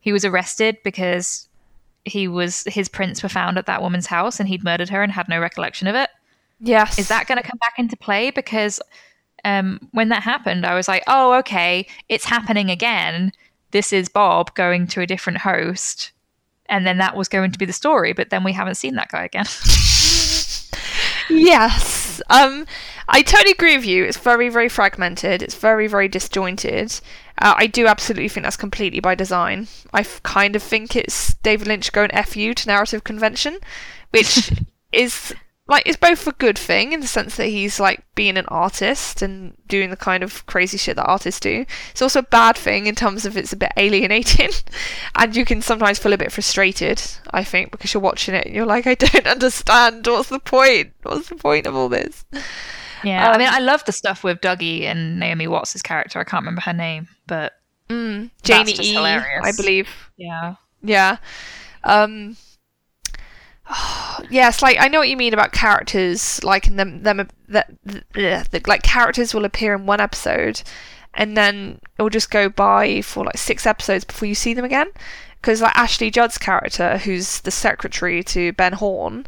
[0.00, 1.47] he was arrested because
[2.08, 5.12] he was his prints were found at that woman's house and he'd murdered her and
[5.12, 6.10] had no recollection of it.
[6.60, 6.98] Yes.
[6.98, 8.30] Is that going to come back into play?
[8.30, 8.80] Because
[9.44, 13.32] um, when that happened, I was like, oh, okay, it's happening again.
[13.70, 16.12] This is Bob going to a different host.
[16.66, 19.10] And then that was going to be the story, but then we haven't seen that
[19.10, 19.46] guy again.
[21.30, 22.20] yes.
[22.28, 22.66] Um,
[23.08, 24.04] I totally agree with you.
[24.04, 25.42] It's very, very fragmented.
[25.42, 27.00] It's very, very disjointed.
[27.38, 29.68] Uh, I do absolutely think that's completely by design.
[29.92, 33.58] I f- kind of think it's David Lynch going "fu" to narrative convention,
[34.10, 34.52] which
[34.92, 35.32] is
[35.68, 39.20] like it's both a good thing in the sense that he's like being an artist
[39.20, 41.66] and doing the kind of crazy shit that artists do.
[41.90, 44.50] It's also a bad thing in terms of it's a bit alienating,
[45.14, 47.02] and you can sometimes feel a bit frustrated.
[47.30, 50.06] I think because you're watching it and you're like, I don't understand.
[50.06, 50.92] What's the point?
[51.02, 52.24] What's the point of all this?
[53.04, 56.18] Yeah, um, I mean, I love the stuff with Dougie and Naomi Watts' character.
[56.18, 57.52] I can't remember her name, but
[57.88, 59.44] mm, Janie E, hilarious.
[59.44, 59.88] I believe.
[60.16, 61.18] Yeah, yeah.
[61.84, 62.36] Um,
[63.70, 66.42] oh, yes, like I know what you mean about characters.
[66.42, 68.02] Like in them, them that the,
[68.50, 70.62] the, like characters will appear in one episode,
[71.14, 74.64] and then it will just go by for like six episodes before you see them
[74.64, 74.88] again.
[75.40, 79.24] Because like Ashley Judd's character, who's the secretary to Ben Horne,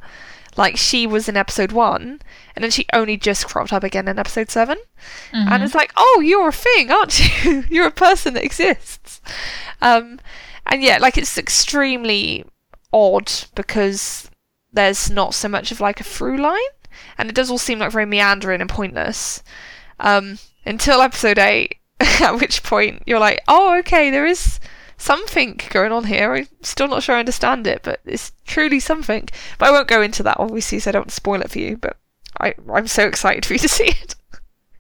[0.61, 2.21] like she was in episode one,
[2.55, 5.49] and then she only just cropped up again in episode 7 mm-hmm.
[5.49, 7.65] and it's like, oh, you're a thing, aren't you?
[7.71, 9.23] you're a person that exists.
[9.81, 10.21] Um,
[10.67, 12.45] and yeah, like it's extremely
[12.93, 14.31] odd because
[14.71, 16.61] there's not so much of like a through line,
[17.17, 19.43] and it does all seem like very meandering and pointless.
[19.99, 24.61] Um, until episode eight, at which point you're like, oh, okay, there is
[25.01, 26.35] something going on here.
[26.35, 29.29] I'm still not sure I understand it, but it's truly something.
[29.59, 31.77] But I won't go into that, obviously, so I don't spoil it for you.
[31.77, 31.97] But
[32.39, 34.15] I, I'm so excited for you to see it.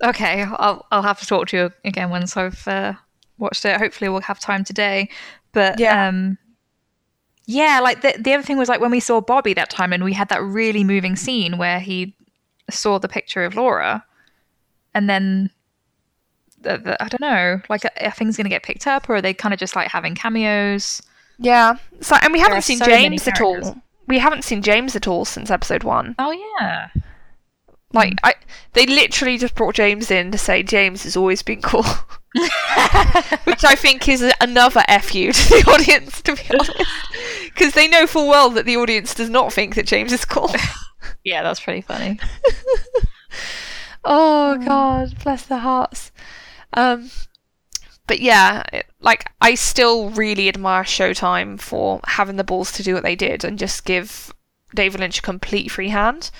[0.02, 2.94] Okay, I'll I'll have to talk to you again once I've uh,
[3.38, 3.78] watched it.
[3.78, 5.08] Hopefully, we'll have time today.
[5.52, 6.08] But yeah.
[6.08, 6.38] Um,
[7.46, 10.04] yeah, like the the other thing was like when we saw Bobby that time, and
[10.04, 12.14] we had that really moving scene where he
[12.70, 14.04] saw the picture of Laura,
[14.94, 15.59] and then the, the,
[16.64, 19.54] I don't know, like are things going to get picked up, or are they kind
[19.54, 21.02] of just like having cameos?
[21.38, 23.80] Yeah, so and we haven't seen so James at all.
[24.06, 26.14] We haven't seen James at all since episode one.
[26.18, 26.88] Oh yeah.
[27.92, 28.24] Like hmm.
[28.24, 28.34] I,
[28.74, 31.82] they literally just brought James in to say James has always been cool,
[33.44, 36.72] which I think is another fu to the audience, to be honest,
[37.46, 40.50] because they know full well that the audience does not think that James is cool.
[41.24, 42.20] yeah, that's pretty funny.
[44.04, 46.12] Oh, oh God, bless their hearts.
[46.72, 47.10] Um,
[48.06, 48.64] but yeah,
[49.00, 53.44] like I still really admire Showtime for having the balls to do what they did
[53.44, 54.32] and just give
[54.74, 56.30] David Lynch a complete free hand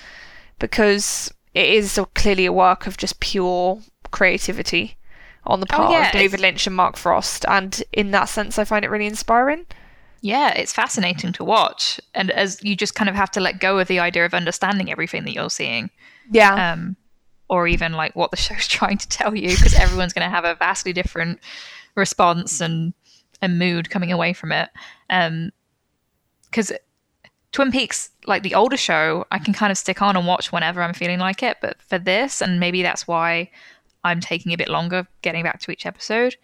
[0.59, 3.79] because it is clearly a work of just pure
[4.11, 4.97] creativity
[5.45, 8.25] on the oh, part oh, yeah, of David Lynch and Mark Frost, and in that
[8.25, 9.65] sense, I find it really inspiring.
[10.21, 13.79] Yeah, it's fascinating to watch, and as you just kind of have to let go
[13.79, 15.89] of the idea of understanding everything that you're seeing.
[16.31, 16.73] Yeah.
[16.73, 16.95] Um,
[17.51, 20.45] or even like what the show's trying to tell you, because everyone's going to have
[20.45, 21.39] a vastly different
[21.93, 22.93] response and
[23.43, 24.69] and mood coming away from it.
[25.09, 25.51] Um,
[26.45, 26.71] because
[27.51, 30.81] Twin Peaks, like the older show, I can kind of stick on and watch whenever
[30.81, 31.57] I'm feeling like it.
[31.61, 33.49] But for this, and maybe that's why
[34.03, 36.35] I'm taking a bit longer getting back to each episode,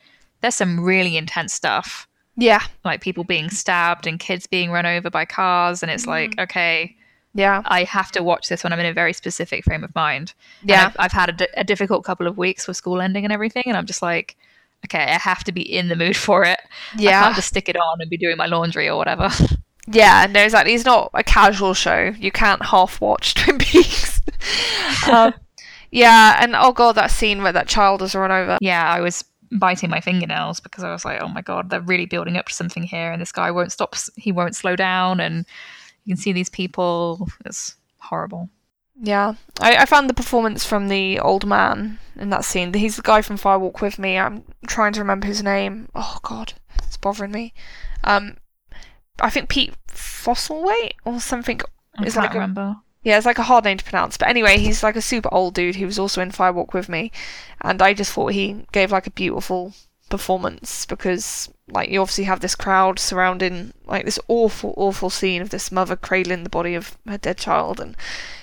[0.42, 2.08] there's some really intense stuff.
[2.36, 2.62] Yeah.
[2.84, 5.84] Like people being stabbed and kids being run over by cars.
[5.84, 6.10] And it's mm.
[6.10, 6.96] like, okay.
[7.38, 7.62] Yeah.
[7.66, 10.34] I have to watch this when I'm in a very specific frame of mind.
[10.64, 10.88] Yeah.
[10.88, 13.64] I've, I've, had a, d- a difficult couple of weeks with school ending and everything.
[13.68, 14.36] And I'm just like,
[14.86, 16.60] okay, I have to be in the mood for it.
[16.98, 17.20] Yeah.
[17.20, 19.30] I can't just stick it on and be doing my laundry or whatever.
[19.90, 20.74] Yeah, no, exactly.
[20.74, 22.14] It's not a casual show.
[22.20, 24.22] You can't half watch Twin Peaks.
[25.10, 25.34] um,
[25.92, 28.58] yeah, and oh god, that scene where that child is run over.
[28.60, 32.06] Yeah, I was biting my fingernails because I was like, oh my god, they're really
[32.06, 33.96] building up to something here, and this guy won't stop.
[34.18, 35.46] He won't slow down, and
[36.08, 37.28] you can see these people.
[37.46, 38.50] It's horrible.
[39.00, 42.74] Yeah, I, I found the performance from the old man in that scene.
[42.74, 44.18] He's the guy from Fire Walk with Me.
[44.18, 45.90] I'm trying to remember his name.
[45.94, 47.54] Oh god, it's bothering me.
[48.06, 48.38] Um,
[49.20, 51.60] I think Pete Fosselwaite or something.
[51.98, 52.62] I is can't like remember.
[52.62, 54.18] A, yeah, it's like a hard name to pronounce.
[54.18, 56.88] But anyway, he's like a super old dude who was also in Fire Walk with
[56.88, 57.12] Me,
[57.62, 59.74] and I just thought he gave like a beautiful
[60.10, 65.50] performance because like you obviously have this crowd surrounding like this awful awful scene of
[65.50, 67.96] this mother cradling the body of her dead child and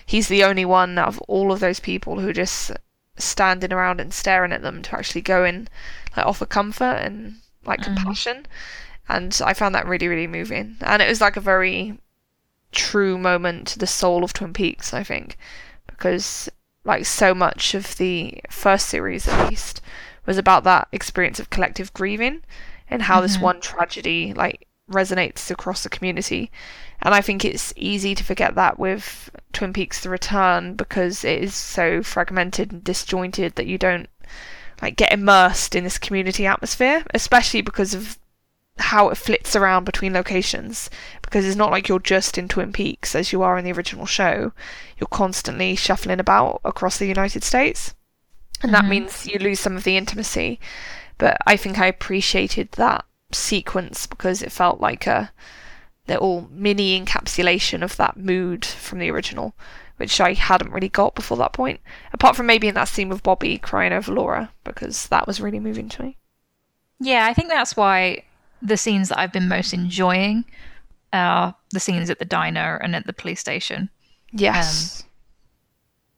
[0.05, 2.71] he's the only one out of all of those people who are just
[3.17, 5.71] standing around and staring at them to actually go and
[6.17, 7.85] like offer comfort and like mm.
[7.85, 8.47] compassion
[9.09, 10.77] and I found that really really moving.
[10.81, 11.99] And it was like a very
[12.73, 15.37] true moment, to the soul of Twin Peaks, I think,
[15.87, 16.49] because
[16.85, 19.81] like so much of the first series at least
[20.27, 22.43] was about that experience of collective grieving
[22.95, 26.51] and how this one tragedy like resonates across the community.
[27.03, 31.43] And I think it's easy to forget that with Twin Peaks The Return because it
[31.43, 34.09] is so fragmented and disjointed that you don't
[34.81, 38.19] like get immersed in this community atmosphere, especially because of
[38.79, 40.91] how it flits around between locations
[41.23, 44.07] because it's not like you're just in Twin Peaks as you are in the original
[44.07, 44.53] show.
[44.99, 47.95] You're constantly shuffling about across the United States.
[48.63, 48.89] And that Mhm.
[48.89, 50.59] means you lose some of the intimacy.
[51.19, 55.33] But I think I appreciated that sequence because it felt like a
[56.09, 59.55] little mini encapsulation of that mood from the original,
[59.97, 61.81] which I hadn't really got before that point.
[62.13, 65.61] Apart from maybe in that scene with Bobby crying over Laura, because that was really
[65.61, 66.17] moving to me.
[67.01, 68.25] Yeah, I think that's why
[68.63, 70.45] the scenes that I've been most enjoying
[71.13, 73.91] are the scenes at the diner and at the police station.
[74.33, 75.03] Yes.
[75.03, 75.09] Um,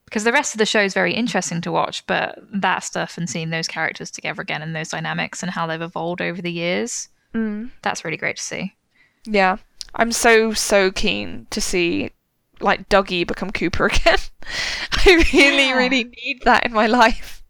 [0.07, 3.29] Because the rest of the show is very interesting to watch, but that stuff and
[3.29, 7.09] seeing those characters together again and those dynamics and how they've evolved over the years,
[7.35, 7.71] Mm.
[7.83, 8.75] that's really great to see.
[9.25, 9.57] Yeah.
[9.95, 12.11] I'm so, so keen to see
[12.61, 14.19] like Dougie become Cooper again.
[14.93, 15.77] I really, Yeah.
[15.77, 17.43] really need that in my life.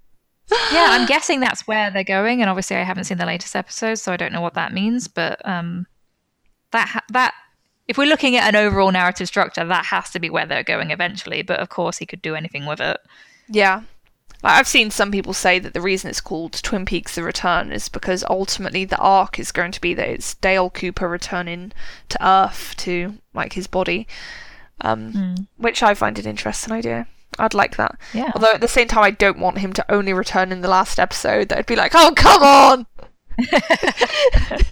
[0.51, 4.01] Yeah, I'm guessing that's where they're going, and obviously I haven't seen the latest episodes,
[4.03, 5.07] so I don't know what that means.
[5.09, 5.87] But um,
[6.73, 7.35] that ha- that
[7.89, 10.91] if we're looking at an overall narrative structure, that has to be where they're going
[10.91, 11.43] eventually.
[11.43, 12.99] But of course, he could do anything with it.
[13.49, 13.83] Yeah.
[14.43, 17.73] Like, I've seen some people say that the reason it's called Twin Peaks The Return
[17.73, 21.73] is because ultimately the arc is going to be that it's Dale Cooper returning
[22.09, 24.07] to Earth to like his body.
[24.83, 27.09] Um, which I find an interesting idea.
[27.39, 27.99] I'd like that.
[28.13, 28.31] Yeah.
[28.35, 30.99] Although at the same time I don't want him to only return in the last
[30.99, 31.49] episode.
[31.49, 32.87] That'd be like, oh come on.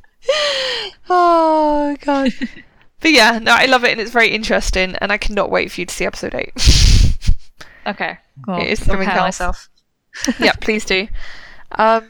[1.09, 2.33] oh god.
[3.05, 5.83] But yeah, no, I love it and it's very interesting and I cannot wait for
[5.83, 6.53] you to see episode eight.
[7.87, 8.17] Okay.
[8.47, 8.63] Cool.
[8.63, 9.41] It is something Prepare else.
[9.41, 9.69] myself.
[10.41, 11.07] yeah, please do.
[11.73, 12.09] Um,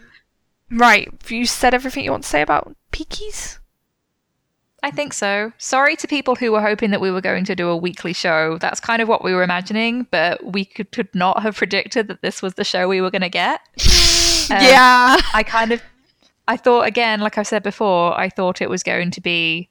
[0.70, 3.58] right, have you said everything you want to say about Peakies?
[4.84, 5.52] I think so.
[5.58, 8.56] Sorry to people who were hoping that we were going to do a weekly show.
[8.58, 12.22] That's kind of what we were imagining, but we could, could not have predicted that
[12.22, 13.60] this was the show we were going to get.
[14.50, 15.16] Um, yeah.
[15.32, 15.80] I kind of,
[16.46, 19.70] I thought again, like I've said before, I thought it was going to be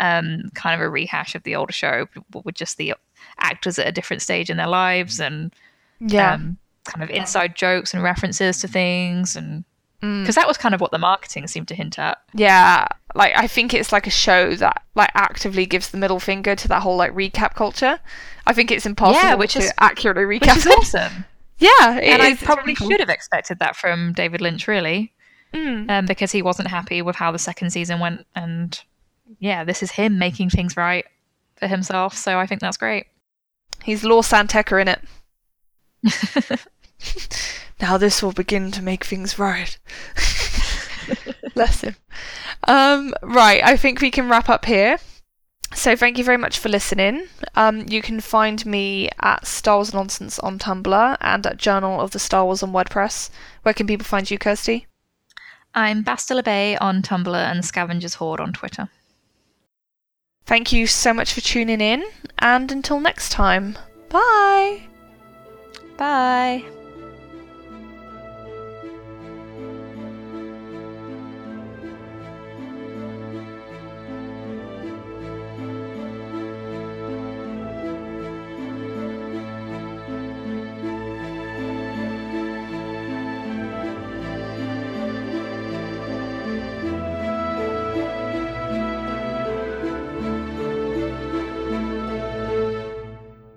[0.00, 2.94] um, kind of a rehash of the older show but with just the
[3.38, 5.54] actors at a different stage in their lives and
[6.00, 6.32] Yeah.
[6.34, 9.64] um, kind of inside jokes and references to things and
[10.02, 10.22] Mm.
[10.22, 12.16] because that was kind of what the marketing seemed to hint at.
[12.32, 12.86] yeah.
[13.14, 16.68] Like, I think it's like a show that, like, actively gives the middle finger to
[16.68, 17.98] that whole, like, recap culture.
[18.46, 21.26] I think it's impossible Yeah, which is- accurately Which recap is awesome.
[21.58, 22.32] Yeah, it and I is.
[22.34, 22.88] It's probably really cool.
[22.90, 25.12] should have expected that from David Lynch, really,
[25.52, 25.90] Mm.
[25.90, 28.26] um, because he wasn't happy with how the second season went.
[28.34, 28.80] And
[29.38, 31.06] yeah, this is him making things right
[31.56, 32.16] for himself.
[32.16, 33.06] So I think that's great.
[33.82, 35.00] He's Law Santeca in it.
[37.80, 39.78] now this will begin to make things right.
[41.54, 41.96] Bless him.
[42.64, 44.98] Um, right, I think we can wrap up here.
[45.72, 47.28] So thank you very much for listening.
[47.54, 52.10] Um, you can find me at Star Wars Nonsense on Tumblr and at Journal of
[52.10, 53.30] the Star Wars on WordPress.
[53.62, 54.86] Where can people find you, Kirsty?
[55.74, 58.88] I'm Bastila Bay on Tumblr and Scavengers Hoard on Twitter.
[60.50, 62.02] Thank you so much for tuning in,
[62.40, 63.78] and until next time,
[64.08, 64.82] bye!
[65.96, 66.64] Bye.